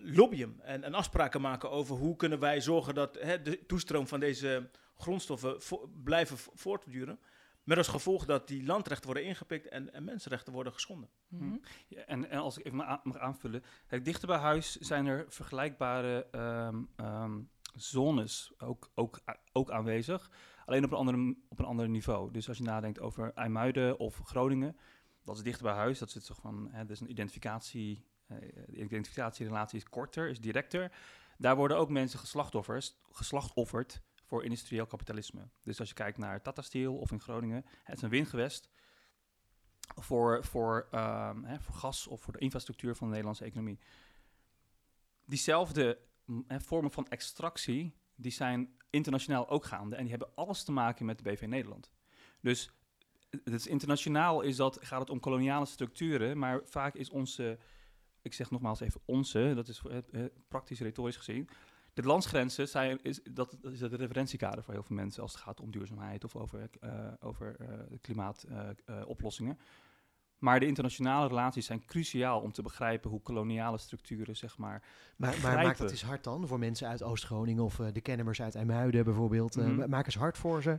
lobbyen 0.00 0.60
en, 0.62 0.84
en 0.84 0.94
afspraken 0.94 1.40
maken 1.40 1.70
over 1.70 1.96
hoe 1.96 2.16
kunnen 2.16 2.38
wij 2.38 2.60
zorgen 2.60 2.94
dat 2.94 3.18
hè, 3.20 3.42
de 3.42 3.66
toestroom 3.66 4.06
van 4.06 4.20
deze 4.20 4.68
grondstoffen 5.02 5.56
blijven 6.04 6.38
vo- 6.38 6.52
voortduren. 6.54 7.18
Met 7.62 7.78
als 7.78 7.88
gevolg 7.88 8.24
dat 8.24 8.48
die 8.48 8.64
landrechten 8.64 9.06
worden 9.06 9.24
ingepikt 9.24 9.68
en, 9.68 9.92
en 9.92 10.04
mensenrechten 10.04 10.52
worden 10.52 10.72
geschonden. 10.72 11.08
Mhm. 11.28 11.56
En, 12.06 12.30
en 12.30 12.38
als 12.38 12.58
ik 12.58 12.66
even 12.66 12.78
mag 13.02 13.18
aanvullen. 13.18 13.62
Kijk, 13.86 14.04
dichter 14.04 14.28
bij 14.28 14.38
huis 14.38 14.76
zijn 14.76 15.06
er 15.06 15.24
vergelijkbare 15.28 16.26
ehm, 16.30 16.82
ehm, 16.96 17.40
zones 17.74 18.52
ook, 18.58 18.90
ook, 18.94 19.20
ook 19.52 19.70
aanwezig. 19.70 20.30
Alleen 20.66 20.84
op 20.84 20.90
een, 20.90 20.96
andere, 20.96 21.36
op 21.48 21.58
een 21.58 21.64
ander 21.64 21.88
niveau. 21.88 22.30
Dus 22.30 22.48
als 22.48 22.58
je 22.58 22.64
nadenkt 22.64 23.00
over 23.00 23.32
IJmuiden 23.34 23.98
of 23.98 24.20
Groningen, 24.24 24.76
dat 25.24 25.36
is 25.36 25.42
dichter 25.42 25.64
bij 25.64 25.74
huis. 25.74 25.98
Dat 25.98 26.14
is 26.14 26.24
toch 26.24 26.40
van, 26.40 26.68
hè, 26.70 26.84
dus 26.84 27.00
een 27.00 27.10
identificatie, 27.10 28.06
eh, 28.26 28.38
de 28.66 28.84
identificatierelatie 28.84 29.78
is 29.78 29.88
korter, 29.88 30.28
is 30.28 30.40
directer. 30.40 30.92
Daar 31.38 31.56
worden 31.56 31.76
ook 31.76 31.90
mensen 31.90 32.18
geslachtoffers, 32.18 33.00
geslachtofferd 33.10 34.02
voor 34.32 34.44
industrieel 34.44 34.86
kapitalisme. 34.86 35.48
Dus 35.62 35.80
als 35.80 35.88
je 35.88 35.94
kijkt 35.94 36.18
naar 36.18 36.42
Tata 36.42 36.62
Steel 36.62 36.96
of 36.96 37.10
in 37.10 37.20
Groningen, 37.20 37.64
het 37.82 37.96
is 37.96 38.02
een 38.02 38.10
windgewest 38.10 38.68
voor, 39.94 40.44
voor, 40.44 40.88
ehm, 40.90 41.44
hè, 41.44 41.60
voor 41.60 41.74
gas 41.74 42.06
of 42.06 42.20
voor 42.20 42.32
de 42.32 42.38
infrastructuur 42.38 42.94
van 42.94 43.06
de 43.06 43.10
Nederlandse 43.10 43.44
economie. 43.44 43.78
Diezelfde 45.26 45.98
hè, 46.46 46.60
vormen 46.60 46.90
van 46.90 47.08
extractie, 47.08 47.94
die 48.14 48.32
zijn 48.32 48.76
internationaal 48.90 49.48
ook 49.48 49.64
gaande. 49.64 49.96
En 49.96 50.02
die 50.02 50.10
hebben 50.10 50.34
alles 50.34 50.64
te 50.64 50.72
maken 50.72 51.06
met 51.06 51.18
de 51.18 51.24
BV 51.30 51.44
Nederland. 51.46 51.92
Dus 52.40 52.70
is 53.44 53.66
internationaal 53.66 54.40
is 54.40 54.56
dat, 54.56 54.78
gaat 54.80 55.00
het 55.00 55.10
om 55.10 55.20
koloniale 55.20 55.66
structuren, 55.66 56.38
maar 56.38 56.60
vaak 56.64 56.94
is 56.94 57.10
onze, 57.10 57.58
ik 58.22 58.34
zeg 58.34 58.50
nogmaals 58.50 58.80
even 58.80 59.00
onze, 59.04 59.52
dat 59.54 59.68
is 59.68 59.82
praktisch 60.48 60.80
retorisch 60.80 61.16
gezien, 61.16 61.48
de 61.94 62.02
landsgrenzen 62.02 62.68
zijn, 62.68 62.98
is, 63.02 63.20
dat 63.30 63.56
is 63.62 63.80
het 63.80 63.92
referentiekader 63.92 64.62
voor 64.62 64.74
heel 64.74 64.82
veel 64.82 64.96
mensen 64.96 65.22
als 65.22 65.32
het 65.32 65.40
gaat 65.40 65.60
om 65.60 65.70
duurzaamheid 65.70 66.24
of 66.24 66.36
over, 66.36 66.68
eh 66.80 66.90
over 67.20 67.56
klimaatoplossingen. 68.00 69.58
maar 70.38 70.60
de 70.60 70.66
internationale 70.66 71.28
relaties 71.28 71.66
zijn 71.66 71.84
cruciaal 71.84 72.40
om 72.40 72.52
te 72.52 72.62
begrijpen 72.62 73.10
hoe 73.10 73.20
koloniale 73.22 73.78
structuren, 73.78 74.36
zeg 74.36 74.58
maar, 74.58 74.70
Maar, 74.80 74.88
maar 75.16 75.28
maak 75.30 75.40
begrijpen. 75.42 75.80
dat 75.82 75.90
eens 75.90 76.02
hard 76.04 76.24
dan 76.24 76.46
voor 76.46 76.58
mensen 76.58 76.88
uit 76.88 77.02
Oost-Groningen 77.02 77.64
of 77.64 77.80
eh, 77.80 77.86
de 77.92 78.00
Kennemmers 78.00 78.42
uit 78.42 78.54
IJmuiden 78.54 79.04
bijvoorbeeld. 79.04 79.56
Eh, 79.56 79.64
Mhm. 79.66 79.88
maak 79.88 80.06
eens 80.06 80.16
hard 80.16 80.38
voor 80.38 80.62
ze 80.62 80.78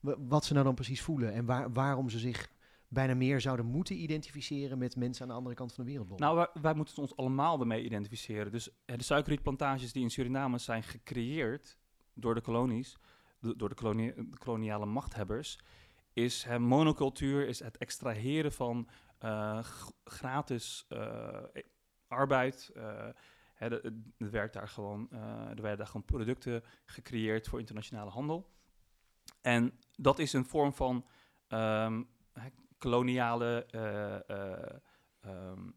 wa- 0.00 0.14
wat 0.18 0.44
ze 0.44 0.52
nou 0.52 0.64
dan 0.64 0.74
precies 0.74 1.02
voelen 1.02 1.32
en 1.32 1.44
waar, 1.44 1.72
waarom 1.72 2.08
ze 2.08 2.18
zich 2.18 2.50
bijna 2.88 3.14
meer 3.14 3.40
zouden 3.40 3.66
moeten 3.66 3.96
identificeren 4.02 4.78
met 4.78 4.96
mensen 4.96 5.22
aan 5.22 5.28
de 5.28 5.34
andere 5.34 5.54
kant 5.54 5.72
van 5.74 5.84
de 5.84 5.90
wereldbol. 5.90 6.18
Nou, 6.18 6.46
wij, 6.60 6.74
moeten 6.74 6.96
ons 6.96 7.16
allemaal 7.16 7.60
ermee 7.60 7.84
identificeren. 7.84 8.52
Dus 8.52 8.68
de 8.84 9.02
suikerrietplantages 9.02 9.92
die 9.92 10.02
in 10.02 10.10
Suriname 10.10 10.58
zijn 10.58 10.82
gecreëerd 10.82 11.78
door 12.14 12.34
de 12.34 12.40
kolonies, 12.40 12.96
do- 13.40 13.56
door 13.56 13.68
de, 13.68 14.28
koloniale 14.38 14.86
machthebbers, 14.86 15.58
is 16.12 16.42
hè, 16.44 16.58
monocultuur, 16.58 17.48
is 17.48 17.60
het 17.60 17.76
extraheren 17.76 18.52
van 18.52 18.88
eh, 19.18 19.58
gratis 20.04 20.84
eh, 20.88 21.42
arbeid. 22.06 22.70
eh, 22.74 23.08
hè, 23.54 23.68
daar 24.50 24.68
gewoon, 24.68 25.10
er 25.10 25.62
werden 25.62 25.76
daar 25.76 25.86
gewoon 25.86 26.04
producten 26.04 26.62
gecreëerd 26.84 27.48
voor 27.48 27.58
internationale 27.58 28.10
handel. 28.10 28.50
En 29.40 29.78
dat 29.96 30.18
is 30.18 30.32
een 30.32 30.44
vorm 30.44 30.72
van 30.72 31.06
ehm, 31.48 32.02
koloniale 32.78 33.66
eh, 33.70 34.30
eh, 34.30 34.76
ehm, 35.20 35.70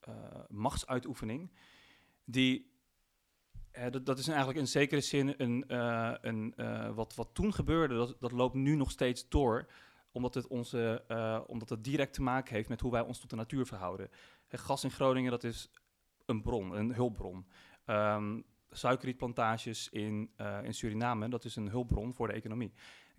eh, 0.00 0.14
machtsuitoefening, 0.48 1.50
die, 2.24 2.70
dat, 4.02 4.18
is 4.18 4.28
eigenlijk 4.28 4.58
in 4.58 4.66
zekere 4.66 5.00
zin 5.00 5.34
een, 5.36 5.64
een, 6.28 6.54
wat, 6.94 7.14
wat 7.14 7.28
toen 7.32 7.52
gebeurde, 7.52 7.94
dat, 7.94 8.16
dat 8.20 8.32
loopt 8.32 8.54
nu 8.54 8.76
nog 8.76 8.90
steeds 8.90 9.28
door, 9.28 9.70
omdat 10.12 10.34
het, 10.34 10.46
onze, 10.46 11.04
omdat 11.46 11.68
het 11.68 11.84
direct 11.84 12.14
te 12.14 12.22
maken 12.22 12.54
heeft 12.54 12.68
met 12.68 12.80
hoe 12.80 12.90
wij 12.90 13.00
ons 13.00 13.20
tot 13.20 13.30
de 13.30 13.36
natuur 13.36 13.66
verhouden. 13.66 14.10
Gas 14.48 14.84
in 14.84 14.90
Groningen, 14.90 15.30
dat 15.30 15.44
is 15.44 15.70
een 16.26 16.42
bron, 16.42 16.76
een 16.76 16.94
hulpbron. 16.94 17.46
Ehm, 17.84 18.40
suikerrietplantages 18.70 19.88
in, 19.88 20.30
in 20.62 20.74
Suriname, 20.74 21.28
dat 21.28 21.44
is 21.44 21.56
een 21.56 21.68
hulpbron 21.68 22.14
voor 22.14 22.26
de 22.26 22.34
economie. 22.34 22.72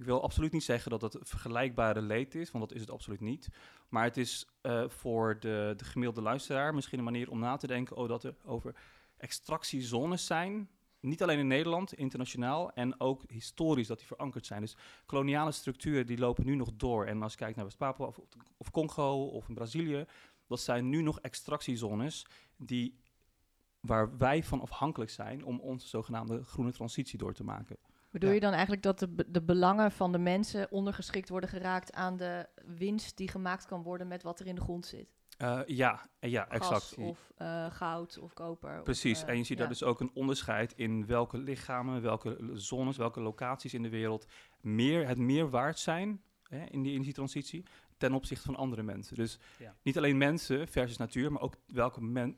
Ik 0.04 0.10
wil 0.10 0.24
absoluut 0.24 0.52
niet 0.52 0.64
zeggen 0.64 0.92
dat 0.92 1.02
het 1.02 1.18
vergelijkbare 1.24 2.02
leed 2.02 2.36
is, 2.36 2.52
want 2.52 2.70
dat 2.70 2.76
is 2.78 2.82
het 2.82 2.92
absoluut 2.92 3.20
niet. 3.20 3.48
Maar 3.90 4.04
het 4.04 4.18
is 4.18 4.48
eh, 4.62 4.90
voor 4.90 5.40
de, 5.40 5.74
de 5.78 5.86
gemiddelde 5.86 6.22
luisteraar 6.22 6.74
misschien 6.74 6.98
een 6.98 7.04
manier 7.04 7.30
om 7.30 7.40
na 7.40 7.58
te 7.58 7.68
denken 7.68 7.96
oh, 7.96 8.08
dat 8.08 8.24
er 8.24 8.36
over 8.46 8.76
extractiezones 9.18 10.26
zijn. 10.26 10.70
Niet 11.00 11.24
alleen 11.24 11.40
in 11.40 11.48
Nederland, 11.48 11.94
internationaal 11.94 12.72
en 12.72 13.00
ook 13.00 13.24
historisch 13.28 13.88
dat 13.88 13.98
die 13.98 14.08
verankerd 14.08 14.46
zijn. 14.46 14.62
Dus 14.62 14.78
koloniale 15.06 15.52
structuren 15.52 16.06
die 16.06 16.18
lopen 16.18 16.46
nu 16.46 16.56
nog 16.56 16.70
door. 16.74 17.06
En 17.06 17.22
als 17.22 17.32
je 17.32 17.38
kijkt 17.38 17.56
naar 17.56 17.66
West-Papua 17.66 18.12
of, 18.58 18.72
Congo 18.72 19.26
of 19.26 19.54
Brazilië, 19.54 20.06
dat 20.48 20.60
zijn 20.60 20.90
nu 20.90 21.02
nog 21.02 21.20
extractiezones 21.20 22.26
die, 22.58 23.00
waar 23.80 24.18
wij 24.18 24.44
van 24.44 24.62
afhankelijk 24.62 25.12
zijn 25.12 25.46
om 25.46 25.60
onze 25.60 25.88
zogenaamde 25.88 26.44
groene 26.44 26.72
transitie 26.72 27.18
door 27.18 27.34
te 27.34 27.44
maken. 27.44 27.78
Bedoel 28.14 28.30
Ja. 28.30 28.36
je 28.36 28.42
dan 28.42 28.52
eigenlijk 28.52 28.82
dat 28.82 29.00
de, 29.00 29.26
de 29.28 29.42
belangen 29.42 29.92
van 29.92 30.12
de 30.12 30.18
mensen 30.18 30.72
ondergeschikt 30.72 31.30
worden 31.30 31.50
geraakt 31.50 31.94
aan 31.94 32.18
de 32.18 32.48
winst 32.66 33.18
die 33.18 33.28
gemaakt 33.28 33.66
kan 33.66 33.82
worden 33.84 34.08
met 34.08 34.24
wat 34.24 34.40
er 34.40 34.48
in 34.48 34.56
de 34.56 34.62
grond 34.62 34.86
zit? 34.86 35.08
Eh, 35.38 35.60
ja, 35.66 36.10
eh, 36.20 36.32
ja, 36.32 36.46
Gas 36.50 36.58
exact. 36.58 36.98
of 36.98 37.32
eh, 37.38 37.72
goud 37.72 38.18
of 38.20 38.34
koper. 38.34 38.78
of, 38.78 38.84
Precies, 38.84 39.24
en 39.24 39.38
je 39.38 39.44
ziet 39.44 39.58
daar 39.58 39.66
ja. 39.68 39.72
dus 39.74 39.84
ook 39.84 40.00
een 40.00 40.12
onderscheid 40.14 40.74
in 40.76 41.06
welke 41.06 41.38
lichamen, 41.38 42.02
welke 42.02 42.50
zones, 42.54 42.98
welke 42.98 43.22
locaties 43.22 43.74
in 43.74 43.82
de 43.84 43.90
wereld 43.90 44.26
meer, 44.62 45.08
het 45.08 45.18
meer 45.18 45.50
waard 45.50 45.80
zijn 45.80 46.22
hè, 46.44 46.66
in 46.66 46.82
die 46.82 46.92
energietransitie 46.92 47.64
ten 47.98 48.14
opzichte 48.14 48.46
van 48.46 48.56
andere 48.56 48.84
mensen. 48.84 49.16
Dus 49.16 49.40
Ja. 49.60 49.76
niet 49.82 49.98
alleen 49.98 50.18
mensen 50.18 50.68
versus 50.68 50.98
natuur, 50.98 51.32
maar 51.32 51.42
ook 51.42 51.56
welke 51.68 52.02
men, 52.02 52.36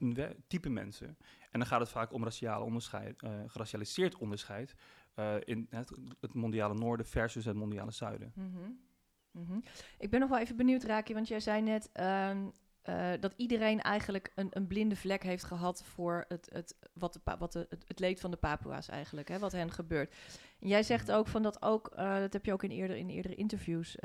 type 0.48 0.70
mensen. 0.70 1.08
En 1.52 1.60
dan 1.60 1.66
gaat 1.66 1.80
het 1.80 1.90
vaak 1.90 2.14
om 2.14 2.24
raciale 2.24 2.64
onderscheid, 2.66 3.22
eh, 3.22 3.32
geracialiseerd 3.48 4.16
onderscheid 4.16 4.76
eh, 5.16 5.36
in 5.44 5.68
het, 5.70 5.92
het 6.20 6.34
mondiale 6.34 6.74
noorden 6.74 7.06
versus 7.06 7.46
het 7.46 7.56
mondiale 7.56 7.92
zuiden. 7.92 8.32
Mhm. 8.36 8.72
Mhm. 9.32 9.60
Ik 9.98 10.10
ben 10.10 10.20
nog 10.20 10.30
wel 10.30 10.40
even 10.40 10.56
benieuwd, 10.56 10.84
Raki, 10.84 11.14
want 11.14 11.28
jij 11.28 11.40
zei 11.40 11.62
net 11.62 11.90
ehm, 11.92 12.48
eh, 12.82 13.12
dat 13.20 13.34
iedereen 13.36 13.82
eigenlijk 13.82 14.32
een, 14.36 14.48
een 14.50 14.68
blinde 14.68 14.96
vlek 14.96 15.24
heeft 15.24 15.44
gehad 15.44 15.84
voor 15.84 16.26
het, 16.28 16.50
het, 16.54 16.78
wat 16.94 17.14
de, 17.14 17.20
wat 17.40 17.52
de, 17.52 17.66
het, 17.70 17.84
het 17.88 18.00
leed 18.00 18.20
van 18.20 18.32
de 18.32 18.38
Papua's 18.38 18.88
eigenlijk, 18.88 19.28
hè, 19.28 19.40
wat 19.40 19.52
hen 19.52 19.72
gebeurt. 19.72 20.16
En 20.60 20.68
jij 20.68 20.84
zegt 20.84 21.12
ook 21.12 21.28
van 21.28 21.42
dat 21.44 21.62
ook, 21.62 21.88
eh, 21.88 22.20
dat 22.20 22.34
heb 22.34 22.46
je 22.46 22.54
ook 22.54 22.64
in, 22.64 22.72
eerder, 22.72 22.96
in 22.96 23.10
eerdere 23.10 23.36
interviews 23.36 23.98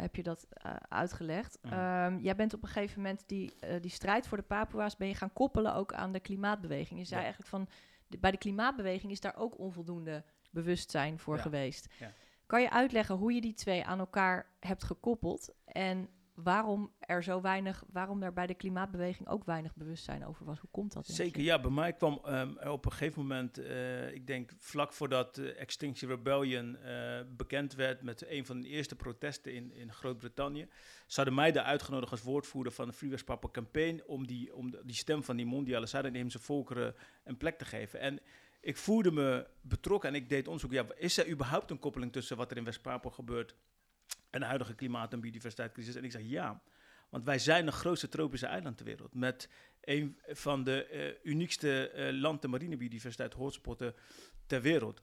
heb 0.00 0.16
je 0.16 0.22
dat 0.22 0.46
uitgelegd. 0.88 1.58
Mhm. 1.62 1.72
Ehm, 1.74 2.18
jij 2.18 2.36
bent 2.36 2.54
op 2.54 2.62
een 2.62 2.68
gegeven 2.68 3.02
moment 3.02 3.22
die, 3.26 3.54
die 3.80 3.90
strijd 3.90 4.26
voor 4.26 4.36
de 4.38 4.44
Papua's 4.44 4.96
ben 4.96 5.08
je 5.08 5.14
gaan 5.14 5.32
koppelen 5.32 5.74
ook 5.74 5.92
aan 5.92 6.12
de 6.12 6.20
klimaatbeweging. 6.20 6.98
Je 6.98 7.06
zei 7.06 7.20
Ja. 7.20 7.24
eigenlijk 7.26 7.50
van 7.50 7.68
de- 8.06 8.18
bij 8.18 8.30
de 8.30 8.36
klimaatbeweging 8.38 9.12
is 9.12 9.20
daar 9.20 9.36
ook 9.36 9.58
onvoldoende 9.58 10.24
bewustzijn 10.54 11.18
voor 11.18 11.36
Ja. 11.36 11.42
geweest. 11.42 11.88
Ja. 11.98 12.12
Kan 12.46 12.62
je 12.62 12.70
uitleggen 12.70 13.14
hoe 13.14 13.32
je 13.32 13.40
die 13.40 13.54
twee 13.54 13.84
aan 13.84 13.98
elkaar 13.98 14.46
hebt 14.60 14.84
gekoppeld 14.84 15.54
en 15.64 16.08
waarom 16.34 16.92
er 16.98 17.22
zo 17.22 17.40
weinig, 17.40 17.84
waarom 17.92 18.22
er 18.22 18.32
bij 18.32 18.46
de 18.46 18.54
klimaatbeweging 18.54 19.28
ook 19.28 19.44
weinig 19.44 19.74
bewustzijn 19.76 20.26
over 20.26 20.44
was? 20.44 20.58
Hoe 20.60 20.70
komt 20.70 20.92
dat? 20.92 21.06
Zeker, 21.06 21.42
ja. 21.42 21.60
Bij 21.60 21.70
mij 21.70 21.92
kwam 21.92 22.20
er 22.24 22.70
op 22.70 22.84
een 22.84 22.90
gegeven 22.92 23.20
moment, 23.22 23.58
eh, 23.58 24.12
ik 24.14 24.26
denk 24.26 24.52
vlak 24.58 24.92
voordat 24.92 25.38
eh, 25.38 25.60
Extinction 25.60 26.10
Rebellion 26.10 26.76
eh, 26.76 27.20
bekend 27.36 27.74
werd 27.74 28.02
met 28.02 28.26
een 28.28 28.46
van 28.46 28.60
de 28.60 28.68
eerste 28.68 28.96
protesten 28.96 29.52
in, 29.54 29.72
in 29.72 29.92
Groot-Brittannië, 29.92 30.68
ze 31.06 31.14
hadden 31.16 31.34
mij 31.34 31.52
daar 31.52 31.64
uitgenodigd 31.64 32.10
als 32.12 32.22
woordvoerder 32.22 32.72
van 32.72 32.86
de 32.88 32.92
Free 32.92 33.10
West 33.10 33.24
Papa 33.24 33.48
Campaign 33.48 34.02
om 34.06 34.26
die, 34.26 34.54
om 34.54 34.70
de- 34.70 34.82
die 34.84 34.94
stem 34.96 35.22
van 35.22 35.36
die 35.36 35.46
mondiale 35.46 35.86
Zuid-Inheemse 35.86 36.38
volkeren 36.38 36.94
een 37.24 37.36
plek 37.36 37.58
te 37.58 37.64
geven. 37.64 38.00
En 38.00 38.20
ik 38.64 38.76
voelde 38.76 39.10
me 39.12 39.46
betrokken 39.60 40.08
en 40.08 40.14
ik 40.14 40.28
deed 40.28 40.46
onderzoek. 40.46 40.72
Ja, 40.72 40.86
is 40.96 41.18
er 41.18 41.28
überhaupt 41.28 41.70
een 41.70 41.78
koppeling 41.78 42.12
tussen 42.12 42.36
wat 42.36 42.50
er 42.50 42.56
in 42.56 42.64
West-Papua 42.64 43.10
gebeurt 43.10 43.54
en 44.30 44.40
de 44.40 44.46
huidige 44.46 44.74
klimaat- 44.74 45.12
en 45.12 45.20
biodiversiteitscrisis? 45.20 45.94
En 45.94 46.04
ik 46.04 46.10
zeg 46.10 46.22
ja, 46.24 46.62
want 47.10 47.24
wij 47.24 47.38
zijn 47.38 47.66
de 47.66 47.72
grootste 47.72 48.08
tropische 48.08 48.46
eiland 48.46 48.76
ter 48.76 48.86
wereld 48.86 49.14
met 49.14 49.48
een 49.80 50.18
van 50.26 50.64
de 50.64 50.86
eh, 50.86 51.30
uniekste 51.32 51.90
eh, 51.90 52.12
land- 52.12 52.44
en 52.44 52.50
marinebiodiversiteit 52.50 53.32
hotspotten 53.34 53.94
ter 54.46 54.62
wereld. 54.62 55.02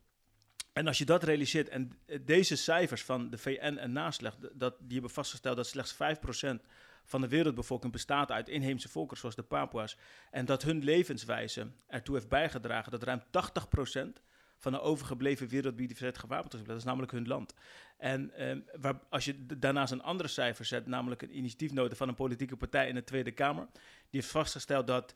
En 0.73 0.87
als 0.87 0.97
je 0.97 1.05
dat 1.05 1.23
realiseert, 1.23 1.69
en 1.69 1.91
eh, 2.05 2.19
deze 2.25 2.55
cijfers 2.55 3.03
van 3.03 3.29
de 3.29 3.37
VN 3.37 3.77
en 3.77 3.91
NASLEG, 3.91 4.33
d- 4.35 4.49
dat, 4.53 4.75
die 4.79 4.93
hebben 4.93 5.09
vastgesteld 5.11 5.55
dat 5.55 5.67
slechts 5.67 5.93
5% 5.93 6.55
van 7.05 7.21
de 7.21 7.27
wereldbevolking 7.27 7.91
bestaat 7.91 8.31
uit 8.31 8.49
inheemse 8.49 8.89
volkeren 8.89 9.19
zoals 9.19 9.35
de 9.35 9.43
Papua's, 9.43 9.97
en 10.31 10.45
dat 10.45 10.63
hun 10.63 10.83
levenswijze 10.83 11.71
ertoe 11.87 12.15
heeft 12.15 12.29
bijgedragen 12.29 12.91
dat 12.91 13.03
ruim 13.03 13.21
80% 13.21 14.21
van 14.57 14.71
de 14.71 14.81
overgebleven 14.81 15.47
wereldbiodiversiteit 15.47 16.17
gewapend 16.17 16.53
is. 16.53 16.63
Dat 16.63 16.77
is 16.77 16.83
namelijk 16.83 17.11
hun 17.11 17.27
land. 17.27 17.53
En 17.97 18.33
ehm, 18.33 18.59
waar, 18.79 18.99
als 19.09 19.25
je 19.25 19.45
daarnaast 19.45 19.91
een 19.91 20.03
andere 20.03 20.29
cijfer 20.29 20.65
zet, 20.65 20.87
namelijk 20.87 21.21
een 21.21 21.37
initiatiefnota 21.37 21.95
van 21.95 22.07
een 22.07 22.15
politieke 22.15 22.57
partij 22.57 22.87
in 22.87 22.95
de 22.95 23.03
Tweede 23.03 23.31
Kamer, 23.31 23.67
die 24.09 24.19
heeft 24.19 24.31
vastgesteld 24.31 24.87
dat 24.87 25.15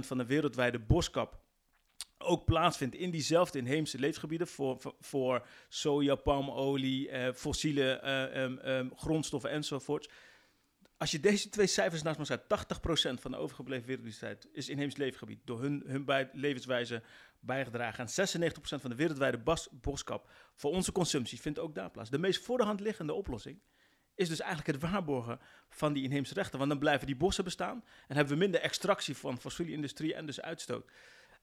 van 0.00 0.18
de 0.18 0.26
wereldwijde 0.26 0.78
boskap 0.78 1.40
ook 2.18 2.44
plaatsvindt 2.44 2.94
in 2.94 3.10
diezelfde 3.10 3.58
inheemse 3.58 3.98
leefgebieden 3.98 4.46
voor, 4.46 4.80
voor, 4.80 4.94
voor 5.00 5.46
soja, 5.68 6.14
palmolie, 6.14 7.08
eh, 7.08 7.32
fossiele 7.34 7.92
eh, 7.92 8.44
ehm, 8.44 8.58
ehm, 8.58 8.88
grondstoffen 8.96 9.50
enzovoorts. 9.50 10.08
Als 11.02 11.10
je 11.10 11.20
deze 11.20 11.48
twee 11.48 11.66
cijfers 11.66 12.02
naast 12.02 12.18
elkaar 12.18 12.38
zet, 12.48 13.16
80% 13.18 13.20
van 13.20 13.30
de 13.30 13.36
overgebleven 13.36 13.86
wereldbiodiversiteit 13.86 14.48
is 14.52 14.68
inheems 14.68 14.96
leefgebied 14.96 15.40
door 15.44 15.60
hun, 15.60 15.82
hun 15.86 16.04
bij, 16.04 16.30
levenswijze 16.32 17.02
bijgedragen. 17.40 18.06
En 18.06 18.28
96% 18.28 18.52
van 18.60 18.90
de 18.90 18.96
wereldwijde 18.96 19.38
bas, 19.38 19.68
boskap 19.70 20.30
voor 20.54 20.70
onze 20.70 20.92
consumptie 20.92 21.40
vindt 21.40 21.58
ook 21.58 21.74
daar 21.74 21.90
plaats. 21.90 22.10
De 22.10 22.18
meest 22.18 22.44
voor 22.44 22.58
de 22.58 22.64
hand 22.64 22.80
liggende 22.80 23.12
oplossing 23.12 23.60
is 24.14 24.28
dus 24.28 24.40
eigenlijk 24.40 24.82
het 24.82 24.90
waarborgen 24.90 25.40
van 25.68 25.92
die 25.92 26.02
inheemse 26.02 26.34
rechten. 26.34 26.58
Want 26.58 26.70
dan 26.70 26.78
blijven 26.78 27.06
die 27.06 27.16
bossen 27.16 27.44
bestaan 27.44 27.84
en 28.08 28.16
hebben 28.16 28.34
we 28.34 28.40
minder 28.40 28.60
extractie 28.60 29.16
van 29.16 29.40
fossiele 29.40 29.72
industrie 29.72 30.14
en 30.14 30.26
dus 30.26 30.40
uitstoot. 30.40 30.90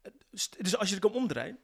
Eh, 0.02 0.12
Dus 0.58 0.78
als 0.78 0.88
je 0.90 0.96
het 0.96 1.04
kan 1.04 1.14
omdraaien, 1.14 1.60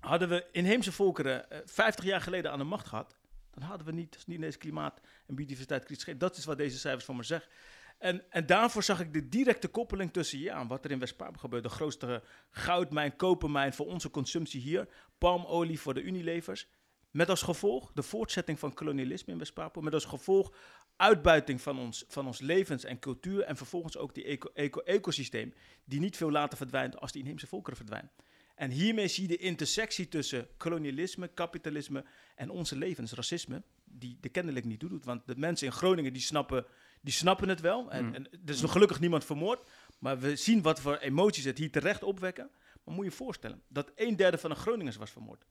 hadden 0.00 0.28
we 0.28 0.46
inheemse 0.50 0.92
volkeren 0.92 1.50
eh, 1.50 1.58
50 1.64 2.04
jaar 2.04 2.20
geleden 2.20 2.50
aan 2.50 2.58
de 2.58 2.64
macht 2.64 2.88
gehad, 2.88 3.16
dan 3.54 3.62
hadden 3.62 3.86
we 3.86 3.92
niet, 3.92 4.22
niet 4.26 4.40
deze 4.40 4.58
klimaat- 4.58 5.00
en 5.26 5.34
biodiversiteitscrisis. 5.34 6.04
ge- 6.04 6.16
Dat 6.16 6.36
is 6.36 6.44
wat 6.44 6.56
deze 6.56 6.78
cijfers 6.78 7.04
van 7.04 7.16
me 7.16 7.22
zeggen. 7.22 7.50
En, 7.98 8.30
en 8.30 8.46
daarvoor 8.46 8.82
zag 8.82 9.00
ik 9.00 9.12
de 9.12 9.28
directe 9.28 9.68
koppeling 9.68 10.12
tussen 10.12 10.38
ja, 10.38 10.66
wat 10.66 10.84
er 10.84 10.90
in 10.90 10.98
West-Papua 10.98 11.38
gebeurt. 11.40 11.62
De 11.62 11.68
grootste 11.68 12.22
goudmijn, 12.50 13.16
kopermijn 13.16 13.72
voor 13.72 13.86
onze 13.86 14.10
consumptie 14.10 14.60
hier. 14.60 14.88
Palmolie 15.18 15.80
voor 15.80 15.94
de 15.94 16.02
Unilevers. 16.02 16.68
Met 17.10 17.28
als 17.28 17.42
gevolg 17.42 17.92
de 17.94 18.02
voortzetting 18.02 18.58
van 18.58 18.74
kolonialisme 18.74 19.32
in 19.32 19.38
West-Papua. 19.38 19.82
Met 19.82 19.94
als 19.94 20.04
gevolg 20.04 20.54
uitbuiting 20.96 21.60
van 21.60 21.78
ons, 21.78 22.04
van 22.08 22.26
ons 22.26 22.40
levens 22.40 22.84
en 22.84 22.98
cultuur. 22.98 23.42
En 23.42 23.56
vervolgens 23.56 23.96
ook 23.96 24.14
die 24.14 24.24
eco- 24.24 24.50
eco- 24.54 24.80
ecosysteem 24.80 25.54
die 25.84 26.00
niet 26.00 26.16
veel 26.16 26.30
later 26.30 26.56
verdwijnt 26.56 27.00
als 27.00 27.12
die 27.12 27.20
inheemse 27.22 27.46
volkeren 27.46 27.76
verdwijnen. 27.76 28.10
En 28.54 28.70
hiermee 28.70 29.08
zie 29.08 29.22
je 29.22 29.28
de 29.28 29.36
intersectie 29.36 30.08
tussen 30.08 30.48
kolonialisme, 30.56 31.28
kapitalisme 31.28 32.04
en 32.34 32.50
onze 32.50 32.76
levens, 32.76 33.12
racisme, 33.12 33.62
die 33.84 34.18
de 34.20 34.28
kennelijk 34.28 34.64
niet 34.64 34.80
doet. 34.80 35.04
Want 35.04 35.26
de 35.26 35.34
mensen 35.36 35.66
in 35.66 35.72
Groningen 35.72 36.12
die 36.12 36.22
snappen, 36.22 36.64
die 37.00 37.12
snappen 37.12 37.48
het 37.48 37.60
wel. 37.60 37.90
En, 37.90 38.04
Mm. 38.04 38.14
en 38.14 38.24
er 38.30 38.38
is 38.54 38.60
nog 38.60 38.72
gelukkig 38.72 39.00
niemand 39.00 39.24
vermoord. 39.24 39.68
Maar 39.98 40.18
we 40.18 40.36
zien 40.36 40.62
wat 40.62 40.80
voor 40.80 40.96
emoties 40.96 41.44
het 41.44 41.58
hier 41.58 41.70
terecht 41.70 42.02
opwekken. 42.02 42.50
Maar 42.84 42.94
moet 42.94 43.04
je 43.04 43.10
je 43.10 43.16
voorstellen 43.16 43.62
dat 43.68 43.92
een 43.94 44.16
derde 44.16 44.38
van 44.38 44.50
de 44.50 44.56
Groningers 44.56 44.96
was 44.96 45.10
vermoord. 45.10 45.44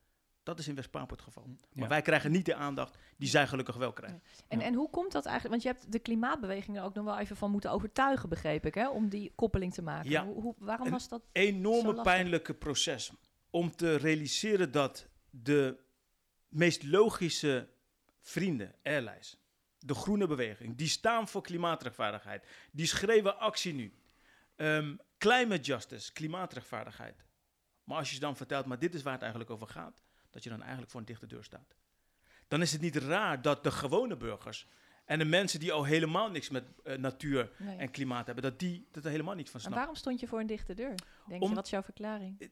Dat 0.43 0.60
is 0.60 0.67
in 0.67 0.75
West-Papua 0.75 1.15
het 1.15 1.21
geval. 1.21 1.43
Maar 1.47 1.58
Ja. 1.84 1.88
wij 1.88 2.01
krijgen 2.01 2.32
niet 2.32 2.45
de 2.45 2.56
aandacht 2.56 2.97
die 3.17 3.30
zij 3.30 3.47
gelukkig 3.47 3.75
wel 3.75 3.93
krijgen. 3.93 4.21
En, 4.47 4.60
Ja. 4.60 4.65
en 4.65 4.73
hoe 4.73 4.89
komt 4.89 5.12
dat 5.12 5.25
eigenlijk? 5.25 5.63
Want 5.63 5.75
je 5.75 5.80
hebt 5.82 5.91
de 5.91 5.99
klimaatbeweging 5.99 6.77
er 6.77 6.84
ook 6.84 6.93
nog 6.93 7.06
wel 7.06 7.19
even 7.19 7.36
van 7.36 7.51
moeten 7.51 7.71
overtuigen, 7.71 8.30
begreep 8.30 8.65
ik, 8.65 8.73
hè? 8.73 8.89
om 8.89 9.10
die 9.10 9.32
koppeling 9.36 9.73
te 9.73 9.82
maken. 9.82 10.10
Ja. 10.10 10.25
Hoe, 10.25 10.41
hoe- 10.41 10.56
waarom 10.58 10.89
was 10.89 11.08
dat? 11.08 11.21
Zo 11.21 11.27
enorme 11.32 12.01
pijnlijke 12.01 12.54
proces 12.54 13.12
om 13.49 13.75
te 13.75 13.95
realiseren 13.95 14.71
dat 14.71 15.08
de 15.30 15.77
meest 16.47 16.84
logische 16.84 17.69
vrienden, 18.19 18.75
airlines, 18.84 19.38
de 19.80 19.93
groene 19.93 20.27
beweging, 20.27 20.77
die 20.77 20.88
staan 20.88 21.27
voor 21.27 21.41
klimaatrechtvaardigheid, 21.41 22.45
die 22.71 22.86
schreeuwen 22.86 23.39
actie 23.39 23.73
nu. 23.73 23.93
Ehm, 24.56 24.95
climate 25.17 25.62
justice, 25.62 26.13
klimaatrechtvaardigheid. 26.13 27.25
Maar 27.84 27.97
als 27.97 28.08
je 28.10 28.13
ze 28.15 28.19
dan 28.21 28.36
vertelt, 28.38 28.65
maar 28.65 28.80
dit 28.80 28.93
is 28.93 29.01
waar 29.01 29.13
het 29.13 29.21
eigenlijk 29.21 29.51
over 29.51 29.67
gaat, 29.67 30.01
dat 30.31 30.43
je 30.43 30.49
dan 30.49 30.59
eigenlijk 30.61 30.91
voor 30.91 30.99
een 30.99 31.05
dichte 31.05 31.27
deur 31.27 31.43
staat. 31.43 31.75
Dan 32.47 32.61
is 32.61 32.71
het 32.71 32.81
niet 32.81 32.95
raar 32.95 33.41
dat 33.41 33.63
de 33.63 33.71
gewone 33.71 34.17
burgers 34.17 34.67
en 35.05 35.19
de 35.19 35.25
mensen 35.25 35.59
die 35.59 35.71
al 35.71 35.83
helemaal 35.83 36.29
niks 36.31 36.49
met 36.49 36.63
eh, 36.83 36.97
natuur 36.97 37.51
Nee. 37.57 37.77
en 37.77 37.91
klimaat 37.91 38.25
hebben, 38.25 38.43
dat 38.43 38.59
die 38.59 38.87
dat 38.91 39.05
er 39.05 39.11
helemaal 39.11 39.35
niet 39.35 39.45
van 39.49 39.53
En 39.53 39.59
snappen. 39.59 39.79
waarom 39.79 39.95
stond 39.95 40.19
je 40.19 40.27
voor 40.27 40.39
een 40.39 40.47
dichte 40.47 40.73
deur? 40.73 40.95
Denk 41.27 41.41
Om- 41.41 41.49
je, 41.49 41.55
wat 41.55 41.65
is 41.65 41.71
jouw 41.71 41.83
verklaring? 41.83 42.49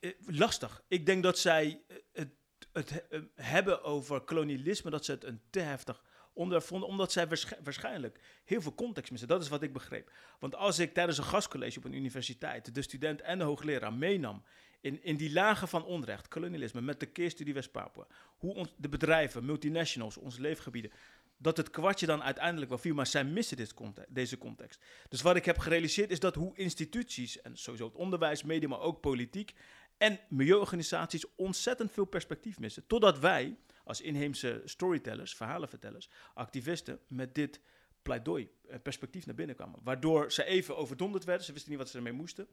eh, 0.00 0.10
lastig. 0.26 0.82
Ik 0.88 1.06
denk 1.06 1.22
dat 1.22 1.38
zij 1.38 1.80
eh, 1.88 1.96
het, 2.12 2.28
het 2.72 2.90
he- 2.90 2.98
eh, 3.10 3.20
hebben 3.34 3.82
over 3.82 4.20
kolonialisme, 4.20 4.90
dat 4.90 5.04
ze 5.04 5.10
het 5.12 5.24
een 5.24 5.40
te 5.50 5.60
heftig 5.60 6.04
onderwerp 6.32 6.64
vonden, 6.66 6.88
omdat 6.88 7.12
zij 7.12 7.28
waarsch- 7.28 7.52
waarschijnlijk 7.64 8.20
heel 8.44 8.60
veel 8.62 8.74
context 8.74 9.10
missen. 9.10 9.28
Dat 9.28 9.42
is 9.42 9.48
wat 9.48 9.62
ik 9.62 9.72
begreep. 9.72 10.12
Want 10.38 10.54
als 10.54 10.78
ik 10.78 10.94
tijdens 10.94 11.18
een 11.18 11.24
gastcollege 11.24 11.78
op 11.78 11.84
een 11.84 11.92
universiteit 11.94 12.74
de 12.74 12.82
student 12.82 13.20
en 13.20 13.38
de 13.38 13.44
hoogleraar 13.44 13.92
meenam 13.92 14.42
in, 14.80 15.02
in 15.02 15.16
die 15.16 15.32
lagen 15.32 15.68
van 15.68 15.84
onrecht, 15.84 16.28
kolonialisme, 16.28 16.80
met 16.80 17.00
de 17.00 17.06
keerstudie 17.06 17.54
West-Papua, 17.54 18.06
hoe 18.36 18.54
ons, 18.54 18.74
de 18.76 18.88
bedrijven, 18.88 19.44
multinationals, 19.44 20.16
onze 20.16 20.40
leefgebieden, 20.40 20.90
dat 21.38 21.56
het 21.56 21.70
kwartje 21.70 22.06
dan 22.06 22.22
uiteindelijk 22.22 22.68
wel 22.68 22.78
viel, 22.78 22.94
maar 22.94 23.06
zij 23.06 23.24
missen 23.24 23.56
dit 23.56 23.74
conte- 23.74 24.06
deze 24.08 24.38
context. 24.38 24.80
Dus 25.08 25.22
wat 25.22 25.36
ik 25.36 25.44
heb 25.44 25.58
gerealiseerd 25.58 26.10
is 26.10 26.20
dat 26.20 26.34
hoe 26.34 26.56
instituties, 26.56 27.40
en 27.40 27.56
sowieso 27.56 27.86
het 27.86 27.94
onderwijs, 27.94 28.42
media, 28.42 28.68
maar 28.68 28.80
ook 28.80 29.00
politiek, 29.00 29.54
en 29.98 30.20
milieuorganisaties 30.28 31.24
ontzettend 31.36 31.92
veel 31.92 32.04
perspectief 32.04 32.58
missen. 32.58 32.86
Totdat 32.86 33.18
wij, 33.18 33.56
als 33.84 34.00
inheemse 34.00 34.62
storytellers, 34.64 35.34
verhalenvertellers, 35.34 36.08
activisten, 36.34 37.00
met 37.08 37.34
dit 37.34 37.60
pleidooi, 38.02 38.48
eh, 38.68 38.78
perspectief 38.82 39.26
naar 39.26 39.34
binnen 39.34 39.56
kwamen. 39.56 39.80
Waardoor 39.82 40.32
ze 40.32 40.44
even 40.44 40.76
overdonderd 40.76 41.24
werden, 41.24 41.44
ze 41.44 41.52
wisten 41.52 41.70
niet 41.70 41.80
wat 41.80 41.88
ze 41.88 41.96
ermee 41.96 42.12
moesten. 42.12 42.48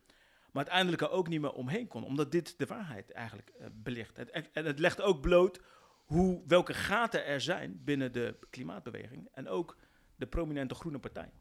Maar 0.54 0.64
uiteindelijk 0.64 1.02
er 1.02 1.10
ook 1.10 1.28
niet 1.28 1.42
meer 1.42 1.52
omheen 1.54 1.88
kon, 1.88 2.04
omdat 2.04 2.32
dit 2.32 2.58
de 2.58 2.66
waarheid 2.66 3.12
eigenlijk 3.12 3.50
eh, 3.50 3.68
belicht. 3.74 4.18
Het, 4.18 4.30
en 4.30 4.66
het 4.66 4.80
legt 4.80 5.02
ook 5.02 5.22
bloot 5.22 5.62
hoe, 6.06 6.44
welke 6.48 6.74
gaten 6.74 7.26
er 7.26 7.42
zijn 7.42 7.82
binnen 7.84 8.12
de 8.12 8.38
klimaatbeweging 8.50 9.30
en 9.34 9.48
ook 9.48 9.78
de 10.16 10.28
prominente 10.28 10.76
groene 10.76 11.00
partij. 11.00 11.32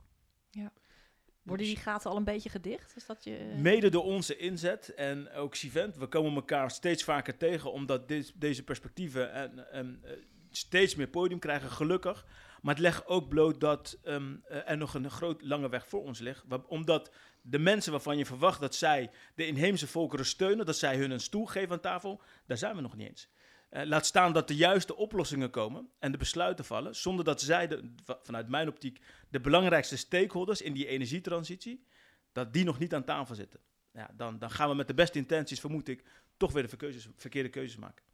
Worden 1.42 1.66
die 1.66 1.76
gaten 1.76 2.10
al 2.10 2.16
een 2.16 2.24
beetje 2.24 2.48
gedicht? 2.48 2.96
Is 2.96 3.06
dat 3.06 3.24
je... 3.24 3.54
Mede 3.56 3.88
door 3.88 4.04
onze 4.04 4.36
inzet 4.36 4.94
en 4.94 5.30
ook 5.30 5.54
Sivent, 5.54 5.96
we 5.96 6.06
komen 6.06 6.34
elkaar 6.34 6.70
steeds 6.70 7.04
vaker 7.04 7.36
tegen 7.36 7.72
omdat 7.72 8.08
dit- 8.08 8.32
deze 8.40 8.64
perspectieven 8.64 9.32
en, 9.32 9.72
en, 9.72 10.00
eh, 10.02 10.12
steeds 10.50 10.94
meer 10.94 11.08
podium 11.08 11.38
krijgen, 11.38 11.70
gelukkig. 11.70 12.26
Maar 12.62 12.74
het 12.74 12.82
legt 12.82 13.06
ook 13.06 13.28
bloot 13.28 13.60
dat 13.60 13.98
ehm, 14.02 14.36
eh, 14.44 14.70
er 14.70 14.76
nog 14.76 14.94
een 14.94 15.10
groot 15.10 15.42
lange 15.42 15.68
weg 15.68 15.88
voor 15.88 16.02
ons 16.02 16.18
ligt. 16.18 16.44
Omdat 16.66 17.10
de 17.42 17.58
mensen 17.58 17.92
waarvan 17.92 18.18
je 18.18 18.26
verwacht 18.26 18.60
dat 18.60 18.74
zij 18.74 19.10
de 19.34 19.46
inheemse 19.46 19.86
volkeren 19.86 20.26
steunen, 20.26 20.66
dat 20.66 20.76
zij 20.76 20.96
hun 20.96 21.10
een 21.10 21.20
stoel 21.20 21.46
geven 21.46 21.70
aan 21.72 21.80
tafel, 21.80 22.22
daar 22.46 22.58
zijn 22.58 22.76
we 22.76 22.80
nog 22.82 22.96
niet 22.96 23.08
eens. 23.08 23.28
Eh, 23.68 23.84
laat 23.84 24.06
staan 24.06 24.32
dat 24.32 24.48
de 24.48 24.56
juiste 24.56 24.96
oplossingen 24.96 25.50
komen 25.50 25.88
en 25.98 26.12
de 26.12 26.18
besluiten 26.18 26.64
vallen, 26.64 26.96
zonder 26.96 27.24
dat 27.24 27.40
zij, 27.40 27.66
de, 27.68 27.92
va- 28.04 28.18
vanuit 28.22 28.48
mijn 28.48 28.68
optiek, 28.68 29.00
de 29.28 29.40
belangrijkste 29.40 29.96
stakeholders 29.96 30.62
in 30.62 30.72
die 30.72 30.86
energietransitie, 30.86 31.84
dat 32.32 32.52
die 32.52 32.64
nog 32.64 32.78
niet 32.78 32.94
aan 32.94 33.04
tafel 33.04 33.34
zitten. 33.34 33.60
Ja, 33.92 34.10
dan, 34.16 34.38
dan 34.38 34.50
gaan 34.50 34.68
we 34.68 34.74
met 34.74 34.86
de 34.86 34.94
beste 34.94 35.18
intenties, 35.18 35.60
vermoed 35.60 35.88
ik, 35.88 36.04
toch 36.36 36.52
weer 36.52 36.62
de 36.68 36.76
verkeerde 37.16 37.48
keuzes 37.48 37.76
maken. 37.76 38.04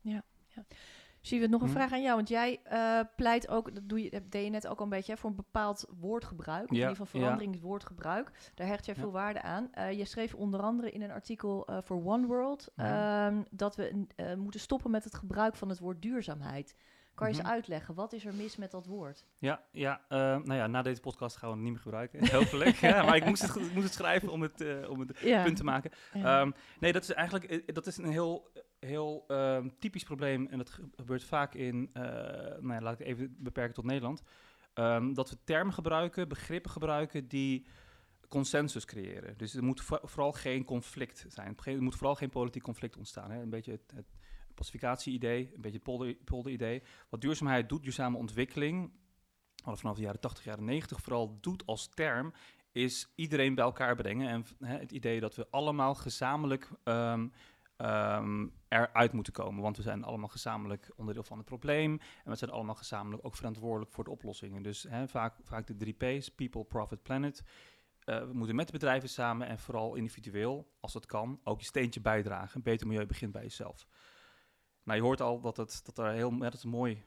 Siewert, 1.21 1.51
nog 1.51 1.61
een 1.61 1.67
Hm. 1.69 1.73
vraag 1.73 1.93
aan 1.93 2.03
jou. 2.03 2.17
Want 2.17 2.29
jij 2.29 2.61
eh, 2.65 3.01
pleit 3.17 3.49
ook, 3.49 3.75
dat 3.75 3.89
doe 3.89 4.03
je, 4.03 4.11
dat 4.11 4.31
deed 4.31 4.45
je 4.45 4.51
net 4.51 4.67
ook 4.67 4.79
al 4.79 4.85
een 4.85 4.91
beetje, 4.91 5.13
hè, 5.13 5.19
voor 5.19 5.31
een 5.31 5.37
bepaald 5.37 5.87
woordgebruik. 6.01 6.65
Of 6.65 6.69
in 6.71 6.75
ieder 6.77 6.89
geval 6.97 7.07
ja. 7.13 7.19
veranderingswoordgebruik. 7.27 8.31
Daar 8.55 8.67
hecht 8.67 8.85
jij 8.85 8.95
Ja. 8.95 9.01
veel 9.01 9.11
waarde 9.13 9.43
aan. 9.43 9.69
Eh, 9.73 9.93
je 9.93 10.05
schreef 10.05 10.35
onder 10.35 10.61
andere 10.61 10.91
in 10.91 11.03
een 11.03 11.11
artikel 11.11 11.67
eh, 11.67 11.79
voor 11.83 12.05
One 12.05 12.27
World 12.27 12.69
ehm, 12.77 13.43
dat 13.51 13.77
we 13.77 14.07
moeten 14.39 14.61
stoppen 14.61 14.91
met 14.91 15.05
het 15.05 15.15
gebruik 15.15 15.57
van 15.57 15.69
het 15.69 15.79
woord 15.79 16.03
duurzaamheid. 16.03 16.75
Kan 17.15 17.29
je 17.29 17.35
Mhm. 17.35 17.43
eens 17.43 17.53
uitleggen, 17.53 17.95
wat 17.95 18.13
is 18.13 18.25
er 18.25 18.35
mis 18.35 18.57
met 18.57 18.71
dat 18.71 18.87
woord? 18.87 19.25
Ja, 19.39 19.63
ja 19.73 20.01
eh, 20.09 20.19
nou 20.19 20.55
ja, 20.55 20.67
na 20.67 20.83
deze 20.83 21.01
podcast 21.01 21.37
gaan 21.37 21.49
we 21.49 21.55
het 21.55 21.65
niet 21.65 21.73
meer 21.73 21.83
gebruiken. 21.83 22.31
Hopelijk. 22.39 22.77
ja, 22.77 23.03
maar 23.03 23.17
ik 23.17 23.25
moest 23.25 23.43
het, 23.43 23.57
ik 23.57 23.73
moest 23.73 23.85
het 23.85 23.93
schrijven 23.93 24.29
om 24.33 24.43
het, 24.43 24.89
om 24.89 25.01
het 25.01 25.19
Ja. 25.19 25.43
punt 25.43 25.57
te 25.57 25.65
maken. 25.65 25.91
Ehm, 26.13 26.51
nee, 26.81 26.93
dat 26.93 27.03
is 27.03 27.13
eigenlijk 27.13 27.75
dat 27.75 27.87
is 27.87 27.97
een 27.97 28.11
heel, 28.11 28.51
heel 28.81 29.25
ehm, 29.29 29.69
typisch 29.79 30.05
probleem. 30.05 30.47
En 30.47 30.59
dat 30.59 30.71
ge- 30.71 30.89
gebeurt 30.97 31.25
vaak 31.25 31.55
in, 31.55 31.91
eh, 31.93 32.03
nou 32.03 32.73
ja, 32.73 32.81
laat 32.81 33.01
ik 33.01 33.07
even 33.07 33.37
beperken 33.39 33.75
tot 33.75 33.85
Nederland. 33.85 34.23
Ehm, 34.75 35.13
dat 35.13 35.31
we 35.31 35.37
termen 35.45 35.75
gebruiken, 35.75 36.29
begrippen 36.29 36.71
gebruiken 36.71 37.29
die 37.29 37.67
consensus 38.29 38.85
creëren. 38.85 39.37
Dus 39.39 39.55
er 39.55 39.65
moet 39.65 39.81
vo- 39.81 40.01
vooral 40.03 40.33
geen 40.33 40.65
conflict 40.65 41.25
zijn. 41.29 41.57
Er 41.65 41.83
moet 41.83 41.97
vooral 41.97 42.15
geen 42.15 42.31
politiek 42.31 42.63
conflict 42.63 42.97
ontstaan. 42.97 43.31
Hè? 43.31 43.43
Een 43.43 43.51
beetje 43.51 43.73
het, 43.73 43.93
het 43.95 44.07
pacificatie-idee, 44.55 45.45
een 45.55 45.61
beetje 45.61 45.77
het 45.77 45.83
polder- 45.83 46.15
polder-idee. 46.25 46.83
Wat 47.09 47.21
duurzaamheid 47.21 47.69
doet, 47.69 47.83
duurzame 47.83 48.17
ontwikkeling, 48.17 48.91
al 49.65 49.77
vanaf 49.77 49.97
de 49.97 50.03
jaren 50.03 50.21
80, 50.21 50.45
jaren 50.45 50.65
90 50.65 51.01
vooral 51.01 51.39
doet 51.41 51.67
als 51.67 51.89
term, 51.89 52.33
is 52.73 53.13
iedereen 53.15 53.55
bij 53.55 53.65
elkaar 53.65 53.97
brengen. 53.97 54.29
En 54.29 54.45
hè, 54.69 54.79
het 54.79 54.93
idee 54.93 55.21
dat 55.21 55.35
we 55.35 55.47
allemaal 55.51 55.95
gezamenlijk 55.95 56.69
ehm, 56.85 57.29
ehm, 57.79 58.47
eruit 58.69 59.13
moeten 59.13 59.33
komen. 59.33 59.63
Want 59.63 59.77
we 59.77 59.83
zijn 59.83 60.05
allemaal 60.05 60.29
gezamenlijk 60.29 60.91
onderdeel 60.97 61.23
van 61.23 61.37
het 61.37 61.47
probleem. 61.47 62.01
En 62.25 62.31
we 62.31 62.37
zijn 62.37 62.51
allemaal 62.51 62.75
gezamenlijk 62.75 63.25
ook 63.25 63.35
verantwoordelijk 63.35 63.93
voor 63.93 64.05
de 64.05 64.11
oplossingen. 64.11 64.63
Dus 64.63 64.83
hè, 64.83 65.09
vaak, 65.09 65.67
de 65.67 65.77
drie 65.77 65.95
P's, 65.95 66.29
people, 66.29 66.65
profit, 66.65 67.03
planet. 67.03 67.43
Eh, 68.01 68.19
we 68.19 68.33
moeten 68.33 68.57
met 68.57 68.67
de 68.67 68.73
bedrijven 68.73 69.09
samen 69.09 69.47
en 69.47 69.59
vooral 69.59 69.95
individueel, 69.95 70.73
als 70.81 70.93
dat 70.93 71.07
kan, 71.07 71.41
ook 71.45 71.61
je 71.61 71.67
steentje 71.67 72.01
bijdragen. 72.01 72.57
Een 72.57 72.63
beter 72.63 72.87
milieu 72.87 73.07
begint 73.07 73.33
bij 73.33 73.43
jezelf. 73.43 73.87
Nou, 74.83 74.99
je 74.99 75.05
hoort 75.05 75.21
al 75.21 75.41
dat, 75.41 75.57
het, 75.57 75.81
dat 75.85 75.99
er 75.99 76.13
heel, 76.13 76.39
dat 76.39 76.55
is 76.55 76.63
een 76.63 76.71
mooi, 76.71 77.05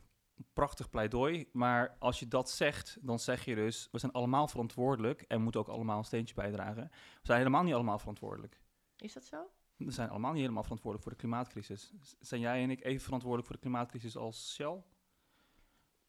prachtig 0.53 0.89
pleidooi. 0.89 1.49
Maar 1.51 1.95
als 1.99 2.19
je 2.19 2.27
dat 2.27 2.49
zegt, 2.49 2.97
dan 3.01 3.19
zeg 3.19 3.45
je 3.45 3.55
dus, 3.55 3.87
we 3.91 3.99
zijn 3.99 4.11
allemaal 4.11 4.47
verantwoordelijk 4.47 5.21
en 5.21 5.41
moeten 5.41 5.61
ook 5.61 5.67
allemaal 5.67 5.97
een 5.97 6.03
steentje 6.03 6.35
bijdragen. 6.35 6.87
We 6.91 7.19
zijn 7.21 7.37
helemaal 7.37 7.63
niet 7.63 7.73
allemaal 7.73 7.99
verantwoordelijk. 7.99 8.61
Is 8.97 9.13
dat 9.13 9.25
zo? 9.25 9.49
We 9.85 9.91
zijn 9.91 10.09
allemaal 10.09 10.31
niet 10.31 10.41
helemaal 10.41 10.63
verantwoordelijk 10.63 11.09
voor 11.09 11.17
de 11.17 11.27
klimaatcrisis. 11.27 11.93
Zijn 12.19 12.41
jij 12.41 12.63
en 12.63 12.69
ik 12.69 12.83
even 12.83 13.01
verantwoordelijk 13.01 13.47
voor 13.47 13.55
de 13.57 13.61
klimaatcrisis 13.67 14.17
als 14.17 14.53
Shell? 14.53 14.83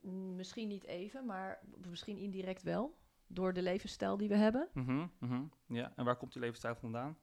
Mm, 0.00 0.36
Misschien 0.36 0.68
niet 0.68 0.84
even, 0.84 1.26
maar 1.26 1.60
misschien 1.88 2.16
indirect 2.18 2.62
wel. 2.62 2.98
Door 3.26 3.52
de 3.52 3.62
levensstijl 3.62 4.16
die 4.16 4.28
we 4.28 4.36
hebben. 4.36 4.68
Mhm, 4.72 5.06
mhm, 5.18 5.42
Ja, 5.66 5.92
en 5.96 6.04
waar 6.04 6.16
komt 6.16 6.32
die 6.32 6.40
levensstijl 6.40 6.74
vandaan? 6.74 7.16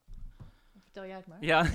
Vertel 0.84 1.06
jij 1.06 1.16
het 1.16 1.28
maar. 1.28 1.38
Ja, 1.42 1.62
De 1.64 1.70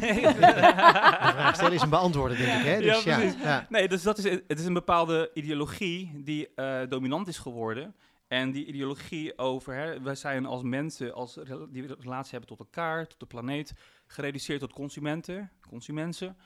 vraag 1.33 1.55
stellen 1.55 1.73
is 1.73 1.83
een 1.83 1.91
beantwoorden, 1.91 2.37
denk 2.39 2.59
ik. 2.61 2.65
Hè? 2.65 2.81
Dus, 2.81 3.03
Ja, 3.05 3.11
ja, 3.17 3.21
precies. 3.21 3.43
ja. 3.43 3.67
Nee, 3.69 3.89
dus 3.89 4.03
dat 4.03 4.19
is, 4.19 4.25
het 4.25 4.59
is 4.59 4.65
een 4.65 4.73
bepaalde 4.73 5.31
ideologie 5.35 6.23
die 6.23 6.55
eh, 6.55 6.89
dominant 6.89 7.29
is 7.29 7.39
geworden. 7.39 7.95
En 8.29 8.51
die 8.51 8.67
ideologie 8.67 9.39
over, 9.39 9.75
hè, 9.75 10.01
wij 10.01 10.15
zijn 10.15 10.47
als 10.47 10.63
mensen, 10.63 11.15
als 11.15 11.35
die 11.71 11.83
een 11.89 11.97
relatie 12.01 12.31
hebben 12.31 12.49
tot 12.49 12.59
elkaar, 12.59 13.07
tot 13.07 13.21
de 13.21 13.27
planeet, 13.27 13.73
gereduceerd 14.15 14.61
tot 14.61 14.73
consumenten, 14.73 15.51
consumenten. 15.69 16.37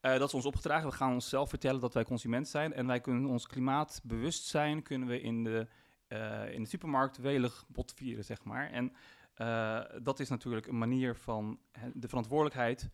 Eh, 0.00 0.18
dat 0.18 0.28
is 0.28 0.34
ons 0.34 0.44
opgedragen. 0.44 0.88
We 0.88 0.94
gaan 0.94 1.12
onszelf 1.12 1.48
vertellen 1.48 1.80
dat 1.80 1.94
wij 1.94 2.04
consument 2.04 2.48
zijn. 2.48 2.72
En 2.72 2.86
wij 2.86 3.00
kunnen 3.00 3.30
ons 3.30 3.46
klimaatbewustzijn 3.46 4.82
kunnen 4.82 5.08
we 5.08 5.20
in 5.20 5.44
de, 5.44 5.66
eh, 6.06 6.52
in 6.52 6.62
de 6.62 6.68
supermarkt 6.68 7.16
welig 7.16 7.64
botvieren, 7.68 8.24
zeg 8.24 8.44
maar. 8.44 8.70
En 8.70 8.92
eh, 9.34 9.80
dat 10.02 10.20
is 10.20 10.28
natuurlijk 10.28 10.66
een 10.66 10.78
manier 10.78 11.16
van 11.16 11.58
de 11.94 12.08
verantwoordelijkheid 12.08 12.90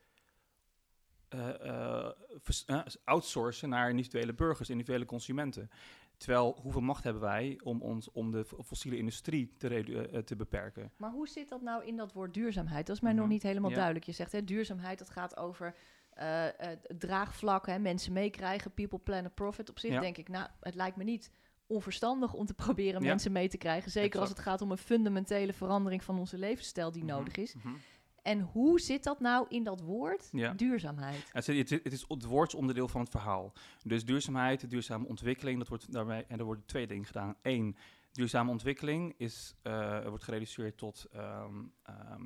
outsourcen 3.05 3.69
naar 3.69 3.91
individuele 3.91 4.35
burgers, 4.35 4.71
individuele 4.71 5.05
consumenten. 5.05 5.71
Terwijl, 6.19 6.59
hoeveel 6.63 6.81
macht 6.81 7.05
hebben 7.05 7.23
wij 7.23 7.61
om, 7.65 7.83
ons, 7.83 8.11
om 8.13 8.31
de 8.31 8.45
fo- 8.45 8.63
fossiele 8.63 8.97
industrie 8.97 9.55
te, 9.59 9.67
redu- 9.67 10.03
eh, 10.03 10.19
te 10.21 10.37
beperken? 10.37 10.93
Maar 10.97 11.11
hoe 11.11 11.29
zit 11.29 11.49
dat 11.49 11.63
nou 11.63 11.85
in 11.85 11.97
dat 11.97 12.13
woord 12.13 12.35
duurzaamheid? 12.35 12.87
Dat 12.87 12.97
is 12.97 13.03
mij 13.03 13.13
nog 13.13 13.25
Mhm. 13.25 13.33
niet 13.33 13.43
helemaal 13.43 13.71
Ja. 13.71 13.77
duidelijk. 13.77 14.05
Je 14.07 14.13
zegt 14.13 14.33
hè, 14.33 14.45
duurzaamheid, 14.45 14.99
dat 14.99 15.11
gaat 15.11 15.37
over 15.37 15.75
eh, 16.13 16.47
eh, 16.47 16.53
het 16.83 17.01
draagvlak, 17.01 17.67
hè, 17.67 17.79
mensen 17.79 18.13
meekrijgen, 18.13 18.71
people, 18.75 18.99
planet, 18.99 19.35
profit. 19.35 19.71
Op 19.71 19.79
zich 19.79 19.91
Ja. 19.93 20.01
denk 20.01 20.17
ik, 20.17 20.29
nou, 20.29 20.49
het 20.61 20.75
lijkt 20.75 20.97
me 20.97 21.05
niet 21.05 21.31
onverstandig 21.67 22.33
om 22.35 22.47
te 22.47 22.55
proberen 22.55 23.01
Ja. 23.03 23.09
mensen 23.09 23.33
mee 23.33 23.49
te 23.49 23.57
krijgen. 23.59 23.91
Zeker 23.91 24.21
als 24.21 24.29
het 24.29 24.39
gaat 24.39 24.61
om 24.63 24.71
een 24.71 24.79
fundamentele 24.79 25.53
verandering 25.53 26.05
van 26.05 26.19
onze 26.19 26.39
levensstijl 26.39 26.93
die 26.93 27.05
Mhm, 27.05 27.13
nodig 27.15 27.37
is. 27.37 27.55
mhm. 27.55 27.69
En 28.29 28.41
hoe 28.41 28.81
zit 28.81 29.05
dat 29.05 29.21
nou 29.21 29.47
in 29.49 29.63
dat 29.65 29.81
woord 29.81 30.29
Ja. 30.33 30.53
duurzaamheid? 30.53 31.29
Het, 31.33 31.49
is- 31.49 31.71
het, 31.71 31.93
is- 31.93 32.05
het 32.09 32.25
woordsonderdeel 32.25 32.89
van 32.89 33.01
het 33.01 33.11
verhaal. 33.11 33.53
Dus 33.85 34.05
duurzaamheid, 34.05 34.71
duurzame 34.71 35.07
ontwikkeling, 35.07 35.59
dat 35.59 35.69
wordt 35.69 35.93
daarbij, 35.93 36.25
en 36.29 36.39
er 36.39 36.45
worden 36.45 36.65
twee 36.67 36.87
dingen 36.87 37.05
gedaan. 37.05 37.37
Eén, 37.43 37.77
duurzame 38.13 38.51
ontwikkeling 38.51 39.15
is, 39.17 39.55
eh, 39.63 40.07
wordt 40.07 40.25
gereduceerd 40.25 40.79
tot, 40.79 41.07
ehm, 41.13 41.55
ehm, 41.83 42.23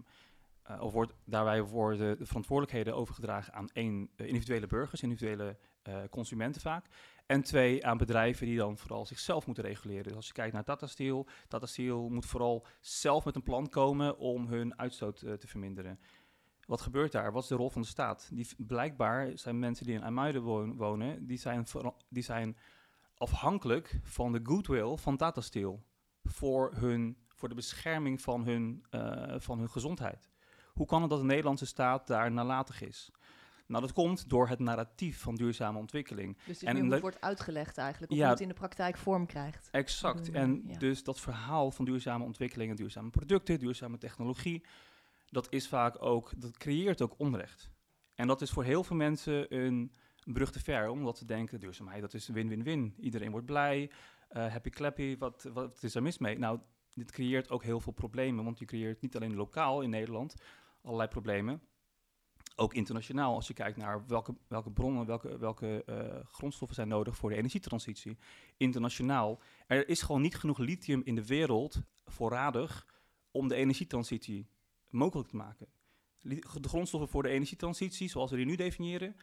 eh, 0.62 0.80
of 0.80 0.92
wordt, 0.92 1.12
daarbij 1.24 1.62
worden 1.62 2.18
de 2.18 2.26
verantwoordelijkheden 2.26 2.94
overgedragen 2.96 3.52
aan 3.54 3.68
één, 3.72 4.10
eh, 4.16 4.26
individuele 4.26 4.66
burgers, 4.66 5.02
individuele 5.02 5.56
eh, 5.82 6.02
consumenten 6.10 6.60
vaak. 6.60 6.86
En 7.26 7.42
twee, 7.42 7.86
aan 7.86 7.96
bedrijven 7.96 8.46
die 8.46 8.56
dan 8.56 8.78
vooral 8.78 9.06
zichzelf 9.06 9.46
moeten 9.46 9.64
reguleren. 9.64 10.02
Dus 10.02 10.14
als 10.14 10.26
je 10.26 10.32
kijkt 10.32 10.52
naar 10.52 10.64
Tata 10.64 10.86
Steel, 10.86 11.26
Tata 11.48 11.66
Steel 11.66 12.08
moet 12.08 12.26
vooral 12.26 12.66
zelf 12.80 13.24
met 13.24 13.36
een 13.36 13.42
plan 13.42 13.68
komen 13.68 14.18
om 14.18 14.46
hun 14.46 14.78
uitstoot 14.78 15.22
eh, 15.22 15.32
te 15.32 15.46
verminderen. 15.46 16.00
Wat 16.66 16.80
gebeurt 16.80 17.12
daar? 17.12 17.32
Wat 17.32 17.42
is 17.42 17.48
de 17.48 17.54
rol 17.54 17.70
van 17.70 17.82
de 17.82 17.88
staat? 17.88 18.28
Die, 18.32 18.46
blijkbaar 18.56 19.30
zijn 19.34 19.58
mensen 19.58 19.86
die 19.86 19.94
in 19.94 20.02
IJmuiden 20.02 20.42
woon- 20.42 20.76
wonen, 20.76 21.26
die 21.26 21.38
zijn, 21.38 21.66
die 22.08 22.22
zijn 22.22 22.56
afhankelijk 23.14 24.00
van 24.02 24.32
de 24.32 24.40
goodwill 24.42 24.96
van 24.96 25.16
Tata 25.16 25.40
Steel 25.40 25.82
voor, 26.22 26.72
hun, 26.74 27.16
voor 27.28 27.48
de 27.48 27.54
bescherming 27.54 28.20
van 28.20 28.44
hun, 28.44 28.84
eh, 28.90 29.34
van 29.38 29.58
hun 29.58 29.70
gezondheid. 29.70 30.30
Hoe 30.72 30.86
kan 30.86 31.00
het 31.00 31.10
dat 31.10 31.20
de 31.20 31.26
Nederlandse 31.26 31.66
staat 31.66 32.06
daar 32.06 32.32
nalatig 32.32 32.82
is? 32.82 33.10
Nou, 33.72 33.84
dat 33.84 33.92
komt 33.92 34.28
door 34.28 34.48
het 34.48 34.58
narratief 34.58 35.20
van 35.20 35.34
duurzame 35.34 35.78
ontwikkeling. 35.78 36.36
Dus 36.46 36.60
het 36.60 36.68
En 36.68 37.00
wordt 37.00 37.20
uitgelegd 37.20 37.78
eigenlijk, 37.78 38.12
of 38.12 38.18
Ja. 38.18 38.22
hoe 38.24 38.32
het 38.32 38.42
in 38.42 38.48
de 38.48 38.54
praktijk 38.54 38.96
vorm 38.96 39.26
krijgt. 39.26 39.68
Exact. 39.70 40.28
Mm, 40.28 40.34
En 40.34 40.62
ja. 40.66 40.78
dus 40.78 41.04
dat 41.04 41.20
verhaal 41.20 41.70
van 41.70 41.84
duurzame 41.84 42.24
ontwikkeling 42.24 42.70
en 42.70 42.76
duurzame 42.76 43.10
producten, 43.10 43.58
duurzame 43.58 43.98
technologie, 43.98 44.64
dat 45.30 45.46
is 45.52 45.68
vaak 45.68 46.02
ook, 46.02 46.32
dat 46.36 46.56
creëert 46.56 47.02
ook 47.02 47.14
onrecht. 47.16 47.70
En 48.14 48.26
dat 48.26 48.40
is 48.40 48.50
voor 48.50 48.64
heel 48.64 48.84
veel 48.84 48.96
mensen 48.96 49.56
een 49.56 49.92
brug 50.24 50.50
te 50.50 50.60
ver, 50.60 50.88
omdat 50.88 51.18
ze 51.18 51.24
denken, 51.24 51.60
duurzaamheid, 51.60 52.00
dat 52.00 52.14
is 52.14 52.28
win-win-win. 52.28 52.94
Iedereen 52.98 53.30
wordt 53.30 53.46
blij, 53.46 53.90
eh, 54.28 54.46
happy 54.46 54.70
clappy, 54.70 55.18
wat, 55.18 55.50
wat 55.52 55.82
is 55.82 55.94
er 55.94 56.02
mis 56.02 56.18
mee? 56.18 56.38
Nou, 56.38 56.58
dit 56.94 57.10
creëert 57.10 57.50
ook 57.50 57.62
heel 57.62 57.80
veel 57.80 57.92
problemen, 57.92 58.44
want 58.44 58.58
je 58.58 58.64
creëert 58.64 59.00
niet 59.00 59.16
alleen 59.16 59.34
lokaal 59.34 59.80
in 59.80 59.90
Nederland 59.90 60.34
allerlei 60.82 61.08
problemen, 61.08 61.62
ook 62.56 62.74
internationaal, 62.74 63.34
als 63.34 63.46
je 63.46 63.54
kijkt 63.54 63.76
naar 63.76 64.06
welke, 64.06 64.34
welke 64.48 64.70
bronnen, 64.70 65.06
welke, 65.06 65.38
welke 65.38 65.84
eh, 65.86 66.26
grondstoffen 66.30 66.76
zijn 66.76 66.88
nodig 66.88 67.16
voor 67.16 67.30
de 67.30 67.36
energietransitie. 67.36 68.18
Internationaal. 68.56 69.40
Er 69.66 69.88
is 69.88 70.02
gewoon 70.02 70.20
niet 70.20 70.36
genoeg 70.36 70.58
lithium 70.58 71.02
in 71.04 71.14
de 71.14 71.26
wereld 71.26 71.82
voorradig 72.04 72.86
om 73.30 73.48
de 73.48 73.54
energietransitie 73.54 74.48
mogelijk 74.88 75.28
te 75.28 75.36
maken. 75.36 75.66
De 76.18 76.68
grondstoffen 76.68 77.10
voor 77.10 77.22
de 77.22 77.28
energietransitie, 77.28 78.08
zoals 78.08 78.30
we 78.30 78.36
die 78.36 78.46
nu 78.46 78.56
definiëren, 78.56 79.16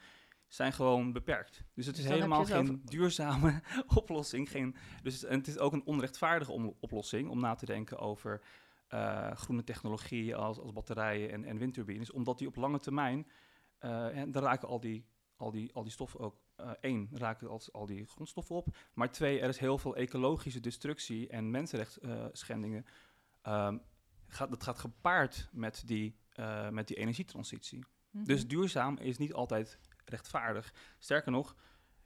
zijn 0.47 0.73
gewoon 0.73 1.11
beperkt. 1.11 1.63
Dus 1.73 1.85
het 1.85 1.97
is 1.97 2.03
Dus 2.03 2.11
helemaal 2.11 2.45
geen 2.45 2.81
duurzame 2.85 3.61
oplossing. 3.95 4.49
Geen, 4.49 4.75
dus, 5.03 5.23
en 5.23 5.37
het 5.37 5.47
is 5.47 5.57
ook 5.57 5.73
een 5.73 5.85
onrechtvaardige 5.85 6.73
oplossing 6.79 7.29
om 7.29 7.39
na 7.39 7.55
te 7.55 7.65
denken 7.65 7.97
over 7.99 8.41
eh, 8.89 9.31
groene 9.31 9.63
technologie 9.63 10.35
als, 10.35 10.59
als 10.59 10.73
batterijen 10.73 11.31
en, 11.31 11.43
en 11.43 11.57
windturbines, 11.57 12.11
omdat 12.11 12.37
die 12.37 12.47
op 12.47 12.55
lange 12.55 12.79
termijn, 12.79 13.27
eh, 13.77 14.17
en 14.17 14.31
daar 14.31 14.43
raken 14.43 14.67
al 14.67 14.79
die, 14.79 15.05
al, 15.35 15.51
die, 15.51 15.73
al 15.73 15.83
die 15.83 15.91
stoffen 15.91 16.19
ook 16.19 16.41
eh, 16.55 16.71
één, 16.81 17.09
raken 17.11 17.49
al, 17.49 17.61
al 17.71 17.85
die 17.85 18.05
grondstoffen 18.05 18.55
op. 18.55 18.75
Maar 18.93 19.11
twee, 19.11 19.39
er 19.39 19.49
is 19.49 19.57
heel 19.57 19.77
veel 19.77 19.95
ecologische 19.95 20.59
destructie 20.59 21.27
en 21.27 21.51
mensenrechtsschendingen. 21.51 22.85
Ehm, 23.41 23.77
gaat, 24.27 24.49
dat 24.49 24.63
gaat 24.63 24.79
gepaard 24.79 25.49
met 25.51 25.83
die, 25.85 26.17
met 26.71 26.87
die 26.87 26.97
energietransitie. 26.97 27.85
Mhm. 28.11 28.23
Dus 28.23 28.47
duurzaam 28.47 28.97
is 28.97 29.17
niet 29.17 29.33
altijd 29.33 29.79
rechtvaardig. 30.05 30.73
Sterker 30.97 31.31
nog, 31.31 31.55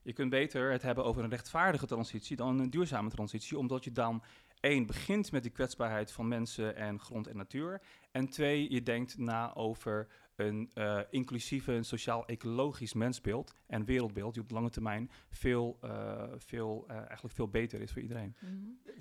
je 0.02 0.14
kunt 0.14 0.30
beter 0.30 0.72
het 0.72 0.82
hebben 0.82 1.06
over 1.06 1.24
een 1.24 1.30
rechtvaardige 1.30 1.86
transitie 1.86 2.36
dan 2.36 2.60
een 2.60 2.70
duurzame 2.70 3.10
transitie, 3.10 3.58
omdat 3.58 3.84
je 3.84 3.92
dan 3.92 4.24
één 4.64 4.86
begint 4.86 5.32
met 5.32 5.44
die 5.44 5.52
kwetsbaarheid 5.52 6.12
van 6.12 6.28
mensen 6.28 6.76
en 6.76 7.00
grond 7.00 7.28
en 7.28 7.38
natuur, 7.38 7.82
en 8.12 8.30
twee, 8.30 8.72
je 8.72 8.84
denkt 8.84 9.18
na 9.18 9.56
over 9.56 10.08
een 10.36 10.72
uh, 10.76 11.00
inclusieve, 11.10 11.72
een 11.72 11.86
sociaal-ecologisch 11.86 12.94
mensbeeld 12.94 13.56
en 13.74 13.86
wereldbeeld 13.86 14.34
die 14.34 14.44
op 14.44 14.52
lange 14.52 14.70
termijn 14.70 15.10
veel, 15.30 15.78
uh, 15.84 16.24
veel, 16.38 16.86
uh, 16.90 16.96
eigenlijk 16.98 17.36
veel 17.36 17.48
beter 17.48 17.82
is 17.82 17.92
voor 17.92 18.02
iedereen. 18.02 18.36
Mhm. 18.40 18.52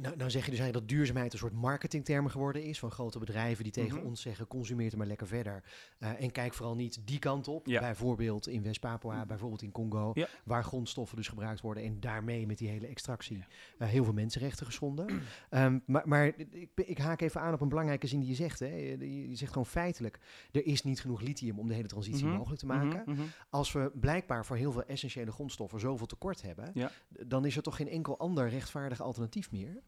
Nou, 0.03 0.17
nou 0.17 0.31
zeg 0.31 0.45
je 0.45 0.51
dus 0.51 0.61
eigenlijk 0.61 0.73
dat 0.73 0.89
duurzaamheid 0.89 1.33
een 1.33 1.39
soort 1.39 1.53
marketingterm 1.53 2.29
geworden 2.29 2.63
is 2.65 2.79
van 2.79 2.91
grote 2.91 3.19
bedrijven 3.19 3.65
die 3.65 3.73
tegen 3.73 3.97
Mhm. 3.99 4.07
ons 4.07 4.21
zeggen 4.21 4.47
consumeer 4.47 4.87
het 4.87 4.97
maar 4.97 5.07
lekker 5.07 5.27
verder 5.27 5.63
en 5.99 6.31
kijk 6.31 6.55
vooral 6.55 6.75
niet 6.75 7.01
die 7.07 7.19
kant 7.19 7.49
op. 7.49 7.67
Ja. 7.67 7.81
Bijvoorbeeld 7.81 8.49
in 8.49 8.63
West-Papua, 8.63 9.27
bijvoorbeeld 9.27 9.63
in 9.63 9.73
Congo, 9.73 10.11
Ja. 10.15 10.27
waar 10.45 10.65
grondstoffen 10.65 11.17
dus 11.17 11.29
gebruikt 11.29 11.61
worden 11.61 11.83
en 11.83 12.01
daarmee 12.01 12.47
met 12.47 12.59
die 12.59 12.69
hele 12.69 12.87
extractie 12.87 13.45
eh, 13.79 13.89
heel 13.89 14.05
veel 14.05 14.13
mensenrechten 14.13 14.67
geschonden. 14.67 15.07
Ehm, 15.51 15.79
maar 15.87 16.03
maar 16.09 16.27
ik, 16.27 16.69
ik 16.75 16.99
haak 16.99 17.21
even 17.21 17.41
aan 17.41 17.55
op 17.55 17.61
een 17.61 17.69
belangrijke 17.69 18.07
zin 18.07 18.21
die 18.21 18.29
je 18.29 18.35
zegt. 18.35 18.59
Hè. 18.59 18.67
Je, 18.67 19.29
je 19.29 19.37
zegt 19.37 19.53
gewoon 19.53 19.67
feitelijk, 19.67 20.19
er 20.53 20.67
is 20.67 20.83
niet 20.83 21.01
genoeg 21.01 21.21
lithium 21.21 21.59
om 21.59 21.69
de 21.69 21.75
hele 21.75 21.89
transitie 21.89 22.25
Mhm. 22.27 22.37
mogelijk 22.37 22.61
te 22.61 22.67
maken. 22.67 23.03
Mhm, 23.07 23.11
mhm. 23.11 23.23
Als 23.51 23.73
we 23.73 23.91
blijkbaar 23.95 24.45
voor 24.47 24.57
heel 24.63 24.73
veel 24.73 24.85
essentiële 24.85 25.33
grondstoffen 25.33 25.81
zoveel 25.81 26.07
tekort 26.07 26.43
hebben, 26.43 26.71
Ja. 26.75 26.91
dan 27.09 27.45
is 27.45 27.57
er 27.57 27.63
toch 27.63 27.77
geen 27.77 27.89
enkel 27.89 28.19
ander 28.19 28.49
rechtvaardig 28.49 29.01
alternatief 29.01 29.51
meer? 29.51 29.81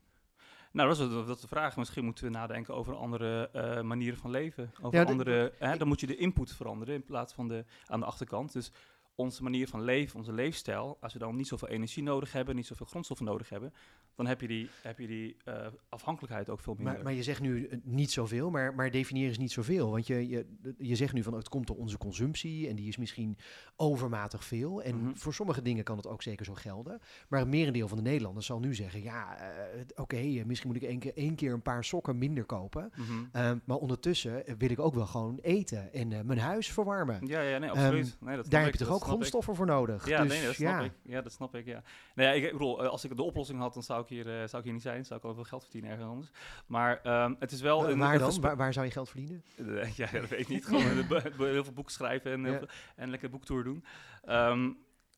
Nou, 0.73 0.89
dat 0.89 0.99
is, 1.01 1.15
dat 1.27 1.37
is 1.37 1.41
de 1.41 1.49
vraag. 1.49 1.77
Misschien 1.77 2.05
moeten 2.05 2.25
we 2.25 2.31
nadenken 2.31 2.75
over 2.75 2.95
andere 2.95 3.49
eh, 3.53 3.81
manieren 3.83 4.19
van 4.19 4.31
leven. 4.31 4.73
Over 4.83 4.99
Ja, 4.99 5.05
de- 5.05 5.11
andere, 5.11 5.53
hè, 5.59 5.77
dan 5.77 5.89
moet 5.89 6.01
je 6.01 6.07
de 6.07 6.17
input 6.17 6.53
veranderen 6.53 6.95
in 6.95 7.05
plaats 7.05 7.33
van 7.33 7.49
de 7.49 7.65
aan 7.87 8.01
de 8.01 8.07
achterkant. 8.07 8.53
Dus 8.53 8.71
onze 9.15 9.43
manier 9.43 9.69
van 9.69 9.83
leven, 9.83 10.19
onze 10.19 10.33
leefstijl, 10.33 10.97
als 11.01 11.13
we 11.13 11.19
dan 11.19 11.37
niet 11.37 11.47
zoveel 11.49 11.69
energie 11.69 12.03
nodig 12.03 12.33
hebben, 12.33 12.57
niet 12.57 12.67
zoveel 12.67 12.87
grondstoffen 12.87 13.27
nodig 13.27 13.49
hebben, 13.49 13.73
dan 14.15 14.27
heb 14.27 14.41
je 14.41 14.47
die, 14.47 14.69
heb 14.83 14.99
je 14.99 15.07
die 15.07 15.37
eh, 15.45 15.67
afhankelijkheid 15.89 16.51
ook 16.51 16.61
veel 16.61 16.75
minder. 16.75 16.95
Maar, 16.95 17.03
maar 17.03 17.13
je 17.13 17.23
zegt 17.23 17.41
nu 17.41 17.67
eh, 17.67 17.79
niet 17.83 18.11
zoveel, 18.11 18.51
maar, 18.51 18.75
maar 18.75 18.91
definieer 18.91 19.29
eens 19.29 19.39
niet 19.39 19.53
zoveel. 19.53 19.91
Want 19.91 20.07
je, 20.07 20.29
je, 20.29 20.47
je 20.79 20.97
zegt 20.97 21.13
nu 21.13 21.23
van 21.23 21.35
het 21.35 21.49
komt 21.49 21.67
door 21.67 21.77
onze 21.77 21.99
consumptie 21.99 22.69
en 22.69 22.77
die 22.77 22.89
is 22.89 22.97
misschien 22.97 23.39
overmatig 23.77 24.45
veel. 24.45 24.83
En 24.83 24.97
Mhm. 24.97 25.15
voor 25.15 25.35
sommige 25.35 25.63
dingen 25.63 25.85
kan 25.85 25.97
het 25.97 26.07
ook 26.07 26.23
zeker 26.23 26.45
zo 26.45 26.55
gelden. 26.55 27.01
Maar 27.29 27.41
een 27.41 27.49
merendeel 27.49 27.89
van 27.89 27.97
de 27.97 28.03
Nederlanders 28.03 28.47
zal 28.47 28.59
nu 28.59 28.75
zeggen, 28.75 29.03
ja, 29.03 29.37
eh, 29.37 29.81
oké, 29.95 30.43
misschien 30.47 30.69
moet 30.73 30.83
ik 30.83 30.89
één 30.89 30.99
keer, 30.99 31.17
één 31.17 31.35
keer 31.35 31.53
een 31.53 31.63
paar 31.63 31.85
sokken 31.85 32.19
minder 32.19 32.45
kopen. 32.45 32.93
Mhm. 32.97 33.13
Ehm, 33.33 33.59
maar 33.65 33.77
ondertussen 33.77 34.45
wil 34.59 34.71
ik 34.71 34.79
ook 34.79 34.95
wel 34.95 35.07
gewoon 35.07 35.39
eten 35.43 35.93
en 35.93 36.09
mijn 36.09 36.39
huis 36.39 36.73
verwarmen. 36.73 37.27
Ja, 37.27 37.41
ja, 37.41 37.59
nee, 37.59 37.71
absoluut. 37.71 38.17
nee, 38.21 38.37
dat 38.37 38.51
Daar 38.51 38.65
heb 38.65 38.73
ik, 38.73 38.79
je 38.79 38.85
toch 38.85 38.95
ook 38.95 39.04
ik. 39.05 39.11
grondstoffen 39.13 39.55
voor 39.55 39.67
nodig? 39.67 40.09
Ja, 40.09 40.23
dus, 40.23 40.33
nee, 40.33 40.45
dat 40.45 40.55
snap 40.55 40.79
ja. 40.79 40.81
ik. 40.81 40.93
Ja, 41.03 41.21
dat 41.21 41.33
snap 41.33 41.55
ik, 41.55 41.67
ja. 41.67 41.83
Nou 42.15 42.29
ja, 42.29 42.35
ik, 42.35 42.45
ik 42.45 42.53
bedoel, 42.53 42.83
eh, 42.83 42.89
als 42.89 43.05
ik 43.05 43.17
de 43.17 43.23
oplossing 43.23 43.59
had, 43.59 43.75
dan 43.75 43.83
zou 43.83 44.03
ik 44.03 44.09
hier, 44.09 44.27
eh, 44.27 44.49
zou 44.49 44.57
ik 44.57 44.63
hier 44.65 44.73
niet 44.73 44.83
zijn. 44.83 45.05
Zou 45.05 45.21
ik 45.21 45.27
al 45.27 45.35
veel 45.35 45.45
geld 45.45 45.63
verdienen 45.63 45.91
ergens 45.91 46.09
anders. 46.09 46.31
Maar 46.67 47.01
ehm, 47.03 47.35
het 47.39 47.53
is 47.53 47.61
wel 47.61 47.91
een... 47.91 47.99
waar 47.99 48.19
dan? 48.19 48.41
Waar, 48.41 48.57
waar 48.57 48.73
zou 48.73 48.87
je 48.87 48.93
geld 48.93 49.09
verdienen? 49.09 49.45
Eh, 49.57 49.93
ja, 49.93 50.07
dat 50.13 50.29
weet 50.29 50.41
ik 50.41 50.49
niet. 50.49 50.65
Gewoon 50.67 50.83
heel 51.39 51.65
veel 51.65 51.73
boeken 51.73 51.93
schrijven 51.93 52.33
en, 52.33 52.45
heel 52.45 52.53
Ja. 52.53 52.59
veel- 52.59 52.69
en 52.97 53.11
lekker 53.11 53.31
boektour 53.31 53.65
doen. 53.65 53.85
Ehm, 54.25 54.71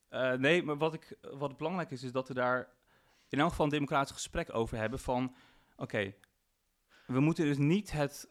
eh, 0.09 0.33
nee, 0.33 0.63
maar 0.63 0.77
wat, 0.77 0.93
ik, 0.93 1.17
wat 1.21 1.57
belangrijk 1.57 1.91
is, 1.91 2.03
is 2.03 2.11
dat 2.11 2.27
we 2.27 2.33
daar 2.33 2.69
in 3.29 3.39
elk 3.39 3.49
geval 3.49 3.65
een 3.65 3.71
democratisch 3.71 4.11
gesprek 4.11 4.55
over 4.55 4.77
hebben 4.77 4.99
van... 4.99 5.35
Oké, 5.75 6.13
we 7.05 7.19
moeten 7.19 7.45
dus 7.45 7.57
niet 7.57 7.91
het, 7.91 8.27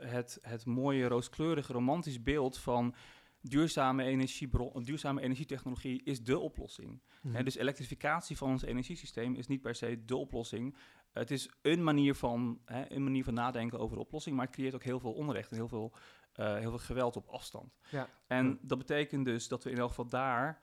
het, 0.00 0.38
het 0.42 0.66
mooie, 0.66 1.08
rooskleurige, 1.08 1.72
romantisch 1.72 2.22
beeld 2.22 2.58
van... 2.58 2.94
Duurzame, 3.42 4.04
energiebron, 4.04 4.82
duurzame 4.82 5.20
energietechnologie 5.20 6.02
is 6.02 6.22
de 6.22 6.38
oplossing. 6.38 7.02
Hè, 7.28 7.42
dus 7.42 7.54
elektrificatie 7.54 8.36
van 8.36 8.50
ons 8.50 8.62
energiesysteem 8.62 9.34
is 9.34 9.46
niet 9.46 9.60
per 9.60 9.74
se 9.74 10.04
de 10.04 10.16
oplossing. 10.16 10.76
Het 11.12 11.30
is 11.30 11.50
een 11.62 11.84
manier 11.84 12.14
van, 12.14 12.60
een 12.64 13.02
manier 13.02 13.24
van 13.24 13.34
nadenken 13.34 13.78
over 13.78 13.96
de 13.96 14.02
oplossing, 14.02 14.36
maar 14.36 14.46
het 14.46 14.54
creëert 14.54 14.74
ook 14.74 14.82
heel 14.82 15.00
veel 15.00 15.12
onrecht 15.12 15.50
en 15.50 15.56
heel 15.56 15.68
veel, 15.68 15.92
eh, 16.32 16.56
heel 16.56 16.70
veel 16.70 16.78
geweld 16.78 17.16
op 17.16 17.26
afstand. 17.26 17.78
Ja. 17.90 18.08
En 18.26 18.58
dat 18.62 18.78
betekent 18.78 19.24
dus 19.24 19.48
dat 19.48 19.64
we 19.64 19.70
in 19.70 19.78
elk 19.78 19.88
geval 19.88 20.08
daar 20.08 20.62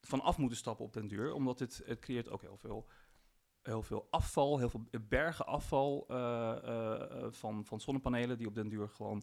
van 0.00 0.20
af 0.20 0.38
moeten 0.38 0.58
stappen 0.58 0.84
op 0.84 0.92
den 0.92 1.08
duur, 1.08 1.32
omdat 1.32 1.58
het, 1.58 1.82
het 1.84 1.98
creëert 1.98 2.28
ook 2.28 2.40
heel 2.40 2.56
veel, 2.56 2.88
heel 3.62 3.82
veel 3.82 4.06
afval, 4.10 4.58
heel 4.58 4.68
veel 4.68 4.84
bergen 5.08 5.46
afval 5.46 6.04
eh, 6.08 6.50
eh, 6.64 7.32
van, 7.32 7.64
van 7.64 7.80
zonnepanelen 7.80 8.38
die 8.38 8.46
op 8.46 8.54
den 8.54 8.68
duur 8.68 8.88
gewoon 8.88 9.22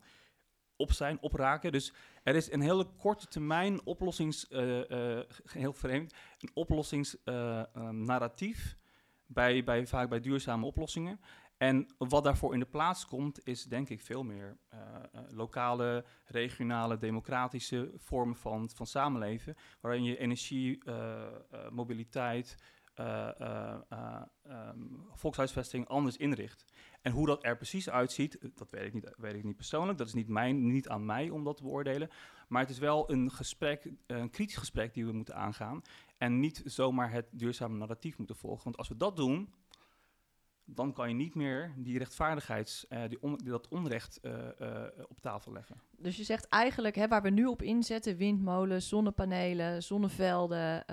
op 0.79 0.91
zijn, 0.91 1.21
opraken. 1.21 1.71
Dus 1.71 1.93
er 2.23 2.35
is 2.35 2.51
een 2.51 2.61
hele 2.61 2.85
korte 2.97 3.27
termijn 3.27 3.85
oplossings, 3.85 4.47
eh, 4.47 5.17
eh, 5.17 5.25
heel 5.43 5.73
vreemd, 5.73 6.13
een 6.39 6.51
oplossingsnarratief 6.53 8.77
bij, 9.25 9.63
bij, 9.63 9.87
vaak 9.87 10.09
bij 10.09 10.19
duurzame 10.19 10.65
oplossingen. 10.65 11.19
En 11.57 11.87
wat 11.97 12.23
daarvoor 12.23 12.53
in 12.53 12.59
de 12.59 12.65
plaats 12.65 13.05
komt, 13.05 13.47
is 13.47 13.63
denk 13.63 13.89
ik 13.89 14.01
veel 14.01 14.23
meer 14.23 14.57
eh, 14.69 14.79
eh, 14.79 15.21
lokale, 15.29 16.05
regionale, 16.25 16.97
democratische 16.97 17.91
vormen 17.95 18.35
van, 18.35 18.69
van 18.75 18.85
samenleven, 18.85 19.55
waarin 19.81 20.03
je 20.03 20.17
energie, 20.17 20.83
eh, 20.85 21.25
eh, 21.25 21.31
mobiliteit, 21.71 22.57
eh, 22.99 23.39
eh, 23.39 23.75
eh, 23.89 24.21
ehm, 24.43 24.77
volkshuisvesting 25.13 25.87
anders 25.87 26.17
inricht. 26.17 26.65
En 27.01 27.11
hoe 27.11 27.25
dat 27.25 27.45
er 27.45 27.55
precies 27.55 27.89
uitziet, 27.89 28.37
dat 28.55 28.69
weet 28.69 28.85
ik 28.85 28.93
niet, 28.93 29.13
weet 29.17 29.33
ik 29.33 29.43
niet 29.43 29.55
persoonlijk. 29.55 29.97
Dat 29.97 30.07
is 30.07 30.13
niet, 30.13 30.27
mijn, 30.27 30.67
niet 30.67 30.89
aan 30.89 31.05
mij 31.05 31.29
om 31.29 31.43
dat 31.43 31.57
te 31.57 31.63
beoordelen. 31.63 32.09
Maar 32.47 32.61
het 32.61 32.69
is 32.69 32.79
wel 32.79 33.11
een 33.11 33.31
gesprek, 33.31 33.91
een 34.07 34.29
kritisch 34.29 34.57
gesprek 34.57 34.93
die 34.93 35.05
we 35.05 35.11
moeten 35.11 35.35
aangaan. 35.35 35.81
En 36.17 36.39
niet 36.39 36.61
zomaar 36.65 37.11
het 37.11 37.25
duurzame 37.31 37.77
narratief 37.77 38.17
moeten 38.17 38.35
volgen. 38.35 38.63
Want 38.63 38.77
als 38.77 38.87
we 38.87 38.97
dat 38.97 39.15
doen, 39.15 39.53
dan 40.75 40.93
kan 40.93 41.09
je 41.09 41.15
niet 41.15 41.35
meer 41.35 41.73
die 41.77 41.97
rechtvaardigheids, 41.97 42.87
eh, 42.87 43.01
die 43.07 43.49
dat 43.49 43.67
onrecht 43.67 44.19
eh, 44.19 44.59
eh, 44.59 44.91
op 45.07 45.21
tafel 45.21 45.51
leggen. 45.51 45.81
Dus 45.97 46.17
je 46.17 46.23
zegt 46.23 46.47
eigenlijk, 46.47 46.95
hè, 46.95 47.07
waar 47.07 47.21
we 47.21 47.29
nu 47.29 47.45
op 47.45 47.61
inzetten, 47.61 48.17
windmolens, 48.17 48.87
zonnepanelen, 48.87 49.83
zonnevelden, 49.83 50.83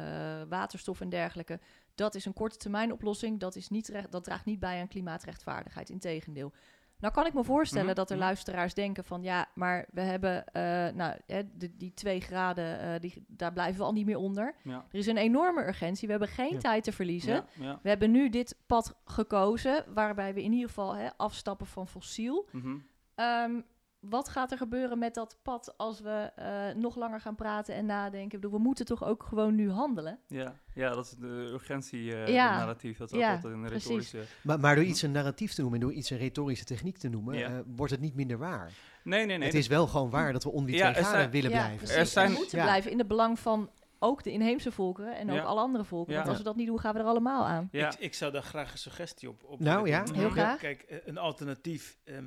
waterstof 0.48 1.00
en 1.00 1.08
dergelijke, 1.08 1.60
dat 1.96 2.14
is 2.14 2.24
een 2.24 2.32
korte 2.32 2.56
termijn 2.56 2.92
oplossing. 2.92 3.40
Dat, 3.40 3.56
is 3.56 3.68
niet 3.68 3.88
recht, 3.88 4.12
dat 4.12 4.24
draagt 4.24 4.44
niet 4.44 4.58
bij 4.58 4.80
aan 4.80 4.88
klimaatrechtvaardigheid. 4.88 5.90
Integendeel. 5.90 6.52
Nou 6.98 7.12
kan 7.14 7.26
ik 7.26 7.34
me 7.34 7.44
voorstellen 7.44 7.86
Mhm, 7.86 7.94
dat 7.94 8.10
er 8.10 8.16
mhm. 8.16 8.24
luisteraars 8.24 8.74
denken 8.74 9.04
van 9.04 9.22
ja, 9.22 9.48
maar 9.54 9.86
we 9.92 10.00
hebben, 10.00 10.46
eh, 10.46 10.62
nou, 10.94 11.16
hè, 11.26 11.42
de, 11.56 11.76
die 11.76 11.94
twee 11.94 12.20
graden, 12.20 12.80
eh, 12.80 13.00
die, 13.00 13.24
daar 13.28 13.52
blijven 13.52 13.78
we 13.80 13.84
al 13.86 13.92
niet 13.92 14.06
meer 14.06 14.16
onder. 14.16 14.54
Ja. 14.62 14.86
Er 14.90 14.98
is 14.98 15.06
een 15.06 15.16
enorme 15.16 15.66
urgentie. 15.66 16.06
We 16.06 16.10
hebben 16.10 16.30
geen 16.30 16.52
Ja. 16.52 16.58
tijd 16.58 16.84
te 16.84 16.92
verliezen. 16.92 17.44
Ja. 17.54 17.78
We 17.82 17.88
hebben 17.88 18.10
nu 18.10 18.28
dit 18.28 18.56
pad 18.66 18.96
gekozen, 19.04 19.84
waarbij 19.94 20.34
we 20.34 20.42
in 20.42 20.52
ieder 20.52 20.68
geval 20.68 20.94
hè, 20.94 21.08
afstappen 21.16 21.66
van 21.66 21.88
fossiel. 21.88 22.48
Mhm. 22.52 22.76
Ehm, 23.14 23.60
wat 24.00 24.28
gaat 24.28 24.50
er 24.52 24.56
gebeuren 24.58 24.98
met 24.98 25.14
dat 25.14 25.36
pad 25.42 25.74
als 25.76 26.00
we 26.00 26.30
eh, 26.36 26.74
nog 26.80 26.96
langer 26.96 27.20
gaan 27.20 27.34
praten 27.34 27.74
en 27.74 27.86
nadenken? 27.86 28.20
Ik 28.36 28.40
bedoel, 28.40 28.50
we 28.58 28.64
moeten 28.64 28.84
toch 28.84 29.04
ook 29.04 29.22
gewoon 29.22 29.54
nu 29.54 29.70
handelen? 29.70 30.18
Ja, 30.26 30.54
ja, 30.74 30.90
dat 30.94 31.04
is 31.04 31.10
de 31.10 31.48
urgentie 31.52 32.14
eh 32.14 32.28
Ja, 32.32 32.56
narratief. 32.58 32.98
Dat 32.98 33.12
is 33.12 33.18
ja, 33.18 33.32
altijd 33.34 33.54
een 33.54 33.68
retorische... 33.68 34.22
Maar, 34.42 34.60
maar 34.60 34.74
door 34.74 34.84
iets 34.84 35.02
een 35.02 35.12
narratief 35.12 35.54
te 35.54 35.60
noemen 35.60 35.80
en 35.80 35.86
door 35.86 35.96
iets 35.96 36.10
een 36.10 36.18
retorische 36.18 36.64
techniek 36.64 36.98
te 36.98 37.08
noemen, 37.08 37.38
Ja. 37.38 37.48
eh, 37.48 37.58
wordt 37.76 37.92
het 37.92 38.00
niet 38.00 38.14
minder 38.14 38.38
waar. 38.38 38.72
Nee, 39.04 39.26
nee, 39.26 39.36
nee. 39.38 39.46
het 39.46 39.56
is 39.56 39.66
wel 39.66 39.86
gewoon 39.86 40.10
waar 40.10 40.32
dat 40.32 40.44
we 40.44 40.50
Ja, 40.66 40.94
er 40.94 41.04
zijn- 41.04 41.30
willen 41.30 41.50
ja, 41.50 41.56
blijven. 41.56 41.76
precies. 41.76 41.96
Er 41.96 42.06
zijn- 42.06 42.30
we 42.30 42.36
moeten 42.36 42.58
Ja. 42.58 42.64
blijven 42.64 42.90
in 42.90 42.98
het 42.98 43.08
belang 43.08 43.38
van 43.38 43.70
ook 43.98 44.22
de 44.22 44.32
inheemse 44.32 44.72
volkeren 44.72 45.16
en 45.16 45.30
ook 45.30 45.36
Ja. 45.36 45.42
alle 45.42 45.60
andere 45.60 45.84
volkeren. 45.84 46.12
Ja. 46.12 46.18
Want 46.18 46.28
als 46.28 46.38
we 46.38 46.48
dat 46.48 46.56
niet 46.56 46.66
doen, 46.66 46.80
gaan 46.80 46.94
we 46.94 47.00
er 47.00 47.06
allemaal 47.06 47.46
aan. 47.46 47.68
Ja. 47.72 47.92
Ik, 47.92 47.98
ik 47.98 48.14
zou 48.14 48.32
daar 48.32 48.42
graag 48.42 48.72
een 48.72 48.78
suggestie 48.78 49.28
op, 49.28 49.44
op 49.44 49.60
Nou, 49.60 49.88
ja. 49.88 50.04
Heel 50.12 50.30
graag. 50.30 50.58
Kijk, 50.58 50.82
eh, 50.82 50.98
een 51.04 51.18
alternatief, 51.18 51.98
ehm, 52.04 52.24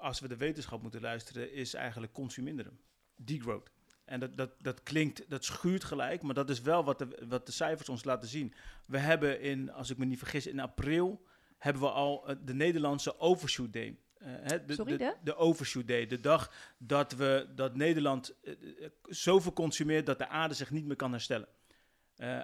als 0.00 0.20
we 0.20 0.28
de 0.28 0.36
wetenschap 0.36 0.82
moeten 0.82 1.00
luisteren, 1.00 1.52
is 1.52 1.74
eigenlijk 1.74 2.12
consuminderen. 2.12 2.78
Degrowth. 3.16 3.70
En 4.04 4.20
dat, 4.20 4.36
dat, 4.36 4.50
dat 4.58 4.82
klinkt, 4.82 5.30
dat 5.30 5.44
schuurt 5.44 5.84
gelijk, 5.84 6.22
maar 6.22 6.34
dat 6.34 6.50
is 6.50 6.60
wel 6.60 6.84
wat 6.84 6.98
de, 6.98 7.22
wat 7.28 7.46
de 7.46 7.52
cijfers 7.52 7.88
ons 7.88 8.04
laten 8.04 8.28
zien. 8.28 8.54
We 8.86 8.98
hebben 8.98 9.40
in, 9.40 9.72
als 9.72 9.90
ik 9.90 9.98
me 9.98 10.04
niet 10.04 10.18
vergis, 10.18 10.46
in 10.46 10.60
april 10.60 11.24
hebben 11.58 11.82
we 11.82 11.90
al 11.90 12.28
eh, 12.28 12.36
de 12.44 12.54
Nederlandse 12.54 13.18
Overshoot 13.18 13.72
Day. 13.72 13.98
Eh, 14.24 14.30
hè, 14.42 14.64
de, 14.64 14.74
Sorry, 14.74 14.96
de? 14.96 15.14
de 15.22 15.36
Overshoot 15.36 15.88
Day. 15.88 16.06
De 16.06 16.20
dag 16.20 16.52
dat, 16.78 17.12
we, 17.12 17.46
dat 17.54 17.76
Nederland 17.76 18.34
eh, 18.42 18.52
eh, 18.52 18.90
zoveel 19.02 19.52
consumeert 19.52 20.06
dat 20.06 20.18
de 20.18 20.28
aarde 20.28 20.54
zich 20.54 20.70
niet 20.70 20.84
meer 20.86 20.96
kan 20.96 21.10
herstellen. 21.10 21.48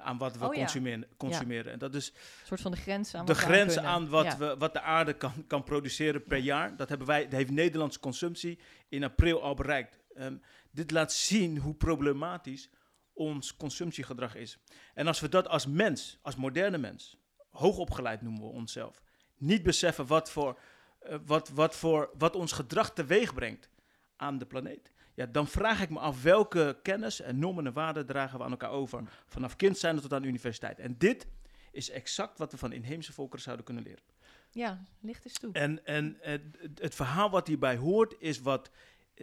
aan 0.03 0.19
wat 0.19 0.37
we 0.39 0.45
Oh 0.47 0.55
ja. 0.55 0.61
consumeren, 0.61 1.07
consumeren. 1.17 1.73
En 1.73 1.79
dat 1.79 1.95
is 1.95 2.09
Een 2.09 2.47
soort 2.47 2.61
van 2.61 2.71
de 2.71 2.77
grens 2.77 3.15
aan 3.15 3.27
de 3.27 3.33
wat 3.33 3.41
we 3.43 3.47
aan 3.47 3.53
grens 3.53 3.75
kunnen. 3.75 3.91
aan 3.91 4.09
wat, 4.09 4.25
Ja. 4.25 4.37
we, 4.39 4.57
wat 4.59 4.73
de 4.73 4.81
aarde 4.81 5.13
kan, 5.13 5.33
kan 5.47 5.63
produceren 5.63 6.25
per 6.25 6.39
jaar. 6.39 6.77
Dat 6.77 6.89
hebben 6.89 7.07
wij, 7.07 7.23
dat 7.23 7.33
heeft 7.33 7.51
Nederlandse 7.51 8.01
consumptie 8.01 8.59
in 8.89 9.05
april 9.05 9.43
al 9.43 9.55
bereikt. 9.55 9.99
Ehm, 10.15 10.37
dit 10.71 10.91
laat 10.91 11.13
zien 11.13 11.59
hoe 11.59 11.75
problematisch 11.75 12.71
ons 13.13 13.57
consumptiegedrag 13.57 14.35
is. 14.35 14.59
En 14.95 15.07
als 15.07 15.21
we 15.21 15.29
dat 15.29 15.49
als 15.49 15.67
mens, 15.67 16.19
als 16.23 16.37
moderne 16.37 16.79
mens, 16.79 17.17
hoogopgeleid 17.51 18.23
noemen 18.23 18.43
we 18.43 18.49
onszelf, 18.49 19.03
niet 19.37 19.63
beseffen 19.63 20.07
wat, 20.07 20.31
voor, 20.31 20.59
eh, 21.01 21.17
wat, 21.27 21.49
wat, 21.49 21.77
voor, 21.77 22.11
wat 22.19 22.37
ons 22.37 22.53
gedrag 22.53 22.93
teweeg 22.93 23.35
brengt 23.35 23.69
aan 24.17 24.39
de 24.39 24.47
planeet, 24.47 24.93
ja, 25.15 25.27
dan 25.27 25.47
vraag 25.47 25.83
ik 25.83 25.91
me 25.91 25.99
af 25.99 26.23
welke 26.23 26.79
kennis 26.83 27.21
en 27.21 27.39
normen 27.39 27.67
en 27.67 27.73
waarden 27.73 28.07
dragen 28.07 28.39
we 28.39 28.45
aan 28.45 28.51
elkaar 28.51 28.71
over. 28.71 29.03
Vanaf 29.27 29.57
kind 29.57 29.79
zijn 29.79 30.01
tot 30.01 30.13
aan 30.13 30.23
de 30.23 30.29
universiteit. 30.29 30.79
En 30.79 30.99
dit 30.99 31.27
is 31.73 31.91
exact 31.91 32.39
wat 32.39 32.53
we 32.53 32.59
van 32.59 32.73
inheemse 32.73 33.13
volkeren 33.13 33.43
zouden 33.43 33.65
kunnen 33.65 33.83
leren. 33.83 34.03
Ja, 34.51 34.85
licht 35.01 35.25
is 35.25 35.33
toe. 35.33 35.53
En, 35.53 35.87
en 35.87 36.17
het, 36.21 36.43
het 36.75 36.95
verhaal 36.95 37.31
wat 37.31 37.47
hierbij 37.47 37.77
hoort 37.77 38.15
is 38.19 38.41
wat 38.41 38.71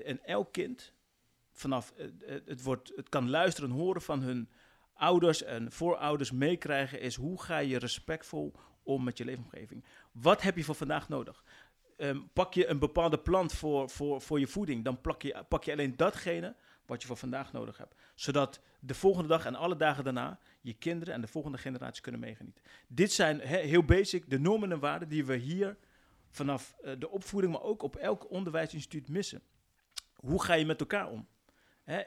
en 0.05 0.25
elk 0.25 0.53
kind 0.53 0.93
vanaf 1.51 1.93
het, 1.95 2.43
het, 2.45 2.63
wordt, 2.63 2.91
het 2.95 3.09
kan 3.09 3.29
luisteren 3.29 3.69
en 3.69 3.75
horen 3.75 4.01
van 4.01 4.21
hun 4.21 4.49
ouders 4.93 5.43
en 5.43 5.71
voorouders 5.71 6.31
meekrijgen 6.31 6.99
is 6.99 7.15
hoe 7.15 7.41
ga 7.41 7.57
je 7.57 7.77
respectvol 7.77 8.53
om 8.83 9.03
met 9.03 9.17
je 9.17 9.25
leefomgeving. 9.25 9.83
Wat 10.11 10.41
heb 10.41 10.55
je 10.57 10.63
voor 10.63 10.75
vandaag 10.75 11.09
nodig? 11.09 11.43
Ehm, 11.97 12.19
pak 12.33 12.53
je 12.53 12.67
een 12.67 12.79
bepaalde 12.79 13.19
plant 13.19 13.53
voor, 13.53 13.89
voor, 13.89 14.21
voor 14.21 14.39
je 14.39 14.47
voeding, 14.47 14.83
dan 14.83 15.01
pak 15.01 15.21
je, 15.21 15.43
pak 15.47 15.63
je 15.63 15.71
alleen 15.71 15.97
datgene 15.97 16.55
wat 16.85 17.01
je 17.01 17.07
voor 17.07 17.17
vandaag 17.17 17.51
nodig 17.51 17.77
hebt. 17.77 17.95
Zodat 18.15 18.61
de 18.79 18.93
volgende 18.93 19.27
dag 19.27 19.45
en 19.45 19.55
alle 19.55 19.75
dagen 19.75 20.03
daarna 20.03 20.39
je 20.61 20.73
kinderen 20.73 21.13
en 21.13 21.21
de 21.21 21.27
volgende 21.27 21.57
generatie 21.57 22.01
kunnen 22.01 22.21
meegenieten. 22.21 22.63
Dit 22.87 23.11
zijn 23.11 23.39
heel 23.39 23.83
basic 23.83 24.29
de 24.29 24.39
normen 24.39 24.71
en 24.71 24.79
waarden 24.79 25.09
die 25.09 25.25
we 25.25 25.35
hier 25.35 25.77
vanaf 26.29 26.75
eh, 26.81 26.93
de 26.99 27.09
opvoeding, 27.09 27.53
maar 27.53 27.61
ook 27.61 27.81
op 27.81 27.95
elk 27.95 28.29
onderwijsinstituut 28.29 29.09
missen. 29.09 29.41
Hoe 30.15 30.43
ga 30.43 30.53
je 30.53 30.65
met 30.65 30.79
elkaar 30.79 31.09
om? 31.09 31.27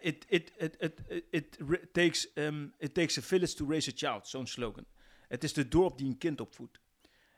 it, 0.00 0.24
it, 0.28 0.52
it, 0.56 0.76
it, 0.78 1.00
it, 1.30 1.58
takes, 1.92 2.28
um, 2.34 2.74
it 2.78 2.94
takes 2.94 3.18
a 3.18 3.22
village 3.22 3.54
to 3.54 3.66
raise 3.68 3.90
a 3.90 3.92
child, 3.94 4.28
zo'n 4.28 4.46
slogan. 4.46 4.84
Het 5.28 5.44
is 5.44 5.52
de 5.52 5.68
dorp 5.68 5.98
die 5.98 6.06
een 6.06 6.18
kind 6.18 6.40
opvoedt. 6.40 6.80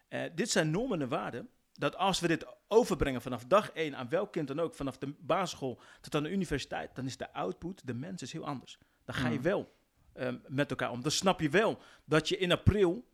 Uh, 0.08 0.22
dit 0.34 0.50
zijn 0.50 0.70
normen 0.70 1.02
en 1.02 1.08
waarden 1.08 1.48
dat 1.82 1.96
als 1.96 2.20
we 2.20 2.28
dit 2.28 2.46
overbrengen 2.68 3.22
vanaf 3.22 3.44
dag 3.44 3.70
één 3.70 3.96
aan 3.96 4.08
welk 4.08 4.32
kind 4.32 4.48
dan 4.48 4.60
ook, 4.60 4.74
vanaf 4.74 4.98
de 4.98 5.14
basisschool 5.18 5.80
tot 6.00 6.14
aan 6.14 6.22
de 6.22 6.30
universiteit, 6.30 6.94
dan 6.94 7.06
is 7.06 7.16
de 7.16 7.32
output, 7.32 7.86
de 7.86 7.94
mens 7.94 8.22
is 8.22 8.32
heel 8.32 8.46
anders. 8.46 8.78
Dan 9.04 9.14
ga 9.14 9.28
je 9.28 9.36
mm. 9.36 9.42
wel 9.42 9.72
um, 10.14 10.42
met 10.48 10.70
elkaar 10.70 10.90
om. 10.90 11.02
Dan 11.02 11.10
snap 11.10 11.40
je 11.40 11.48
wel 11.48 11.78
dat 12.04 12.28
je 12.28 12.36
in 12.36 12.52
april 12.52 13.04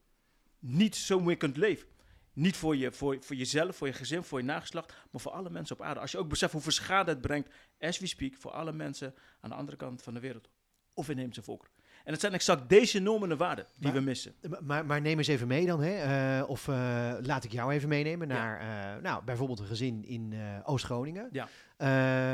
niet 0.58 0.96
zo 0.96 1.20
meer 1.20 1.36
kunt 1.36 1.56
leven. 1.56 1.88
Niet 2.32 2.56
voor, 2.56 2.76
je, 2.76 2.92
voor, 2.92 3.16
voor 3.20 3.36
jezelf, 3.36 3.76
voor 3.76 3.86
je 3.86 3.92
gezin, 3.92 4.22
voor 4.22 4.38
je 4.38 4.44
nageslacht, 4.44 4.94
maar 5.10 5.20
voor 5.20 5.32
alle 5.32 5.50
mensen 5.50 5.76
op 5.76 5.82
aarde. 5.82 6.00
Als 6.00 6.12
je 6.12 6.18
ook 6.18 6.28
beseft 6.28 6.52
hoeveel 6.52 6.72
schade 6.72 7.10
het 7.10 7.20
brengt, 7.20 7.54
as 7.80 7.98
we 7.98 8.06
speak, 8.06 8.36
voor 8.36 8.50
alle 8.50 8.72
mensen 8.72 9.14
aan 9.40 9.50
de 9.50 9.56
andere 9.56 9.76
kant 9.76 10.02
van 10.02 10.14
de 10.14 10.20
wereld. 10.20 10.48
Of 10.94 11.08
inheemse 11.08 11.42
volkeren. 11.42 11.72
En 12.08 12.14
het 12.14 12.22
zijn 12.22 12.32
exact 12.32 12.68
deze 12.68 12.98
normen 12.98 13.30
en 13.30 13.36
waarden 13.36 13.66
die 13.78 13.92
we 13.92 14.00
missen. 14.00 14.34
Maar, 14.60 14.86
maar, 14.86 15.00
neem 15.00 15.18
eens 15.18 15.26
even 15.28 15.46
mee 15.46 15.66
dan, 15.66 15.82
hè? 15.82 16.38
Uh, 16.40 16.48
of 16.48 16.68
uh, 16.68 16.74
laat 17.22 17.44
ik 17.44 17.52
jou 17.52 17.72
even 17.72 17.88
meenemen 17.88 18.28
naar 18.28 18.60
uh, 18.96 19.02
nou, 19.02 19.24
bijvoorbeeld 19.24 19.58
een 19.58 19.66
gezin 19.66 20.04
in 20.04 20.34
Oost-Groningen. 20.64 21.28
Ja. 21.32 21.48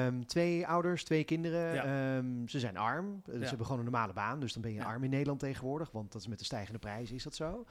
Um, 0.07 0.27
twee 0.27 0.67
ouders, 0.67 1.05
twee 1.05 1.25
kinderen. 1.25 1.75
Ja. 1.75 2.17
Um, 2.17 2.49
ze 2.49 2.59
zijn 2.59 2.77
arm. 2.77 3.23
Ze 3.27 3.39
hebben 3.39 3.67
gewoon 3.67 3.79
een 3.79 3.91
normale 3.91 4.13
baan. 4.13 4.41
Dus 4.41 4.53
dan 4.53 4.63
ben 4.63 4.73
je 4.73 4.85
arm 4.85 5.05
in 5.05 5.11
Nederland 5.11 5.41
tegenwoordig. 5.41 5.91
Want 5.91 6.13
dat 6.13 6.21
is 6.21 6.29
met 6.29 6.39
de 6.39 6.45
stijgende 6.45 6.79
prijzen 6.79 7.15
is 7.17 7.23
dat 7.23 7.35
zo. 7.35 7.67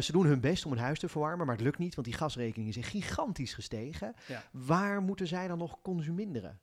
ze 0.00 0.12
doen 0.12 0.26
hun 0.26 0.40
best 0.40 0.66
om 0.66 0.72
een 0.72 0.78
huis 0.78 0.98
te 0.98 1.08
verwarmen, 1.08 1.46
maar 1.46 1.54
het 1.54 1.64
lukt 1.64 1.78
niet. 1.78 1.94
Want 1.94 2.06
die 2.06 2.16
gasrekeningen 2.16 2.72
zijn 2.72 2.84
gigantisch 2.84 3.54
gestegen. 3.54 4.14
Waar 4.50 5.02
moeten 5.02 5.26
zij 5.26 5.48
dan 5.48 5.58
nog 5.58 5.80
consuminderen? 5.82 6.60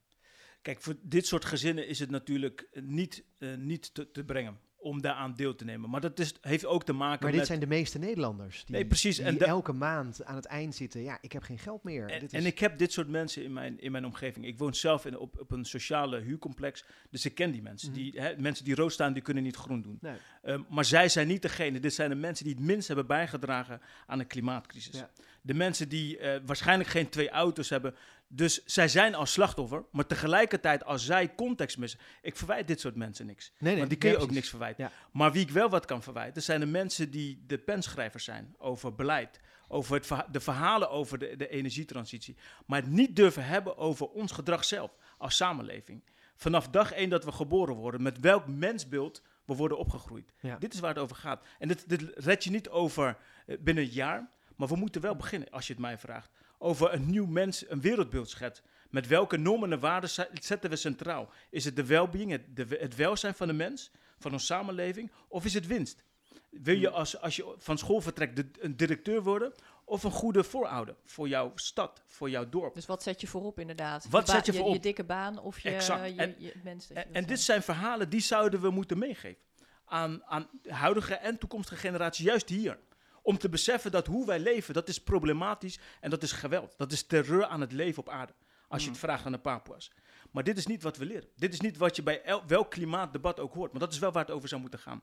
Kijk, 0.61 0.81
voor 0.81 0.95
dit 1.01 1.25
soort 1.25 1.45
gezinnen 1.45 1.87
is 1.87 1.99
het 1.99 2.09
natuurlijk 2.09 2.67
niet, 2.73 3.23
niet 3.57 3.93
te, 3.93 4.11
te 4.11 4.23
brengen 4.23 4.69
om 4.81 5.01
daaraan 5.01 5.33
deel 5.35 5.55
te 5.55 5.65
nemen. 5.65 5.89
Maar 5.89 6.01
dat 6.01 6.19
is, 6.19 6.33
heeft 6.41 6.65
ook 6.65 6.83
te 6.83 6.93
maken 6.93 7.11
met... 7.11 7.21
Maar 7.21 7.31
dit 7.31 7.47
zijn 7.47 7.59
de 7.59 7.67
meeste 7.67 7.99
Nederlanders 7.99 8.65
die, 8.65 8.75
nee, 8.75 8.85
precies. 8.85 9.19
en 9.19 9.39
elke 9.39 9.73
maand 9.73 10.25
aan 10.25 10.35
het 10.35 10.45
eind 10.45 10.75
zitten. 10.75 11.01
Ja, 11.01 11.17
ik 11.21 11.31
heb 11.31 11.43
geen 11.43 11.57
geld 11.57 11.83
meer. 11.83 12.09
En, 12.09 12.19
dit 12.19 12.33
is... 12.33 12.39
en 12.39 12.45
ik 12.45 12.59
heb 12.59 12.77
dit 12.77 12.91
soort 12.91 13.07
mensen 13.07 13.43
in 13.43 13.53
mijn, 13.53 13.79
in 13.79 13.91
mijn 13.91 14.05
omgeving. 14.05 14.45
Ik 14.45 14.57
woon 14.57 14.75
zelf 14.75 15.05
in, 15.05 15.17
op, 15.17 15.39
op 15.39 15.51
een 15.51 15.65
sociale 15.65 16.19
huurcomplex. 16.19 16.85
Dus 17.09 17.25
ik 17.25 17.35
ken 17.35 17.51
die 17.51 17.61
mensen. 17.61 17.91
Mhm. 17.91 17.99
die, 17.99 18.19
hè, 18.21 18.37
mensen 18.37 18.65
die 18.65 18.75
rood 18.75 18.91
staan, 18.91 19.13
die 19.13 19.21
kunnen 19.21 19.43
niet 19.43 19.55
groen 19.55 19.81
doen. 19.81 19.97
Nee. 20.01 20.15
Um, 20.43 20.65
maar 20.69 20.85
zij 20.85 21.09
zijn 21.09 21.27
niet 21.27 21.41
degene. 21.41 21.79
Dit 21.79 21.93
zijn 21.93 22.09
de 22.09 22.15
mensen 22.15 22.45
die 22.45 22.53
het 22.53 22.63
minst 22.63 22.87
hebben 22.87 23.07
bijgedragen 23.07 23.81
aan 24.05 24.17
de 24.17 24.25
klimaatcrisis. 24.25 24.97
Ja. 24.97 25.09
De 25.41 25.53
mensen 25.53 25.89
die 25.89 26.19
uh, 26.19 26.35
waarschijnlijk 26.45 26.89
geen 26.89 27.09
twee 27.09 27.29
auto's 27.29 27.69
hebben. 27.69 27.95
Dus 28.33 28.65
zij 28.65 28.87
zijn 28.87 29.15
als 29.15 29.31
slachtoffer, 29.31 29.85
maar 29.91 30.05
tegelijkertijd 30.05 30.85
als 30.85 31.05
zij 31.05 31.35
context 31.35 31.77
missen. 31.77 31.99
Ik 32.21 32.35
verwijt 32.35 32.67
dit 32.67 32.79
soort 32.79 32.95
mensen 32.95 33.25
niks. 33.25 33.51
Nee, 33.57 33.69
nee, 33.69 33.77
want 33.77 33.89
die 33.89 33.97
kun 33.97 34.09
je 34.09 34.17
ook 34.17 34.31
niks 34.31 34.49
verwijten. 34.49 34.91
Maar 35.11 35.31
wie 35.31 35.41
ik 35.41 35.49
wel 35.49 35.69
wat 35.69 35.85
kan 35.85 36.03
verwijten, 36.03 36.41
zijn 36.41 36.59
de 36.59 36.65
mensen 36.65 37.11
die 37.11 37.43
de 37.47 37.57
penschrijvers 37.57 38.23
zijn 38.23 38.55
over 38.57 38.95
beleid. 38.95 39.39
Over 39.67 39.95
het 39.95 40.25
de 40.31 40.39
verhalen 40.39 40.89
over 40.89 41.17
de, 41.17 41.35
de 41.35 41.47
energietransitie. 41.47 42.37
Maar 42.65 42.81
het 42.81 42.91
niet 42.91 43.15
durven 43.15 43.45
hebben 43.45 43.77
over 43.77 44.07
ons 44.07 44.31
gedrag 44.31 44.63
zelf 44.63 44.91
als 45.17 45.35
samenleving. 45.35 46.03
Vanaf 46.35 46.67
dag 46.67 46.91
één 46.91 47.09
dat 47.09 47.25
we 47.25 47.31
geboren 47.31 47.75
worden, 47.75 48.01
met 48.01 48.19
welk 48.19 48.47
mensbeeld 48.47 49.23
we 49.45 49.55
worden 49.55 49.77
opgegroeid. 49.77 50.33
Dit 50.59 50.73
is 50.73 50.79
waar 50.79 50.93
het 50.93 51.03
over 51.03 51.15
gaat. 51.15 51.45
En 51.59 51.67
dit, 51.67 51.89
dit 51.89 52.11
red 52.15 52.43
je 52.43 52.51
niet 52.51 52.69
over 52.69 53.17
eh, 53.45 53.57
binnen 53.59 53.83
een 53.83 53.89
jaar, 53.89 54.29
maar 54.55 54.67
we 54.67 54.75
moeten 54.75 55.01
wel 55.01 55.15
beginnen, 55.15 55.49
als 55.49 55.67
je 55.67 55.73
het 55.73 55.81
mij 55.81 55.97
vraagt 55.97 56.31
over 56.61 56.93
een 56.93 57.09
nieuw 57.09 57.25
mens, 57.25 57.69
een 57.69 57.81
wereldbeeld 57.81 58.29
schet. 58.29 58.63
Met 58.89 59.07
welke 59.07 59.37
normen 59.37 59.71
en 59.71 59.79
waarden 59.79 60.09
zetten 60.33 60.69
we 60.69 60.75
centraal? 60.75 61.29
Is 61.49 61.65
het 61.65 61.75
de 61.75 61.85
welbeing, 61.85 62.31
het, 62.31 62.55
de, 62.55 62.77
het 62.79 62.95
welzijn 62.95 63.33
van 63.33 63.47
de 63.47 63.53
mens, 63.53 63.91
van 64.19 64.31
onze 64.31 64.45
samenleving, 64.45 65.11
of 65.27 65.45
is 65.45 65.53
het 65.53 65.67
winst? 65.67 66.03
Wil 66.49 66.75
je 66.75 66.89
als, 66.89 67.19
als 67.19 67.35
je 67.35 67.55
van 67.57 67.77
school 67.77 68.01
vertrekt 68.01 68.43
een 68.59 68.75
directeur 68.75 69.23
worden 69.23 69.53
of 69.85 70.03
een 70.03 70.11
goede 70.11 70.43
voorouder 70.43 70.95
voor 71.05 71.27
jouw 71.27 71.51
stad, 71.55 72.01
voor 72.05 72.29
jouw 72.29 72.49
dorp? 72.49 72.75
Dus 72.75 72.85
wat 72.85 73.03
zet 73.03 73.21
je 73.21 73.27
voorop 73.27 73.59
inderdaad? 73.59 74.07
Wat 74.09 74.29
zet 74.29 74.45
je, 74.45 74.53
voorop? 74.53 74.73
Je, 74.73 74.79
dikke 74.79 75.03
baan 75.03 75.39
of 75.39 75.59
je, 75.59 75.69
exact. 75.69 76.05
je, 76.05 76.35
je, 76.37 76.53
En, 76.93 77.13
en 77.13 77.25
dit 77.25 77.41
zijn 77.41 77.61
verhalen 77.61 78.09
die 78.09 78.21
zouden 78.21 78.61
we 78.61 78.69
moeten 78.69 78.97
meegeven 78.97 79.41
aan, 79.85 80.23
aan 80.25 80.49
huidige 80.67 81.15
en 81.15 81.37
toekomstige 81.37 81.79
generaties, 81.79 82.25
juist 82.25 82.49
hier. 82.49 82.79
Om 83.21 83.37
te 83.37 83.49
beseffen 83.49 83.91
dat 83.91 84.07
hoe 84.07 84.25
wij 84.25 84.39
leven, 84.39 84.73
dat 84.73 84.87
is 84.87 85.03
problematisch 85.03 85.79
en 85.99 86.09
dat 86.09 86.23
is 86.23 86.31
geweld. 86.31 86.73
Dat 86.77 86.91
is 86.91 87.03
terreur 87.03 87.45
aan 87.45 87.61
het 87.61 87.71
leven 87.71 87.99
op 87.99 88.09
aarde. 88.09 88.33
Als 88.67 88.81
je 88.81 88.89
het 88.89 88.97
mm. 88.97 89.03
vraagt 89.03 89.25
aan 89.25 89.31
de 89.31 89.39
Papua's. 89.39 89.91
Maar 90.31 90.43
dit 90.43 90.57
is 90.57 90.65
niet 90.65 90.83
wat 90.83 90.97
we 90.97 91.05
leren. 91.05 91.29
Dit 91.35 91.53
is 91.53 91.61
niet 91.61 91.77
wat 91.77 91.95
je 91.95 92.03
bij 92.03 92.41
welk 92.47 92.71
klimaatdebat 92.71 93.39
ook 93.39 93.53
hoort. 93.53 93.71
Maar 93.71 93.79
dat 93.79 93.91
is 93.93 93.99
wel 93.99 94.11
waar 94.11 94.25
het 94.25 94.33
over 94.33 94.49
zou 94.49 94.61
moeten 94.61 94.79
gaan. 94.79 95.01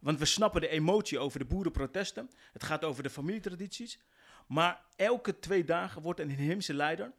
Want 0.00 0.18
we 0.18 0.24
snappen 0.24 0.60
de 0.60 0.68
emotie 0.68 1.18
over 1.18 1.38
de 1.38 1.44
boerenprotesten. 1.44 2.30
Het 2.52 2.64
gaat 2.64 2.84
over 2.84 3.02
de 3.02 3.10
familietradities. 3.10 4.00
Maar 4.46 4.84
elke 4.96 5.38
twee 5.38 5.64
dagen 5.64 6.02
wordt 6.02 6.20
een 6.20 6.30
inheemse 6.30 6.74
leider 6.74 7.12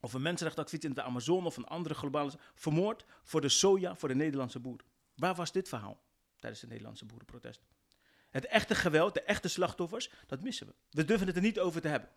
of 0.00 0.12
een 0.12 0.22
mensenrechtenactivist 0.22 0.84
in 0.84 0.94
de 0.94 1.02
Amazone 1.02 1.46
of 1.46 1.56
een 1.56 1.66
andere 1.66 1.94
globale 1.94 2.32
vermoord 2.54 3.04
voor 3.22 3.40
de 3.40 3.48
soja 3.48 3.96
voor 3.96 4.08
de 4.08 4.14
Nederlandse 4.14 4.60
boer. 4.60 4.80
Waar 5.14 5.34
was 5.34 5.52
dit 5.52 5.68
verhaal 5.68 6.02
tijdens 6.38 6.60
de 6.60 6.66
Nederlandse 6.66 7.04
boerenprotesten? 7.04 7.66
Het 8.30 8.46
echte 8.46 8.74
geweld, 8.74 9.14
de 9.14 9.22
echte 9.22 9.48
slachtoffers, 9.48 10.10
dat 10.26 10.42
missen 10.42 10.66
we. 10.66 10.74
We 10.90 11.04
durven 11.04 11.26
het 11.26 11.36
er 11.36 11.42
niet 11.42 11.60
over 11.60 11.80
te 11.80 11.88
hebben. 11.88 12.08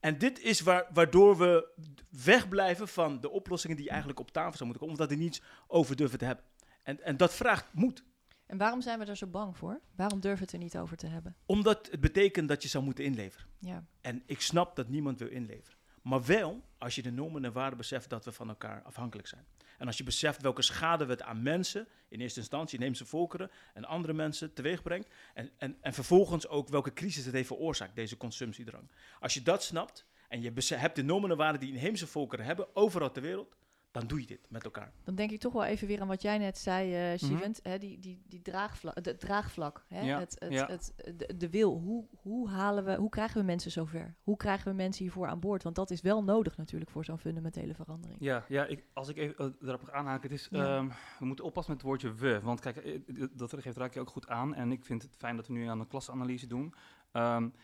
En 0.00 0.18
dit 0.18 0.40
is 0.40 0.60
waar, 0.60 0.86
waardoor 0.92 1.38
we 1.38 1.68
wegblijven 2.10 2.88
van 2.88 3.20
de 3.20 3.30
oplossingen 3.30 3.76
die 3.76 3.88
eigenlijk 3.88 4.20
op 4.20 4.30
tafel 4.30 4.56
zouden 4.56 4.66
moeten 4.66 4.86
komen, 4.86 4.98
omdat 4.98 5.16
we 5.16 5.22
er 5.22 5.30
niets 5.30 5.42
over 5.66 5.96
durven 5.96 6.18
te 6.18 6.24
hebben. 6.24 6.44
En, 6.82 7.02
en 7.02 7.16
dat 7.16 7.34
vraagt 7.34 7.66
moed. 7.72 8.04
En 8.46 8.58
waarom 8.58 8.80
zijn 8.80 8.98
we 8.98 9.04
er 9.04 9.16
zo 9.16 9.26
bang 9.26 9.56
voor? 9.56 9.80
Waarom 9.96 10.20
durven 10.20 10.38
we 10.38 10.44
het 10.44 10.52
er 10.52 10.58
niet 10.58 10.78
over 10.78 10.96
te 10.96 11.06
hebben? 11.06 11.36
Omdat 11.46 11.88
het 11.90 12.00
betekent 12.00 12.48
dat 12.48 12.62
je 12.62 12.68
zou 12.68 12.84
moeten 12.84 13.04
inleveren. 13.04 13.46
Ja. 13.58 13.84
En 14.00 14.22
ik 14.26 14.40
snap 14.40 14.76
dat 14.76 14.88
niemand 14.88 15.18
wil 15.18 15.28
inleveren. 15.28 15.78
Maar 16.02 16.24
wel 16.24 16.64
als 16.78 16.94
je 16.94 17.02
de 17.02 17.10
normen 17.10 17.44
en 17.44 17.52
waarden 17.52 17.78
beseft 17.78 18.10
dat 18.10 18.24
we 18.24 18.32
van 18.32 18.48
elkaar 18.48 18.82
afhankelijk 18.82 19.28
zijn. 19.28 19.44
En 19.78 19.86
als 19.86 19.98
je 19.98 20.04
beseft 20.04 20.42
welke 20.42 20.62
schade 20.62 21.06
het 21.06 21.22
aan 21.22 21.42
mensen, 21.42 21.88
in 22.08 22.20
eerste 22.20 22.40
instantie 22.40 22.78
inheemse 22.78 23.06
volkeren 23.06 23.50
en 23.74 23.84
andere 23.84 24.12
mensen 24.12 24.52
teweeg 24.52 24.82
brengt. 24.82 25.08
En, 25.34 25.50
en, 25.58 25.76
en 25.80 25.94
vervolgens 25.94 26.48
ook 26.48 26.68
welke 26.68 26.92
crisis 26.92 27.24
het 27.24 27.34
heeft 27.34 27.46
veroorzaakt, 27.46 27.96
deze 27.96 28.16
consumptiedrang. 28.16 28.90
Als 29.20 29.34
je 29.34 29.42
dat 29.42 29.62
snapt 29.62 30.06
en 30.28 30.42
je 30.42 30.52
hebt 30.68 30.96
de 30.96 31.02
normen 31.02 31.30
en 31.30 31.36
waarden 31.36 31.60
die 31.60 31.72
inheemse 31.72 32.06
volkeren 32.06 32.44
hebben, 32.44 32.76
overal 32.76 33.10
ter 33.10 33.22
wereld, 33.22 33.56
dan 33.94 34.06
doe 34.06 34.20
je 34.20 34.26
dit 34.26 34.46
met 34.48 34.64
elkaar. 34.64 34.92
Dan 35.04 35.14
denk 35.14 35.30
ik 35.30 35.40
toch 35.40 35.52
wel 35.52 35.64
even 35.64 35.86
weer 35.86 36.00
aan 36.00 36.08
wat 36.08 36.22
jij 36.22 36.38
net 36.38 36.58
zei, 36.58 37.12
uh, 37.12 37.18
Sivent, 37.18 37.60
die, 37.78 37.98
die, 37.98 38.22
die 38.26 38.42
draagvlak, 38.42 38.94
het 38.94 39.20
draagvlak, 39.20 39.84
hè, 39.88 40.00
ja. 40.00 40.18
het, 40.18 40.36
het, 40.38 40.52
ja. 40.52 40.66
het, 40.66 40.94
de, 41.16 41.36
de, 41.36 41.50
wil. 41.50 41.78
Hoe, 41.78 42.06
hoe, 42.16 42.48
halen 42.48 42.84
we, 42.84 42.94
hoe 42.94 43.08
krijgen 43.08 43.40
we 43.40 43.46
mensen 43.46 43.70
zover? 43.70 44.14
Hoe 44.22 44.36
krijgen 44.36 44.70
we 44.70 44.76
mensen 44.76 45.02
hiervoor 45.02 45.26
aan 45.26 45.40
boord? 45.40 45.62
Want 45.62 45.76
dat 45.76 45.90
is 45.90 46.00
wel 46.00 46.24
nodig 46.24 46.56
natuurlijk 46.56 46.90
voor 46.90 47.04
zo'n 47.04 47.18
fundamentele 47.18 47.74
verandering. 47.74 48.20
Ja, 48.20 48.44
ja 48.48 48.66
ik, 48.66 48.84
als 48.92 49.08
ik 49.08 49.16
even 49.16 49.56
uh, 49.60 49.68
erop 49.68 49.88
aanhaken, 49.90 50.30
het 50.30 50.38
is, 50.40 50.48
um, 50.52 50.92
we 51.18 51.24
moeten 51.24 51.44
oppassen 51.44 51.72
met 51.72 51.82
het 51.82 51.90
woordje 51.90 52.14
we. 52.14 52.40
Want 52.40 52.60
kijk, 52.60 52.76
eh, 52.76 53.00
dat 53.32 53.54
geeft 53.58 53.76
Raak 53.76 53.94
je 53.94 54.00
ook 54.00 54.10
goed 54.10 54.28
aan. 54.28 54.54
En 54.54 54.72
ik 54.72 54.84
vind 54.84 55.02
het 55.02 55.16
fijn 55.16 55.36
dat 55.36 55.46
we 55.46 55.52
nu 55.52 55.66
aan 55.66 55.78
de 55.78 55.86
klasanalyse 55.86 56.46
doen. 56.46 56.74
Um, 57.12 57.54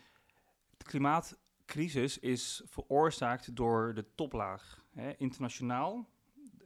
de 0.77 0.85
klimaatcrisis 0.85 2.19
is 2.19 2.61
veroorzaakt 2.65 3.55
door 3.55 3.93
de 3.93 4.05
toplaag. 4.15 4.83
Hè, 4.91 5.13
internationaal 5.17 6.09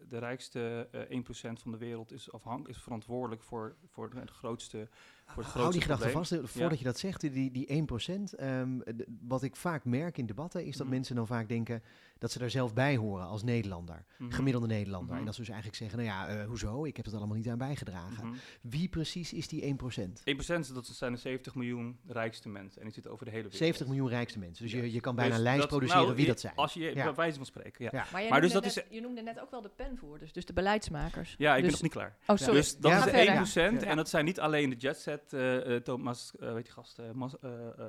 de 0.09 0.17
rijkste 0.17 0.87
eh 0.91 1.19
1% 1.19 1.61
van 1.61 1.71
de 1.71 1.77
wereld 1.77 2.11
is, 2.11 2.31
afhank 2.31 2.67
is 2.67 2.81
verantwoordelijk 2.81 3.41
voor, 3.41 3.75
voor 3.91 4.09
de 4.09 4.33
grootste. 4.33 4.89
Voor 5.25 5.43
het 5.43 5.51
Hou 5.51 5.71
die 5.71 5.81
gedachte 5.81 6.07
probleem. 6.09 6.39
vast, 6.41 6.51
voordat 6.57 6.77
je 6.79 6.85
dat 6.85 6.99
zegt, 6.99 7.21
die, 7.21 7.51
die 7.51 7.67
1%. 7.67 8.33
ehm, 8.35 8.79
wat 9.21 9.43
ik 9.43 9.55
vaak 9.55 9.85
merk 9.85 10.17
in 10.17 10.25
debatten 10.25 10.65
is 10.65 10.75
dat 10.77 10.85
Mhm. 10.85 10.95
mensen 10.95 11.15
dan 11.15 11.27
vaak 11.27 11.47
denken 11.47 11.83
dat 12.17 12.31
ze 12.31 12.39
daar 12.39 12.49
zelf 12.49 12.73
bij 12.73 12.95
horen 12.97 13.25
als 13.25 13.43
Nederlander, 13.43 14.05
Mhm. 14.17 14.31
gemiddelde 14.31 14.67
Nederlander. 14.67 15.09
Mhm. 15.09 15.19
En 15.19 15.25
dat 15.25 15.33
ze 15.35 15.39
dus 15.41 15.49
eigenlijk 15.49 15.79
zeggen, 15.79 15.97
nou 15.99 16.09
ja, 16.09 16.27
eh, 16.27 16.47
hoezo, 16.47 16.85
ik 16.85 16.95
heb 16.95 17.05
het 17.05 17.13
allemaal 17.15 17.35
niet 17.37 17.47
aan 17.49 17.57
bijgedragen. 17.57 18.33
Wie 18.61 18.87
precies 18.89 19.33
is 19.33 19.47
die 19.47 19.65
1%? 19.65 20.21
1% 20.25 20.73
dat 20.73 20.85
zijn 20.87 21.11
de 21.11 21.17
70 21.17 21.55
miljoen 21.55 21.97
rijkste 22.07 22.49
mensen. 22.49 22.77
En 22.77 22.83
die 22.85 22.93
zitten 22.93 23.11
over 23.11 23.25
de 23.25 23.31
hele 23.31 23.43
wereld. 23.43 23.61
70 23.63 23.87
miljoen 23.87 24.09
rijkste 24.09 24.39
mensen. 24.39 24.63
Dus 24.63 24.73
Ja. 24.73 24.81
je, 24.81 24.91
je 24.91 24.99
kan 24.99 25.15
bijna 25.15 25.29
Dus 25.29 25.37
een 25.39 25.43
lijst 25.43 25.59
dat- 25.59 25.69
produceren 25.69 26.01
nou, 26.03 26.15
wie 26.15 26.25
je- 26.25 26.31
dat 26.31 26.39
zijn. 26.39 26.55
Als 26.55 26.73
je, 26.73 26.79
Ja. 26.95 27.03
bij 27.03 27.13
wijze 27.13 27.35
van 27.37 27.45
spreken, 27.45 27.83
ja. 27.83 27.89
Ja. 27.93 28.05
Maar, 28.11 28.23
je, 28.23 28.29
Maar 28.29 28.41
dus 28.41 28.53
noemde 28.53 28.67
dat 28.67 28.75
net, 28.75 28.85
je 28.89 29.01
noemde 29.01 29.21
net 29.21 29.39
ook 29.41 29.51
wel 29.51 29.61
de 29.61 29.69
penvoerders, 29.75 30.31
dus 30.33 30.45
de 30.45 30.53
beleidsmakers. 30.53 31.35
Ja, 31.37 31.49
ik 31.49 31.53
ben 31.61 31.63
Dus- 31.63 31.71
nog 31.71 31.81
niet 31.81 31.91
klaar. 31.91 32.15
Oh, 32.27 32.35
sorry. 32.37 32.53
Dus 32.53 32.77
dat 32.77 32.91
Ja, 32.91 32.97
is 32.97 33.03
de 33.03 33.09
verder. 33.09 33.27
1%. 33.33 33.81
Ja. 33.81 33.87
En 33.87 33.95
dat 33.95 34.09
zijn 34.09 34.25
niet 34.25 34.39
alleen 34.39 34.69
de 34.69 34.75
jetset, 34.75 35.14
eh 35.33 35.75
eh, 35.75 35.81
Thomas, 35.81 36.35
eh, 36.39 36.53
weet 36.53 36.63
die 36.63 36.73
gast, 36.73 36.99
eh, 36.99 37.11
Mas, 37.11 37.35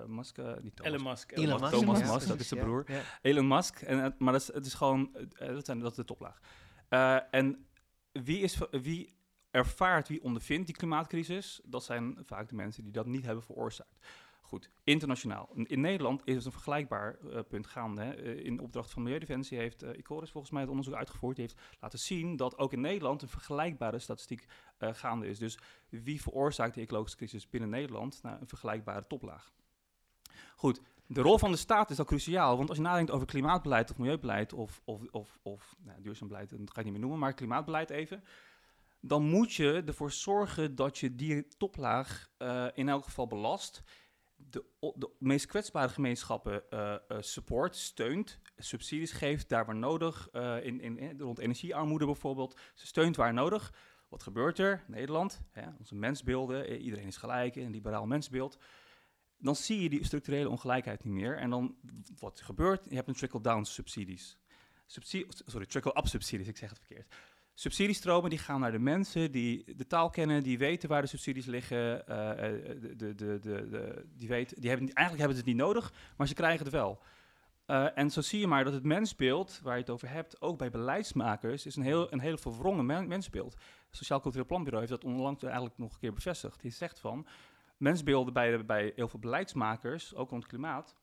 Musk, 0.07 0.37
niet 0.62 0.77
Thomas. 0.77 0.93
Elon 0.93 1.03
Musk. 1.03 1.33
Elon 1.33 1.61
Musk. 1.61 1.72
Thomas 1.72 1.99
Ja, 1.99 2.12
Musk, 2.12 2.29
dat 2.29 2.41
is 2.41 2.49
zijn 2.49 2.61
broer. 2.61 2.85
Ja. 2.87 3.01
Elon 3.22 3.49
Musk, 3.49 3.81
en, 3.81 4.14
maar 4.18 4.33
dat 4.33 4.43
is, 4.43 4.53
het 4.53 4.66
is 4.66 4.74
gewoon, 4.74 5.11
dat, 5.39 5.66
zijn, 5.66 5.79
dat 5.79 5.91
is 5.91 5.97
de 5.97 6.05
toplaag. 6.05 6.41
Eh, 6.89 7.18
en 7.31 7.66
wie, 8.12 8.41
is, 8.41 8.59
wie 8.70 9.14
ervaart, 9.51 10.09
wie 10.09 10.22
ondervindt 10.22 10.66
die 10.66 10.77
klimaatcrisis? 10.77 11.61
Dat 11.64 11.85
zijn 11.85 12.18
vaak 12.27 12.49
de 12.49 12.55
mensen 12.55 12.83
die 12.83 12.93
dat 12.93 13.07
niet 13.07 13.24
hebben 13.24 13.45
veroorzaakt. 13.45 14.07
Goed, 14.47 14.70
internationaal. 14.84 15.51
In 15.55 15.80
Nederland 15.80 16.22
is 16.24 16.44
een 16.44 16.53
vergelijkbaar 16.53 17.18
eh, 17.18 17.40
punt 17.49 17.66
gaande. 17.66 18.03
Hè. 18.03 18.12
Eh, 18.12 18.44
in 18.44 18.61
opdracht 18.61 18.90
van 18.90 19.03
Milieudefensie 19.03 19.59
heeft 19.59 19.82
uh, 19.82 19.90
Icoris 19.97 20.30
volgens 20.30 20.53
mij 20.53 20.61
het 20.61 20.70
onderzoek 20.70 20.94
uitgevoerd. 20.94 21.36
Die 21.36 21.44
heeft 21.44 21.61
laten 21.80 21.99
zien 21.99 22.36
dat 22.36 22.59
ook 22.59 22.72
in 22.72 22.80
Nederland 22.80 23.22
een 23.22 23.28
vergelijkbare 23.28 23.99
statistiek 23.99 24.47
gaande 24.78 25.26
is. 25.26 25.38
Dus 25.38 25.59
wie 25.88 26.22
veroorzaakt 26.22 26.74
de 26.74 26.80
ecologische 26.80 27.16
crisis 27.16 27.49
binnen 27.49 27.70
Nederland? 27.70 28.22
Nou, 28.22 28.40
een 28.40 28.49
vergelijkbare 28.49 29.07
toplaag. 29.07 29.53
Goed, 30.57 30.80
de 31.07 31.20
rol 31.20 31.38
van 31.38 31.51
de 31.51 31.57
staat 31.57 31.90
is 31.90 31.99
al 31.99 32.05
cruciaal. 32.05 32.57
Want 32.57 32.68
als 32.68 32.78
je 32.78 32.84
nadenkt 32.84 33.11
over 33.11 33.26
klimaatbeleid 33.26 33.90
of 33.90 33.99
milieubeleid 33.99 34.53
of, 34.53 34.80
of, 34.84 35.03
of, 35.11 35.38
of 35.42 35.76
nou, 35.78 36.03
duurzaam 36.03 36.28
beleid, 36.28 36.51
dat 36.51 36.59
ga 36.72 36.78
ik 36.78 36.84
niet 36.84 36.92
meer 36.92 37.03
noemen, 37.03 37.18
maar 37.18 37.34
klimaatbeleid 37.34 37.90
even. 37.90 38.24
Dan 39.01 39.22
moet 39.22 39.53
je 39.53 39.82
ervoor 39.86 40.11
zorgen 40.11 40.74
dat 40.74 40.99
je 40.99 41.14
die 41.14 41.49
toplaag 41.49 42.30
in 42.74 42.88
elk 42.88 43.05
geval 43.05 43.26
belast. 43.26 43.82
De, 44.37 44.64
meest 45.18 45.47
kwetsbare 45.47 45.89
gemeenschappen 45.89 46.62
uh, 46.70 46.95
uh, 47.09 47.18
support, 47.20 47.76
steunt, 47.76 48.41
subsidies 48.57 49.12
geeft 49.12 49.49
daar 49.49 49.66
waar 49.66 49.76
nodig. 49.76 50.28
Uh, 50.32 50.64
in, 50.64 50.80
in, 50.80 51.20
rond 51.20 51.39
energiearmoede 51.39 52.05
bijvoorbeeld. 52.05 52.61
Ze 52.74 52.87
steunt 52.87 53.16
waar 53.16 53.34
nodig. 53.34 53.72
Wat 54.09 54.22
gebeurt 54.22 54.59
er? 54.59 54.84
Nederland, 54.87 55.43
hè, 55.51 55.62
onze 55.78 55.95
mensbeelden, 55.95 56.80
iedereen 56.80 57.07
is 57.07 57.16
gelijk, 57.16 57.57
een 57.57 57.70
liberaal 57.70 58.07
mensbeeld 58.07 58.59
dan 59.39 59.57
zie 59.57 59.82
je 59.82 59.89
die 59.89 60.05
structurele 60.05 60.49
ongelijkheid 60.49 61.05
niet 61.05 61.12
meer. 61.12 61.37
En 61.37 61.51
dan, 61.51 61.76
wat 62.18 62.41
gebeurt, 62.41 62.84
je 62.89 62.95
hebt 62.95 63.09
een 63.09 63.14
trickle-down 63.14 63.62
subsidies. 63.62 64.39
Subsidie, 64.87 65.26
sorry, 65.28 65.66
trickle-up 65.66 66.07
subsidies, 66.07 66.49
ik 66.49 66.57
zeg 66.57 66.68
het 66.68 66.78
verkeerd. 66.78 67.14
Subsidiestromen 67.59 68.30
die 68.30 68.38
gaan 68.38 68.61
naar 68.61 68.72
de 68.72 68.78
mensen 68.78 69.32
die 69.32 69.76
de 69.76 69.86
taal 69.86 70.11
kennen, 70.11 70.42
die 70.42 70.59
weten 70.59 70.88
waar 70.88 71.00
de 71.00 71.09
subsidies 71.09 71.46
liggen, 71.46 71.98
uh, 71.98 72.07
de, 72.80 72.94
de, 72.96 73.14
de, 73.14 73.38
de, 73.40 74.04
die, 74.16 74.28
weten, 74.28 74.61
die 74.61 74.70
hebben, 74.70 74.92
eigenlijk 74.92 75.18
hebben 75.18 75.36
ze 75.36 75.42
het 75.42 75.54
niet 75.54 75.66
nodig, 75.66 75.92
maar 76.16 76.26
ze 76.26 76.34
krijgen 76.34 76.64
het 76.64 76.72
wel. 76.72 77.02
Uh, 77.66 77.98
en 77.98 78.11
zo 78.11 78.20
zie 78.20 78.40
je 78.40 78.46
maar 78.46 78.64
dat 78.64 78.72
het 78.72 78.82
mensbeeld, 78.82 79.61
waar 79.62 79.74
je 79.74 79.80
het 79.80 79.90
over 79.90 80.11
hebt, 80.11 80.40
ook 80.40 80.59
bij 80.59 80.70
beleidsmakers, 80.70 81.66
is 81.66 81.76
een 81.76 81.82
heel, 81.82 82.12
een 82.12 82.20
heel 82.20 82.36
verwrongen 82.36 82.86
men, 82.86 83.09
mensbeeld. 83.09 83.52
Het 83.52 83.96
Sociaal 83.96 84.20
Cultureel 84.20 84.46
Planbureau 84.46 84.86
heeft 84.86 85.02
dat 85.02 85.12
onlangs 85.12 85.42
eigenlijk 85.42 85.78
nog 85.78 85.92
een 85.92 85.98
keer 85.98 86.12
bevestigd. 86.12 86.61
Die 86.61 86.70
zegt 86.70 87.00
van, 87.00 87.26
mensbeelden 87.76 88.32
bij, 88.32 88.64
bij 88.64 88.92
heel 88.96 89.09
veel 89.09 89.20
beleidsmakers, 89.20 90.14
ook 90.14 90.30
rond 90.30 90.46
klimaat, 90.46 90.96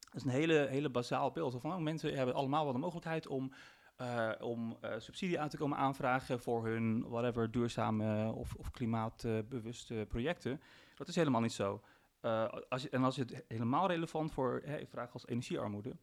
dat 0.00 0.14
is 0.14 0.22
een 0.22 0.38
hele, 0.38 0.66
hele 0.70 0.90
bazaal 0.90 1.30
beeld. 1.30 1.56
Van, 1.60 1.72
oh, 1.72 1.78
mensen 1.78 2.14
hebben 2.14 2.34
allemaal 2.34 2.64
wel 2.64 2.72
de 2.72 2.78
mogelijkheid 2.78 3.26
om, 3.26 3.52
uh, 4.00 4.30
om 4.40 4.76
uh, 4.84 4.90
subsidie 4.98 5.40
aan 5.40 5.48
te 5.48 5.56
komen 5.56 5.78
aanvragen 5.78 6.40
voor 6.40 6.66
hun 6.66 7.08
whatever 7.08 7.50
duurzame 7.50 8.32
of, 8.32 8.54
of 8.54 8.70
klimaatbewuste 8.70 10.06
projecten. 10.08 10.60
Dat 10.94 11.08
is 11.08 11.14
helemaal 11.14 11.40
niet 11.40 11.52
zo. 11.52 11.80
Uh, 12.22 12.52
als 12.68 12.82
je, 12.82 12.90
en 12.90 13.04
als 13.04 13.14
je 13.14 13.22
het 13.22 13.44
helemaal 13.48 13.88
relevant 13.88 14.32
voor 14.32 14.62
hè, 14.64 14.86
vragen 14.86 15.12
als 15.12 15.26
energiearmoede, 15.26 15.96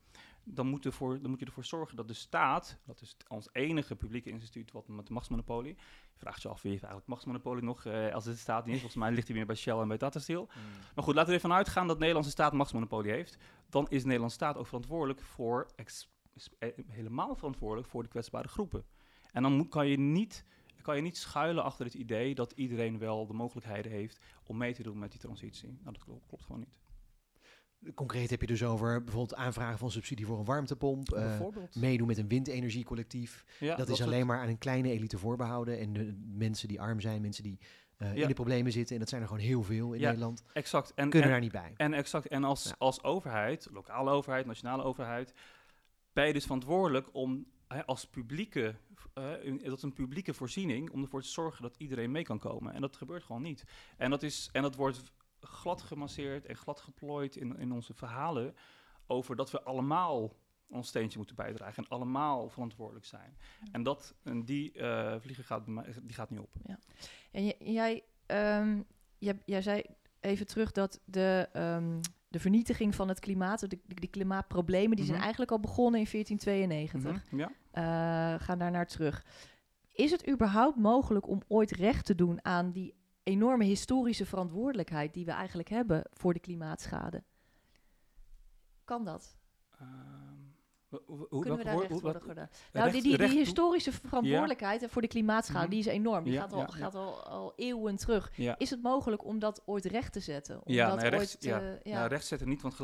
dan 0.43 0.67
moet, 0.67 0.85
ervoor, 0.85 1.21
dan 1.21 1.29
moet 1.29 1.39
je 1.39 1.45
ervoor 1.45 1.65
zorgen 1.65 1.95
dat 1.95 2.07
de 2.07 2.13
staat, 2.13 2.79
dat 2.85 3.01
is 3.01 3.17
ons 3.27 3.49
enige 3.51 3.95
publieke 3.95 4.29
instituut 4.29 4.71
wat 4.71 4.87
met 4.87 5.07
de 5.07 5.13
machtsmonopolie, 5.13 5.75
je 6.13 6.19
vraagt 6.19 6.41
je 6.41 6.47
af 6.47 6.61
wie 6.61 6.71
heeft 6.71 6.83
eigenlijk 6.83 7.11
machtsmonopolie 7.11 7.63
nog, 7.63 7.85
uh, 7.85 8.13
als 8.13 8.25
het 8.25 8.33
de 8.33 8.39
staat 8.39 8.65
niet 8.65 8.73
is, 8.73 8.81
volgens 8.81 9.03
mij 9.03 9.11
ligt 9.11 9.27
hij 9.27 9.35
meer 9.35 9.45
bij 9.45 9.55
Shell 9.55 9.77
en 9.77 9.87
bij 9.87 9.97
Tata 9.97 10.19
Steel. 10.19 10.41
Mm. 10.41 10.61
Maar 10.95 11.03
goed, 11.03 11.15
laten 11.15 11.29
we 11.29 11.35
ervan 11.35 11.53
uitgaan 11.53 11.87
dat 11.87 11.95
de 11.95 11.99
Nederlandse 11.99 12.31
staat 12.31 12.53
machtsmonopolie 12.53 13.11
heeft, 13.11 13.37
dan 13.69 13.83
is 13.89 13.99
de 13.99 14.05
Nederlandse 14.05 14.37
staat 14.37 14.57
ook 14.57 14.67
verantwoordelijk 14.67 15.21
voor, 15.21 15.67
helemaal 16.87 17.35
verantwoordelijk 17.35 17.89
voor 17.89 18.03
de 18.03 18.09
kwetsbare 18.09 18.47
groepen. 18.47 18.85
En 19.31 19.43
dan 19.43 19.53
moet, 19.53 19.69
kan 19.69 19.87
je 19.87 19.99
niet 19.99 20.45
kan 20.83 20.95
je 20.95 21.01
niet 21.01 21.17
schuilen 21.17 21.63
achter 21.63 21.85
het 21.85 21.93
idee 21.93 22.35
dat 22.35 22.51
iedereen 22.51 22.97
wel 22.97 23.27
de 23.27 23.33
mogelijkheden 23.33 23.91
heeft 23.91 24.19
om 24.43 24.57
mee 24.57 24.73
te 24.73 24.83
doen 24.83 24.99
met 24.99 25.11
die 25.11 25.19
transitie. 25.19 25.67
Nou, 25.67 25.93
dat 25.93 26.03
klopt, 26.03 26.25
klopt 26.27 26.43
gewoon 26.43 26.59
niet. 26.59 27.95
Concreet 27.95 28.29
heb 28.29 28.41
je 28.41 28.47
dus 28.47 28.63
over 28.63 29.03
bijvoorbeeld 29.03 29.39
aanvragen 29.39 29.77
van 29.77 29.91
subsidie 29.91 30.25
voor 30.25 30.39
een 30.39 30.45
warmtepomp, 30.45 31.13
uh, 31.13 31.39
meedoen 31.73 32.07
met 32.07 32.17
een 32.17 32.27
windenergiecollectief. 32.27 33.45
Ja, 33.59 33.67
dat, 33.67 33.77
dat 33.77 33.89
is 33.89 34.01
alleen 34.01 34.17
het... 34.17 34.27
maar 34.27 34.39
aan 34.39 34.47
een 34.47 34.57
kleine 34.57 34.89
elite 34.89 35.17
voorbehouden. 35.17 35.79
En 35.79 35.93
de 35.93 36.17
mensen 36.25 36.67
die 36.67 36.81
arm 36.81 36.99
zijn, 36.99 37.21
mensen 37.21 37.43
die 37.43 37.59
uh, 37.97 38.15
ja. 38.15 38.21
in 38.21 38.27
de 38.27 38.33
problemen 38.33 38.71
zitten, 38.71 38.93
en 38.93 38.99
dat 38.99 39.09
zijn 39.09 39.21
er 39.21 39.27
gewoon 39.27 39.43
heel 39.43 39.63
veel 39.63 39.93
in 39.93 39.99
ja, 39.99 40.07
Nederland, 40.07 40.43
exact. 40.53 40.93
En, 40.93 41.09
kunnen 41.09 41.27
en, 41.27 41.33
daar 41.33 41.43
niet 41.43 41.51
bij. 41.51 41.73
En 41.75 41.93
exact. 41.93 42.27
En 42.27 42.43
als, 42.43 42.73
als 42.77 43.03
overheid, 43.03 43.67
lokale 43.71 44.11
overheid, 44.11 44.45
nationale 44.45 44.83
overheid, 44.83 45.33
ben 46.13 46.27
je 46.27 46.33
dus 46.33 46.43
verantwoordelijk 46.43 47.09
om 47.11 47.45
hè, 47.67 47.85
als 47.85 48.07
publieke, 48.07 48.75
uh, 49.17 49.63
dat 49.63 49.77
is 49.77 49.83
een 49.83 49.93
publieke 49.93 50.33
voorziening, 50.33 50.89
om 50.89 51.01
ervoor 51.01 51.21
te 51.21 51.27
zorgen 51.27 51.61
dat 51.61 51.77
iedereen 51.77 52.11
mee 52.11 52.23
kan 52.23 52.39
komen. 52.39 52.73
En 52.73 52.81
dat 52.81 52.97
gebeurt 52.97 53.23
gewoon 53.23 53.41
niet. 53.41 53.63
En 53.97 54.09
dat, 54.09 54.23
is, 54.23 54.49
en 54.51 54.61
dat 54.61 54.75
wordt 54.75 55.13
glad 55.39 55.81
gemasseerd 55.81 56.45
en 56.45 56.57
glad 56.57 56.79
geplooid 56.79 57.35
in, 57.35 57.57
in 57.57 57.71
onze 57.71 57.93
verhalen 57.93 58.55
over 59.07 59.35
dat 59.35 59.51
we 59.51 59.63
allemaal 59.63 60.35
ons 60.67 60.87
steentje 60.87 61.17
moeten 61.17 61.35
bijdragen 61.35 61.83
en 61.83 61.89
allemaal 61.89 62.49
verantwoordelijk 62.49 63.05
zijn. 63.05 63.37
Ja. 63.61 63.71
En, 63.71 63.83
dat, 63.83 64.15
en 64.23 64.45
die 64.45 64.77
uh, 64.77 65.15
vliegen 65.19 65.43
gaat, 65.43 65.65
die 66.01 66.13
gaat 66.13 66.29
niet 66.29 66.39
op. 66.39 66.55
Ja. 66.65 66.79
En 67.31 67.45
jij, 67.73 68.03
um, 68.27 68.85
jij, 69.17 69.41
jij 69.45 69.61
zei 69.61 69.83
even 70.19 70.47
terug 70.47 70.71
dat 70.71 71.01
de, 71.05 71.49
um, 71.53 71.99
de 72.33 72.39
vernietiging 72.39 72.95
van 72.95 73.07
het 73.07 73.19
klimaat, 73.19 73.69
de, 73.69 74.07
klimaatproblemen, 74.07 74.89
die 74.89 74.99
Mhm. 74.99 75.07
zijn 75.07 75.21
eigenlijk 75.21 75.51
al 75.51 75.59
begonnen 75.59 75.99
in 75.99 76.07
1492. 76.11 77.31
Mm 77.31 77.39
-hmm. 77.39 77.49
ja. 77.73 78.33
uh, 78.35 78.43
gaan 78.43 78.57
daar 78.57 78.71
naar 78.71 78.87
terug. 78.87 79.25
Is 79.91 80.11
het 80.11 80.29
überhaupt 80.29 80.77
mogelijk 80.77 81.27
om 81.27 81.41
ooit 81.47 81.71
recht 81.71 82.05
te 82.05 82.15
doen 82.15 82.45
aan 82.45 82.71
die 82.71 82.93
enorme 83.23 83.63
historische 83.63 84.25
verantwoordelijkheid 84.25 85.13
die 85.13 85.25
we 85.25 85.31
eigenlijk 85.31 85.69
hebben 85.69 86.03
voor 86.11 86.33
de 86.33 86.39
klimaatschade? 86.39 87.23
Kan 88.83 89.03
dat? 89.05 89.37
Um, 89.81 90.32
hoe, 91.05 91.27
hoe, 91.29 91.41
Kunnen 91.41 91.57
we 91.57 91.63
daar 91.63 91.77
recht 91.77 92.01
worden 92.01 92.21
gedaan? 92.21 92.49
Nou, 92.73 92.91
die, 92.91 93.01
die, 93.01 93.17
die 93.17 93.29
historische 93.29 93.91
verantwoordelijkheid 93.91 94.81
ja. 94.81 94.87
voor 94.87 95.01
de 95.01 95.07
klimaatschade, 95.07 95.65
mm 95.65 95.71
-hmm. 95.71 95.81
die 95.81 95.91
is 95.91 95.97
enorm. 95.97 96.23
Die 96.23 96.33
ja, 96.33 96.41
gaat, 96.41 96.53
al, 96.53 96.59
ja, 96.59 96.67
gaat 96.67 96.95
al, 96.95 97.23
al, 97.23 97.53
eeuwen 97.55 97.95
terug. 97.95 98.31
Ja. 98.35 98.55
Is 98.57 98.69
het 98.69 98.81
mogelijk 98.81 99.25
om 99.25 99.39
dat 99.39 99.61
ooit 99.65 99.85
recht 99.85 100.13
te 100.13 100.19
zetten? 100.19 100.55
Om 100.65 100.73
ja, 100.73 100.89
dat 100.89 101.01
nee, 101.01 101.11
ooit, 101.11 101.19
recht, 101.19 101.43
ja. 101.43 101.61
uh, 101.61 101.93
Nou, 101.93 102.07
recht 102.07 102.25
zetten 102.25 102.49
niet, 102.49 102.61
want 102.61 102.75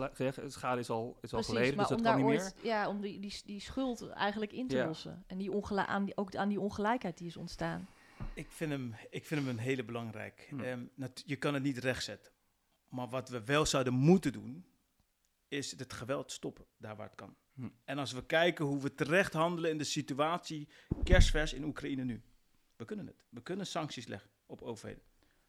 schade 0.48 0.80
is 0.80 0.90
al, 0.90 1.18
is 1.22 1.34
al 1.34 1.40
Precies, 1.40 1.46
geleden, 1.46 1.76
maar 1.76 1.88
dus 1.88 1.98
om 1.98 2.04
dat 2.04 2.12
kan 2.12 2.22
daar 2.22 2.32
niet 2.32 2.42
ooit, 2.42 2.56
meer. 2.56 2.72
Ja, 2.72 2.88
om 2.88 3.02
die, 3.02 3.20
die, 3.20 3.42
die 3.46 3.60
schuld 3.60 4.10
eigenlijk 4.10 4.52
in 4.52 4.68
te 4.68 4.76
Ja. 4.76 4.86
lossen. 4.86 5.24
En 5.28 5.38
die 5.38 5.52
aan 5.76 6.06
die, 6.06 6.18
ook 6.18 6.36
aan 6.36 6.50
die 6.50 6.60
ongelijkheid 6.60 7.18
die 7.18 7.28
is 7.28 7.38
ontstaan. 7.38 7.88
Ik 8.34 8.52
vind 8.52 8.72
hem, 8.72 8.96
ik 9.10 9.26
vind 9.26 9.42
hem 9.42 9.50
een 9.50 9.64
hele 9.64 9.84
belangrijk. 9.84 10.48
Hm. 10.50 10.60
Ehm, 10.60 10.86
je 11.26 11.36
kan 11.36 11.54
het 11.54 11.64
niet 11.64 11.78
rechtzetten. 11.78 12.32
Maar 12.90 13.10
wat 13.10 13.30
we 13.30 13.44
wel 13.44 13.66
zouden 13.66 13.94
moeten 13.94 14.32
doen, 14.32 14.66
is 15.48 15.78
het 15.78 15.94
geweld 15.94 16.32
stoppen, 16.32 16.66
daar 16.78 16.96
waar 16.96 17.06
het 17.06 17.16
kan. 17.16 17.36
En 17.84 17.98
als 17.98 18.12
we 18.12 18.26
kijken 18.26 18.66
hoe 18.66 18.82
we 18.82 18.96
terecht 18.96 19.34
handelen 19.34 19.72
in 19.72 19.78
de 19.78 19.84
situatie 19.84 20.68
kerstvers 21.04 21.54
in 21.54 21.64
Oekraïne 21.64 22.04
nu. 22.04 22.22
We 22.76 22.86
kunnen 22.86 23.08
het. 23.08 23.24
We 23.30 23.42
kunnen 23.42 23.68
sancties 23.68 24.08
leggen 24.08 24.30
op 24.46 24.62
overheden. 24.62 25.04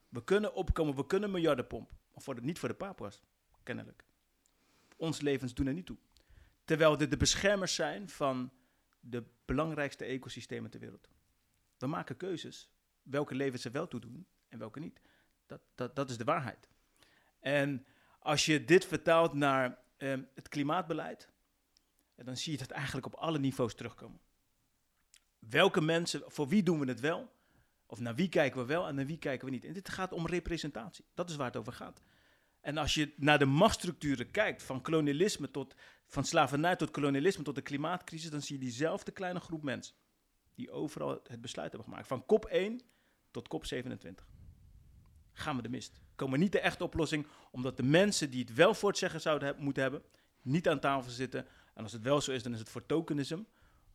We 0.09 0.25
kunnen 0.25 0.55
opkomen, 0.55 0.95
we 0.95 1.07
kunnen 1.07 1.31
miljarden 1.31 1.67
pompen. 1.67 1.97
Maar 2.13 2.23
voor 2.23 2.35
de, 2.35 2.41
niet 2.41 2.59
voor 2.59 2.69
de 2.69 2.75
papua's, 2.75 3.23
kennelijk. 3.63 4.05
Ons 4.97 5.21
levens 5.21 5.55
doen 5.55 5.67
er 5.67 5.73
niet 5.73 5.87
toe. 5.87 5.97
Terwijl 6.65 6.97
dit 6.97 7.11
de 7.11 7.17
beschermers 7.17 7.75
zijn 7.75 8.09
van 8.09 8.53
de 9.01 9.25
belangrijkste 9.45 10.05
ecosystemen 10.05 10.71
ter 10.71 10.81
wereld. 10.81 11.09
We 11.79 11.87
maken 11.87 12.17
keuzes 12.17 12.71
welke 13.03 13.35
levens 13.35 13.65
er 13.65 13.73
wel 13.73 13.89
toe 13.89 14.01
doen 14.01 14.27
en 14.49 14.59
welke 14.59 14.81
niet. 14.81 15.01
Dat, 15.47 15.61
dat, 15.75 15.97
dat 15.97 16.11
is 16.11 16.17
de 16.17 16.25
waarheid. 16.25 16.69
En 17.41 17.87
als 18.19 18.47
je 18.47 18.65
dit 18.65 18.85
vertaalt 18.85 19.33
naar 19.33 19.79
ehm, 19.97 20.23
het 20.35 20.49
klimaatbeleid, 20.49 21.29
en 22.21 22.27
dan 22.27 22.37
zie 22.37 22.53
je 22.53 22.59
dat 22.59 22.71
eigenlijk 22.71 23.07
op 23.07 23.15
alle 23.15 23.39
niveaus 23.39 23.75
terugkomen. 23.75 24.21
welke 25.39 25.81
mensen, 25.81 26.23
voor 26.27 26.49
wie 26.49 26.63
doen 26.63 26.79
we 26.81 26.87
het 26.87 27.01
wel? 27.01 27.33
Of 27.87 28.01
naar 28.01 28.15
wie 28.15 28.29
kijken 28.29 28.61
we 28.61 28.67
wel 28.67 28.87
en 28.87 28.95
naar 28.95 29.07
wie 29.07 29.19
kijken 29.19 29.47
we 29.47 29.53
niet? 29.53 29.65
En 29.65 29.73
dit 29.73 29.89
gaat 29.89 30.13
om 30.13 30.27
representatie. 30.27 31.05
Dat 31.15 31.31
is 31.31 31.37
waar 31.37 31.47
het 31.47 31.57
over 31.57 31.73
gaat. 31.73 32.03
En 32.61 32.77
als 32.77 32.95
je 32.95 33.13
naar 33.17 33.39
de 33.39 33.45
machtsstructuren 33.45 34.31
kijkt, 34.31 34.63
van 34.63 34.83
kolonialisme 34.83 35.51
tot, 35.51 35.75
van 36.07 36.25
slavernij 36.25 36.77
tot 36.77 36.91
kolonialisme 36.91 37.45
tot 37.45 37.55
de 37.55 37.63
klimaatcrisis, 37.63 38.31
dan 38.31 38.43
zie 38.43 38.59
je 38.59 38.65
diezelfde 38.65 39.13
kleine 39.13 39.41
groep 39.41 39.63
mensen 39.63 39.95
die 40.55 40.71
overal 40.71 41.21
het 41.27 41.41
besluit 41.41 41.71
hebben 41.71 41.89
gemaakt. 41.89 42.09
Van 42.09 42.27
kop 42.27 42.45
1 42.45 42.81
tot 43.31 43.49
kop 43.49 43.67
27. 43.67 44.27
Gaan 45.33 45.57
we 45.57 45.63
de 45.63 45.69
mist. 45.69 46.01
Komen 46.15 46.39
niet 46.39 46.53
de 46.53 46.61
echte 46.61 46.85
oplossing, 46.85 47.27
omdat 47.51 47.77
de 47.77 47.83
mensen 47.83 48.31
die 48.31 48.41
het 48.41 48.55
wel 48.55 48.75
voor 48.75 48.89
het 48.89 48.99
zeggen 48.99 49.21
zouden 49.21 49.57
moeten 49.59 49.83
hebben, 49.83 50.03
niet 50.43 50.69
aan 50.69 50.81
tafel 50.81 51.11
zitten. 51.11 51.47
En 51.75 51.83
als 51.83 51.93
het 51.93 52.03
wel 52.03 52.21
zo 52.21 52.33
is, 52.33 52.43
dan 52.43 52.53
is 52.53 52.59
het 52.59 52.69
voor 52.69 52.87
tokenism, 52.87 53.39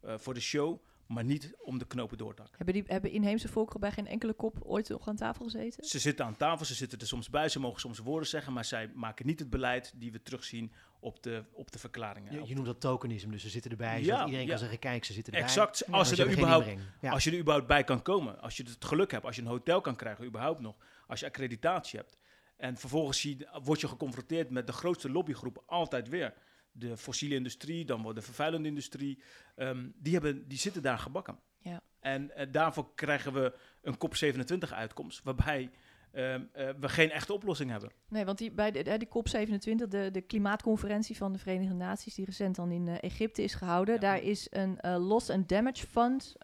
uh, 0.06 0.18
voor 0.18 0.34
de 0.34 0.40
show, 0.40 0.80
maar 1.08 1.24
niet 1.24 1.54
om 1.64 1.78
de 1.78 1.88
knopen 1.88 2.18
door 2.18 2.34
te 2.34 2.42
hakken. 2.42 2.58
Hebben, 2.58 2.76
die, 2.76 2.84
hebben 2.88 3.12
inheemse 3.12 3.48
volkeren 3.48 3.82
bij 3.82 3.92
geen 3.92 4.08
enkele 4.08 4.34
kop 4.34 4.58
ooit 4.62 4.90
nog 4.90 5.08
aan 5.08 5.16
tafel 5.16 5.44
gezeten? 5.44 5.84
Ze 5.84 6.00
zitten 6.00 6.26
aan 6.26 6.38
tafel, 6.38 6.66
ze 6.66 6.74
zitten 6.74 7.00
er 7.00 7.08
soms 7.08 7.30
bij, 7.30 7.50
ze 7.50 7.60
mogen 7.60 7.80
soms 7.80 8.00
woorden 8.00 8.30
zeggen, 8.30 8.54
maar 8.54 8.66
zij 8.66 8.92
maken 8.94 9.26
niet 9.26 9.40
het 9.40 9.50
beleid 9.50 9.94
die 9.96 10.12
we 10.12 10.22
terugzien 10.22 10.72
op 11.00 11.24
de, 11.24 11.44
op 11.52 11.72
de 11.72 11.80
verklaringen. 11.80 12.34
Je, 12.34 12.48
je 12.48 12.54
noemt 12.54 12.66
dat 12.66 12.80
tokenisme, 12.80 13.32
dus 13.32 13.42
ze 13.42 13.50
zitten 13.50 13.72
erbij, 13.72 14.04
ja, 14.04 14.26
iedereen 14.26 14.48
kan 14.48 14.58
zeggen, 14.58 14.80
kijk, 14.80 15.06
ze 15.06 15.14
zitten 15.14 15.34
erbij. 15.34 15.48
Exact, 15.48 15.92
als, 15.92 16.10
je 16.10 16.24
er 16.24 16.32
überhaupt, 16.32 16.68
als 17.02 17.24
je 17.24 17.32
er 17.32 17.40
überhaupt 17.40 17.68
bij 17.68 17.84
kan 17.84 18.02
komen, 18.02 18.42
als 18.42 18.58
je 18.58 18.64
het 18.64 18.86
geluk 18.86 19.12
hebt, 19.12 19.26
als 19.26 19.36
je 19.36 19.42
een 19.42 19.48
hotel 19.48 19.82
kan 19.82 19.96
krijgen, 19.96 20.26
überhaupt 20.26 20.60
nog, 20.60 20.76
als 21.08 21.20
je 21.20 21.26
accreditatie 21.26 22.00
hebt. 22.00 22.18
En 22.58 22.78
vervolgens 22.78 23.20
zie, 23.20 23.48
word 23.64 23.82
je 23.82 23.88
geconfronteerd 23.88 24.50
met 24.50 24.68
de 24.68 24.74
grootste 24.74 25.10
lobbygroep 25.10 25.64
altijd 25.66 26.10
weer 26.10 26.34
de 26.78 26.98
fossiele 26.98 27.36
industrie, 27.36 27.86
dan 27.86 28.02
wordt 28.02 28.18
de 28.18 28.26
vervuilende 28.26 28.68
industrie, 28.68 29.20
um, 29.56 29.94
die, 29.98 30.14
hebben, 30.14 30.48
die 30.48 30.58
zitten 30.58 30.82
daar 30.82 31.00
gebakken. 31.00 31.40
Ja. 31.60 31.82
En 32.00 32.32
uh, 32.38 32.46
daarvoor 32.52 32.96
krijgen 32.96 33.34
we 33.34 33.54
een 33.82 33.96
COP27 33.96 34.74
uitkomst, 34.74 35.24
waarbij 35.24 35.72
um, 36.12 36.50
uh, 36.56 36.70
we 36.80 36.90
geen 36.90 37.12
echte 37.12 37.34
oplossing 37.34 37.70
hebben. 37.72 37.92
Nee, 38.10 38.26
want 38.26 38.38
die, 38.38 38.52
bij 38.52 38.72
de, 38.72 38.98
die 38.98 39.08
COP27, 39.08 39.88
de, 39.88 40.10
de 40.12 40.22
klimaatconferentie 40.22 41.18
van 41.18 41.34
de 41.34 41.40
Verenigde 41.40 41.74
Naties, 41.74 42.16
die 42.16 42.26
recent 42.26 42.56
dan 42.56 42.72
in 42.72 42.88
uh, 42.88 42.96
Egypte 43.00 43.44
is 43.44 43.54
gehouden, 43.54 43.94
ja. 43.94 44.00
daar 44.00 44.22
is 44.22 44.48
een 44.50 44.80
loss 45.00 45.30
and 45.30 45.50
damage 45.50 45.88
fund 45.88 46.36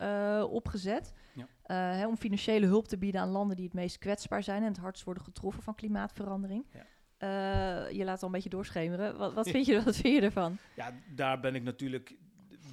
opgezet. 0.49 1.13
Ja. 1.33 1.47
Hè, 1.75 2.07
om 2.07 2.17
financiële 2.17 2.65
hulp 2.65 2.87
te 2.87 2.97
bieden 2.97 3.21
aan 3.21 3.29
landen 3.29 3.55
die 3.55 3.65
het 3.65 3.73
meest 3.73 3.97
kwetsbaar 3.97 4.43
zijn 4.43 4.61
en 4.61 4.67
het 4.67 4.77
hardst 4.77 5.03
worden 5.03 5.23
getroffen 5.23 5.63
van 5.63 5.75
klimaatverandering. 5.75 6.65
Ja. 6.73 6.85
Uh, 7.23 7.91
je 7.91 8.03
laat 8.03 8.21
al 8.21 8.27
een 8.27 8.33
beetje 8.33 8.49
doorschemeren. 8.49 9.17
Wat, 9.17 9.33
wat, 9.33 9.49
vind 9.53 9.65
je, 9.65 9.83
wat 9.83 9.95
vind 9.95 10.15
je 10.15 10.21
ervan? 10.21 10.57
Ja, 10.75 10.93
daar 11.15 11.39
ben 11.39 11.55
ik 11.55 11.63
natuurlijk 11.63 12.15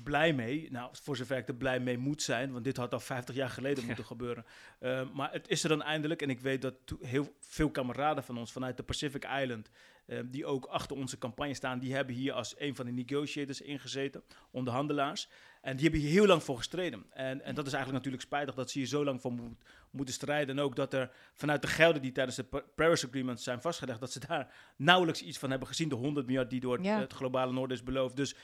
blij 0.03 0.33
mee. 0.33 0.69
Nou, 0.71 0.91
voor 0.93 1.17
zover 1.17 1.37
ik 1.37 1.49
er 1.49 1.55
blij 1.55 1.81
mee 1.81 1.99
moet 1.99 2.23
zijn, 2.23 2.53
want 2.53 2.65
dit 2.65 2.77
had 2.77 2.93
al 2.93 3.01
50 3.01 3.35
jaar 3.35 3.51
geleden 3.51 3.85
moeten 3.87 4.05
gebeuren. 4.05 4.45
Uh, 4.81 5.03
maar 5.13 5.33
het 5.33 5.49
is 5.49 5.63
er 5.63 5.69
dan 5.69 5.83
eindelijk. 5.83 6.23
En 6.23 6.31
ik 6.31 6.41
weet 6.41 6.63
dat 6.63 6.75
heel 7.01 7.35
veel 7.39 7.71
kameraden 7.71 8.25
van 8.25 8.39
ons 8.39 8.53
vanuit 8.53 8.77
de 8.77 8.83
Pacific 8.83 9.25
Island, 9.25 9.71
uh, 10.07 10.21
die 10.25 10.47
ook 10.47 10.65
achter 10.65 10.97
onze 10.97 11.19
campagne 11.19 11.55
staan, 11.55 11.79
die 11.79 11.95
hebben 11.95 12.15
hier 12.15 12.33
als 12.33 12.55
een 12.59 12.75
van 12.75 12.87
de 12.87 12.93
negotiators 12.93 13.61
ingezeten, 13.61 14.23
onderhandelaars. 14.51 15.29
En 15.63 15.77
die 15.77 15.83
hebben 15.83 16.01
hier 16.01 16.11
heel 16.11 16.27
lang 16.27 16.43
voor 16.43 16.57
gestreden. 16.57 17.07
En, 17.11 17.43
en 17.43 17.55
dat 17.55 17.67
is 17.67 17.73
eigenlijk 17.73 18.05
natuurlijk 18.05 18.23
spijtig 18.23 18.55
dat 18.55 18.71
ze 18.71 18.79
hier 18.79 18.87
zo 18.87 19.05
lang 19.05 19.21
voor 19.21 19.33
moet, 19.33 19.65
moeten 19.91 20.15
strijden. 20.15 20.59
En 20.59 20.65
ook 20.65 20.77
dat 20.77 20.95
er 20.95 21.11
vanuit 21.35 21.63
de 21.63 21.69
gelden 21.69 22.03
die 22.03 22.13
tijdens 22.13 22.37
de 22.37 22.65
Paris 22.75 23.07
Agreement 23.07 23.41
zijn 23.41 23.61
vastgelegd, 23.61 24.01
dat 24.01 24.13
ze 24.13 24.27
daar 24.27 24.55
nauwelijks 24.77 25.23
iets 25.23 25.39
van 25.39 25.51
hebben 25.51 25.69
gezien. 25.69 25.89
De 25.89 25.95
100 25.95 26.27
miljard 26.27 26.51
die 26.51 26.61
door 26.61 26.83
ja. 26.83 26.99
het 26.99 27.13
globale 27.13 27.53
noorden 27.53 27.77
is 27.77 27.83
beloofd. 27.83 28.17
Dus 28.17 28.35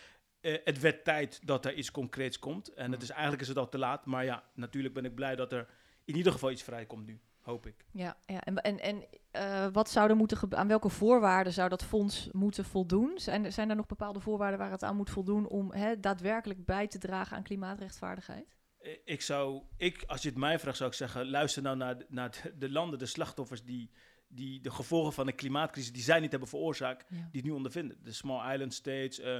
uh, 0.40 0.56
het 0.64 0.80
werd 0.80 1.04
tijd 1.04 1.40
dat 1.44 1.64
er 1.64 1.74
iets 1.74 1.90
concreets 1.90 2.38
komt. 2.38 2.68
En 2.74 2.92
het 2.92 3.02
is, 3.02 3.10
eigenlijk 3.10 3.42
is 3.42 3.48
het 3.48 3.58
al 3.58 3.68
te 3.68 3.78
laat. 3.78 4.06
Maar 4.06 4.24
ja, 4.24 4.44
natuurlijk 4.54 4.94
ben 4.94 5.04
ik 5.04 5.14
blij 5.14 5.36
dat 5.36 5.52
er 5.52 5.66
in 6.04 6.16
ieder 6.16 6.32
geval 6.32 6.50
iets 6.50 6.62
vrijkomt 6.62 7.06
nu 7.06 7.20
hoop 7.44 7.66
ik. 7.66 7.84
Ja, 7.90 8.16
ja. 8.26 8.40
en, 8.40 8.56
en, 8.56 8.80
en 8.80 9.04
uh, 9.32 9.66
wat 9.72 9.90
zou 9.90 10.10
er 10.10 10.16
moeten 10.16 10.56
aan 10.56 10.68
welke 10.68 10.88
voorwaarden 10.88 11.52
zou 11.52 11.68
dat 11.68 11.84
fonds 11.84 12.28
moeten 12.32 12.64
voldoen? 12.64 13.12
Zijn, 13.16 13.52
zijn 13.52 13.70
er 13.70 13.76
nog 13.76 13.86
bepaalde 13.86 14.20
voorwaarden 14.20 14.58
waar 14.58 14.70
het 14.70 14.82
aan 14.82 14.96
moet 14.96 15.10
voldoen 15.10 15.46
om 15.46 15.72
hè, 15.72 16.00
daadwerkelijk 16.00 16.64
bij 16.64 16.86
te 16.86 16.98
dragen 16.98 17.36
aan 17.36 17.42
klimaatrechtvaardigheid? 17.42 18.56
Ik 19.04 19.22
zou, 19.22 19.62
ik, 19.76 20.04
als 20.06 20.22
je 20.22 20.28
het 20.28 20.38
mij 20.38 20.58
vraagt, 20.58 20.76
zou 20.76 20.90
ik 20.90 20.96
zeggen: 20.96 21.30
luister 21.30 21.62
nou 21.62 21.76
naar, 21.76 21.96
naar 22.08 22.30
de, 22.30 22.56
de 22.56 22.70
landen, 22.70 22.98
de 22.98 23.06
slachtoffers 23.06 23.64
die, 23.64 23.90
die 24.28 24.60
de 24.60 24.70
gevolgen 24.70 25.12
van 25.12 25.26
de 25.26 25.32
klimaatcrisis 25.32 25.92
die 25.92 26.02
zij 26.02 26.20
niet 26.20 26.30
hebben 26.30 26.48
veroorzaakt, 26.48 27.08
die 27.08 27.18
het 27.32 27.44
nu 27.44 27.50
ondervinden. 27.50 27.98
De 28.02 28.12
small 28.12 28.52
island 28.52 28.74
states, 28.74 29.20
uh, 29.20 29.38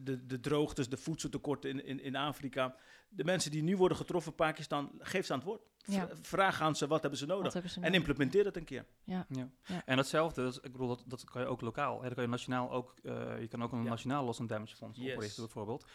de, 0.00 0.26
de 0.26 0.40
droogtes, 0.40 0.88
de 0.88 0.96
voedseltekorten 0.96 1.70
in, 1.70 1.84
in, 1.84 2.02
in 2.02 2.16
Afrika. 2.16 2.76
De 3.08 3.24
mensen 3.24 3.50
die 3.50 3.62
nu 3.62 3.76
worden 3.76 3.96
getroffen, 3.96 4.34
Pakistan, 4.34 4.90
geef 4.98 5.26
ze 5.26 5.32
aan 5.32 5.38
het 5.38 5.48
woord. 5.48 5.62
Ja. 5.84 6.08
Vraag 6.22 6.60
aan 6.60 6.76
ze 6.76 6.86
wat 6.86 7.00
hebben 7.00 7.18
ze 7.18 7.26
nodig. 7.26 7.52
Hebben 7.52 7.70
ze 7.70 7.78
nodig? 7.78 7.94
En 7.94 7.98
implementeer 7.98 8.44
dat 8.44 8.56
een 8.56 8.64
keer. 8.64 8.86
Ja. 9.04 9.26
ja. 9.28 9.50
En 9.84 9.96
datzelfde, 9.96 10.42
dat, 10.42 10.56
ik 10.64 10.72
bedoel, 10.72 10.88
dat, 10.88 11.04
dat 11.06 11.24
kan 11.24 11.42
je 11.42 11.48
ook 11.48 11.60
lokaal. 11.60 11.96
Hè. 11.96 12.04
Dat 12.04 12.14
kan 12.14 12.22
je 12.22 12.30
nationaal 12.30 12.70
ook. 12.70 12.94
Uh, 13.02 13.40
je 13.40 13.48
kan 13.48 13.62
ook 13.62 13.72
een 13.72 13.82
nationaal 13.82 14.24
loss 14.24 14.40
and 14.40 14.48
damage 14.48 14.76
fonds 14.76 14.98
yes. 14.98 15.12
oprichten, 15.12 15.42
bijvoorbeeld. 15.42 15.86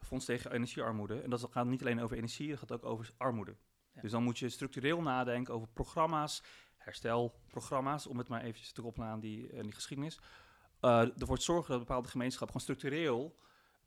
Fonds 0.00 0.24
tegen 0.24 0.52
energiearmoede. 0.52 1.20
En 1.20 1.30
dat 1.30 1.48
gaat 1.50 1.66
niet 1.66 1.80
alleen 1.80 2.00
over 2.00 2.16
energie, 2.16 2.48
dat 2.48 2.58
gaat 2.58 2.70
ook 2.70 2.84
over 2.84 3.10
armoede. 3.16 3.56
Dus 4.00 4.10
dan 4.10 4.22
moet 4.22 4.38
je 4.38 4.48
structureel 4.48 5.02
nadenken 5.02 5.54
over 5.54 5.68
programma's, 5.68 6.42
herstelprogramma's, 6.76 8.06
om 8.06 8.18
het 8.18 8.28
maar 8.28 8.40
eventjes 8.40 8.72
te 8.72 8.82
koppelen 8.82 9.08
aan 9.08 9.20
die, 9.20 9.52
uh, 9.52 9.62
die 9.62 9.72
geschiedenis. 9.72 10.18
Uh, 10.80 11.20
ervoor 11.20 11.36
te 11.36 11.44
zorgen 11.44 11.70
dat 11.70 11.78
bepaalde 11.78 12.08
gemeenschappen 12.08 12.60
gewoon 12.60 12.76
structureel 12.76 13.36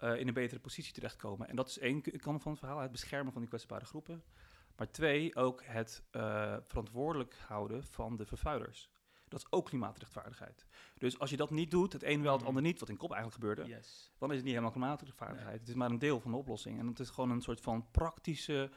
uh, 0.04 0.20
in 0.20 0.28
een 0.28 0.34
betere 0.34 0.60
positie 0.60 0.93
terechtkomen. 0.93 1.48
En 1.48 1.56
dat 1.56 1.68
is 1.68 1.80
één 1.80 2.02
kant 2.02 2.41
van 2.41 2.52
het 2.52 2.60
verhaal, 2.60 2.80
het 2.80 2.91
beschermen 2.91 3.32
van 3.32 3.41
die 3.41 3.50
kwetsbare 3.50 3.86
groepen. 3.86 4.24
Maar 4.76 4.91
twee, 4.91 5.36
ook 5.36 5.64
het 5.64 6.04
uh, 6.12 6.56
verantwoordelijk 6.68 7.36
houden 7.48 7.84
van 7.84 8.16
de 8.16 8.26
vervuilers. 8.26 8.89
Dat 9.28 9.39
is 9.39 9.52
ook 9.52 9.66
klimaatrechtvaardigheid. 9.66 10.66
Dus 10.98 11.20
als 11.20 11.30
je 11.30 11.38
dat 11.38 11.50
niet 11.50 11.72
doet, 11.72 11.93
het 11.93 12.04
een 12.04 12.22
wel, 12.22 12.32
het 12.32 12.41
mm. 12.41 12.48
ander 12.48 12.64
niet, 12.64 12.80
wat 12.80 12.89
in 12.89 12.98
kop 12.98 13.12
eigenlijk 13.12 13.41
gebeurde, 13.41 13.72
yes. 13.72 14.12
dan 14.18 14.30
is 14.30 14.36
het 14.36 14.46
niet 14.46 14.54
helemaal 14.54 14.76
klimaatrechtvaardigheid. 14.76 15.52
Nee. 15.52 15.60
Het 15.60 15.70
is 15.70 15.76
maar 15.76 15.89
een 15.89 16.00
deel 16.00 16.20
van 16.20 16.32
de 16.32 16.38
oplossing. 16.38 16.80
En 16.80 16.88
het 16.88 17.00
is 17.00 17.10
gewoon 17.10 17.30
een 17.30 17.41
soort 17.41 17.62
van 17.62 17.91
praktische 17.91 18.72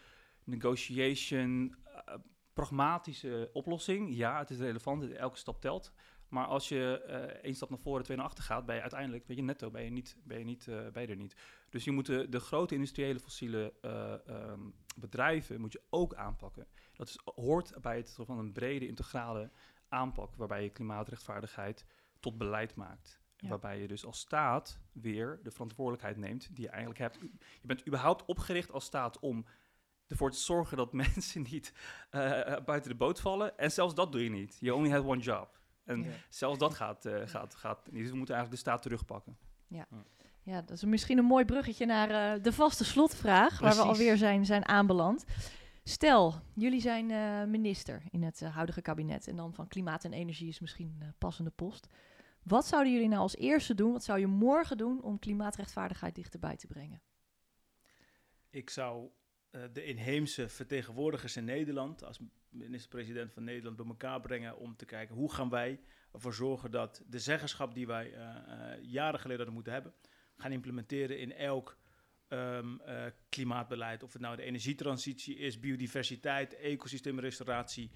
negotiation, 0.45 1.77
uh, 1.87 2.15
pragmatische 2.53 3.51
oplossing. 3.53 4.17
Ja, 4.17 4.39
het 4.39 4.51
is 4.51 4.59
relevant, 4.59 5.13
elke 5.13 5.39
stap 5.39 5.61
telt. 5.61 5.93
Maar 6.29 6.47
als 6.47 6.69
je 6.69 7.05
uh, 7.07 7.15
één 7.15 7.55
stap 7.55 7.71
naar 7.71 7.79
voren, 7.79 8.05
twee 8.05 8.17
naar 8.17 8.27
achter 8.27 8.45
gaat, 8.45 8.67
ben 8.67 8.75
je 8.75 8.81
uiteindelijk, 8.81 9.27
weet 9.27 9.37
je, 9.37 9.43
netto 9.43 9.71
ben 9.71 9.85
je, 9.85 9.91
niet, 9.91 10.17
ben 10.25 10.39
je, 10.39 10.45
niet, 10.45 10.67
uh, 10.67 10.89
ben 10.89 11.03
je 11.03 11.09
er 11.09 11.17
niet. 11.17 11.37
Dus 11.71 11.85
je 11.85 11.91
moet 11.91 12.07
de, 12.07 12.29
de 12.29 12.41
grote 12.41 12.75
industriële 12.75 13.21
fossiele 13.21 13.75
uh, 13.83 14.13
um, 14.51 14.75
bedrijven 14.97 15.61
moet 15.61 15.73
je 15.73 15.83
ook 15.91 16.15
aanpakken. 16.15 16.67
Dat 16.95 17.09
is, 17.09 17.19
hoort 17.35 17.73
bij 17.81 17.97
het 17.97 18.19
van 18.21 18.39
een 18.39 18.53
brede 18.53 18.87
integrale 18.87 19.51
aanpak, 19.89 20.35
waarbij 20.35 20.63
je 20.63 20.71
klimaatrechtvaardigheid 20.71 21.85
tot 22.21 22.39
beleid 22.39 22.75
maakt. 22.75 23.21
Ja. 23.37 23.49
Waarbij 23.49 23.81
je 23.81 23.89
dus 23.89 24.05
als 24.05 24.19
staat 24.19 24.81
weer 24.93 25.41
de 25.43 25.51
verantwoordelijkheid 25.51 26.17
neemt 26.17 26.49
die 26.55 26.65
je 26.65 26.71
eigenlijk 26.71 26.99
hebt. 27.01 27.19
Je 27.61 27.67
bent 27.67 27.87
überhaupt 27.87 28.25
opgericht 28.25 28.73
als 28.73 28.85
staat 28.85 29.19
om 29.19 29.47
ervoor 30.07 30.31
te 30.31 30.39
zorgen 30.39 30.77
dat 30.77 30.93
mensen 31.07 31.43
niet 31.51 31.73
buiten 32.65 32.91
de 32.91 32.97
boot 32.97 33.21
vallen. 33.21 33.59
En 33.59 33.73
zelfs 33.73 33.95
dat 33.95 34.13
doe 34.13 34.25
je 34.25 34.31
niet. 34.31 34.57
You 34.61 34.77
only 34.77 34.91
have 34.91 35.07
one 35.07 35.21
job. 35.21 35.58
En 35.89 36.03
ja. 36.03 36.11
zelfs 36.29 36.59
dat 36.59 36.75
gaat, 36.75 37.07
uh, 37.07 37.23
gaat, 37.25 37.55
gaat 37.55 37.91
niet. 37.91 38.03
Dus 38.03 38.11
we 38.11 38.17
moeten 38.17 38.35
eigenlijk 38.35 38.65
de 38.65 38.71
staat 38.71 38.83
terugpakken. 38.83 39.37
Ja. 39.67 39.87
ja, 40.43 40.61
dat 40.61 40.71
is 40.71 40.85
misschien 40.85 41.19
een 41.19 41.25
mooi 41.25 41.45
bruggetje 41.45 41.87
naar 41.87 42.37
uh, 42.37 42.43
de 42.43 42.53
vaste 42.53 42.85
slotvraag, 42.85 43.59
Precies. 43.59 43.77
waar 43.77 43.87
we 43.87 43.93
alweer 43.93 44.17
zijn, 44.17 44.47
zijn 44.47 44.69
aanbeland. 44.69 45.25
Stel, 45.85 46.35
jullie 46.55 46.81
zijn 46.81 47.11
uh, 47.11 47.45
minister 47.45 48.03
in 48.11 48.23
het 48.23 48.41
huidige 48.41 48.83
kabinet 48.83 49.29
en 49.29 49.37
dan 49.37 49.55
van 49.55 49.69
klimaat 49.69 50.05
en 50.05 50.13
energie 50.13 50.49
is 50.49 50.61
misschien 50.61 50.97
een 51.01 51.15
passende 51.19 51.51
post. 51.51 51.89
Wat 52.43 52.67
zouden 52.67 52.93
jullie 52.93 53.09
nou 53.09 53.21
als 53.21 53.37
eerste 53.37 53.75
doen? 53.75 53.93
Wat 53.93 54.05
zou 54.05 54.19
je 54.19 54.27
morgen 54.27 54.77
doen 54.77 55.03
om 55.03 55.19
klimaatrechtvaardigheid 55.19 56.15
dichterbij 56.15 56.57
te 56.57 56.67
brengen? 56.67 57.03
Ik 58.51 58.71
zou 58.71 59.09
de 59.73 59.85
inheemse 59.85 60.49
vertegenwoordigers 60.49 61.37
in 61.37 61.45
Nederland 61.45 62.05
als 62.05 62.19
minister-president 62.51 63.33
van 63.33 63.45
Nederland 63.45 63.77
bij 63.77 63.87
elkaar 63.87 64.21
brengen 64.21 64.57
om 64.57 64.77
te 64.77 64.85
kijken 64.85 65.15
hoe 65.15 65.33
gaan 65.33 65.49
wij 65.49 65.81
ervoor 66.13 66.35
zorgen 66.35 66.71
dat 66.71 67.03
de 67.07 67.19
zeggenschap 67.19 67.75
die 67.75 67.87
wij 67.87 68.13
uh, 68.13 68.19
uh, 68.19 68.83
jaren 68.83 69.21
geleden 69.21 69.37
hadden 69.37 69.55
moeten 69.55 69.73
hebben, 69.73 69.95
gaan 70.37 70.53
implementeren 70.53 71.19
in 71.19 71.33
elk 71.33 71.79
um, 72.29 72.81
uh, 72.87 73.05
klimaatbeleid. 73.29 74.03
Of 74.03 74.13
het 74.13 74.23
nou 74.23 74.37
de 74.37 74.43
energietransitie 74.43 75.37
is, 75.37 75.61
biodiversiteit, 75.61 76.57
ecosysteemrestauratie. 76.57 77.91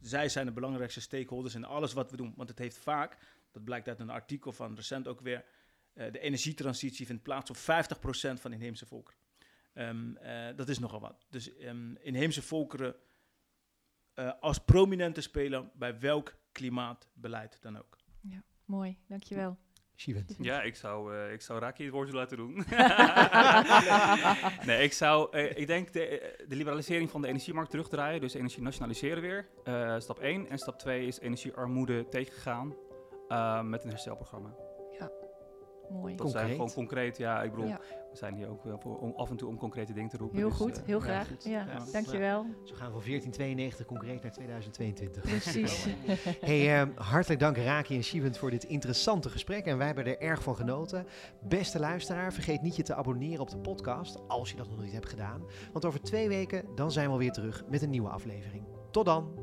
Zij 0.00 0.28
zijn 0.28 0.46
de 0.46 0.52
belangrijkste 0.52 1.00
stakeholders 1.00 1.54
in 1.54 1.64
alles 1.64 1.92
wat 1.92 2.10
we 2.10 2.16
doen. 2.16 2.32
Want 2.36 2.48
het 2.48 2.58
heeft 2.58 2.78
vaak, 2.78 3.16
dat 3.52 3.64
blijkt 3.64 3.88
uit 3.88 4.00
een 4.00 4.10
artikel 4.10 4.52
van 4.52 4.74
recent 4.74 5.08
ook 5.08 5.20
weer, 5.20 5.44
de 5.92 6.18
energietransitie 6.18 7.06
vindt 7.06 7.22
plaats 7.22 7.50
op 7.50 7.56
50% 7.56 7.60
van 8.40 8.52
inheemse 8.52 8.86
volkeren. 8.86 9.20
Um, 9.74 10.18
dat 10.56 10.68
is 10.68 10.78
nogal 10.78 11.00
wat. 11.00 11.26
Dus 11.30 11.50
um, 11.60 11.96
inheemse 12.00 12.42
volkeren 12.42 12.94
uh, 14.14 14.32
als 14.40 14.58
prominente 14.58 15.20
speler 15.20 15.70
bij 15.74 16.00
welk 16.00 16.34
klimaatbeleid 16.52 17.58
dan 17.60 17.78
ook. 17.78 17.96
Ja, 18.20 18.42
mooi. 18.64 18.98
Dankjewel. 19.08 19.58
Shivent. 19.96 20.36
Ja, 20.40 20.62
ik 20.62 20.76
zou, 20.76 21.16
eh, 21.16 21.32
ik 21.32 21.40
zou 21.40 21.60
Raki 21.60 21.82
het 21.84 21.92
woordje 21.92 22.14
laten 22.14 22.36
doen. 22.36 22.54
nee, 24.66 24.82
ik 24.82 24.92
zou, 24.92 25.28
eh, 25.36 25.56
ik 25.56 25.66
denk 25.66 25.92
de, 25.92 26.06
eh, 26.06 26.48
de 26.48 26.56
liberalisering 26.56 27.10
van 27.10 27.22
de 27.22 27.28
energiemarkt 27.28 27.70
terugdraaien, 27.70 28.20
dus 28.20 28.34
energie 28.34 28.62
nationaliseren 28.62 29.22
weer. 29.22 29.48
Eh, 29.64 29.98
stap 29.98 30.18
1. 30.18 30.48
En 30.48 30.58
stap 30.58 30.78
2 30.78 31.06
is 31.06 31.20
energiearmoede 31.20 32.08
tegengaan 32.08 32.74
eh, 33.28 33.62
met 33.62 33.84
een 33.84 33.90
herstelprogramma. 33.90 34.54
Mooi. 35.92 36.16
Dat 36.16 36.30
zijn 36.30 36.50
gewoon 36.50 36.72
concreet, 36.72 37.16
ja, 37.16 37.42
ik 37.42 37.50
bedoel, 37.50 37.66
Ja. 37.66 37.80
we 38.10 38.16
zijn 38.16 38.34
hier 38.34 38.48
ook 38.48 38.64
wel 38.64 38.78
voor, 38.78 38.98
om 38.98 39.12
af 39.16 39.30
en 39.30 39.36
toe 39.36 39.48
om 39.48 39.56
concrete 39.56 39.92
dingen 39.92 40.08
te 40.10 40.16
roepen. 40.16 40.36
Heel 40.38 40.48
dus, 40.48 40.56
goed, 40.56 40.78
eh, 40.78 40.86
heel 40.86 40.98
ja, 40.98 41.04
graag. 41.04 41.28
goed. 41.28 41.44
Ja, 41.44 41.50
Ja. 41.66 41.84
dankjewel. 41.92 42.46
Zo 42.64 42.74
gaan 42.74 42.86
we 42.86 42.92
van 42.92 43.02
1492 43.02 43.86
concreet 43.86 44.22
naar 44.22 44.32
2022. 44.32 45.22
Precies. 45.22 45.86
Hey, 46.40 46.80
eh, 46.80 46.88
hartelijk 46.94 47.40
dank 47.40 47.56
Raki 47.56 47.96
en 47.96 48.04
Shivent 48.04 48.38
voor 48.38 48.50
dit 48.50 48.64
interessante 48.64 49.28
gesprek. 49.28 49.66
En 49.66 49.76
wij 49.78 49.86
hebben 49.86 50.06
er 50.06 50.20
erg 50.20 50.42
van 50.42 50.56
genoten. 50.56 51.06
Beste 51.40 51.78
luisteraar, 51.80 52.32
vergeet 52.32 52.62
niet 52.62 52.76
je 52.76 52.82
te 52.82 52.94
abonneren 52.94 53.40
op 53.40 53.50
de 53.50 53.58
podcast, 53.58 54.28
als 54.28 54.50
je 54.50 54.56
dat 54.56 54.68
nog 54.68 54.82
niet 54.82 54.92
hebt 54.92 55.08
gedaan. 55.08 55.42
Want 55.72 55.84
over 55.84 56.00
twee 56.02 56.28
weken 56.28 56.64
dan 56.74 56.92
zijn 56.92 57.06
we 57.06 57.12
alweer 57.12 57.32
terug 57.32 57.64
met 57.68 57.82
een 57.82 57.90
nieuwe 57.90 58.08
aflevering. 58.08 58.64
Tot 58.90 59.04
dan! 59.04 59.41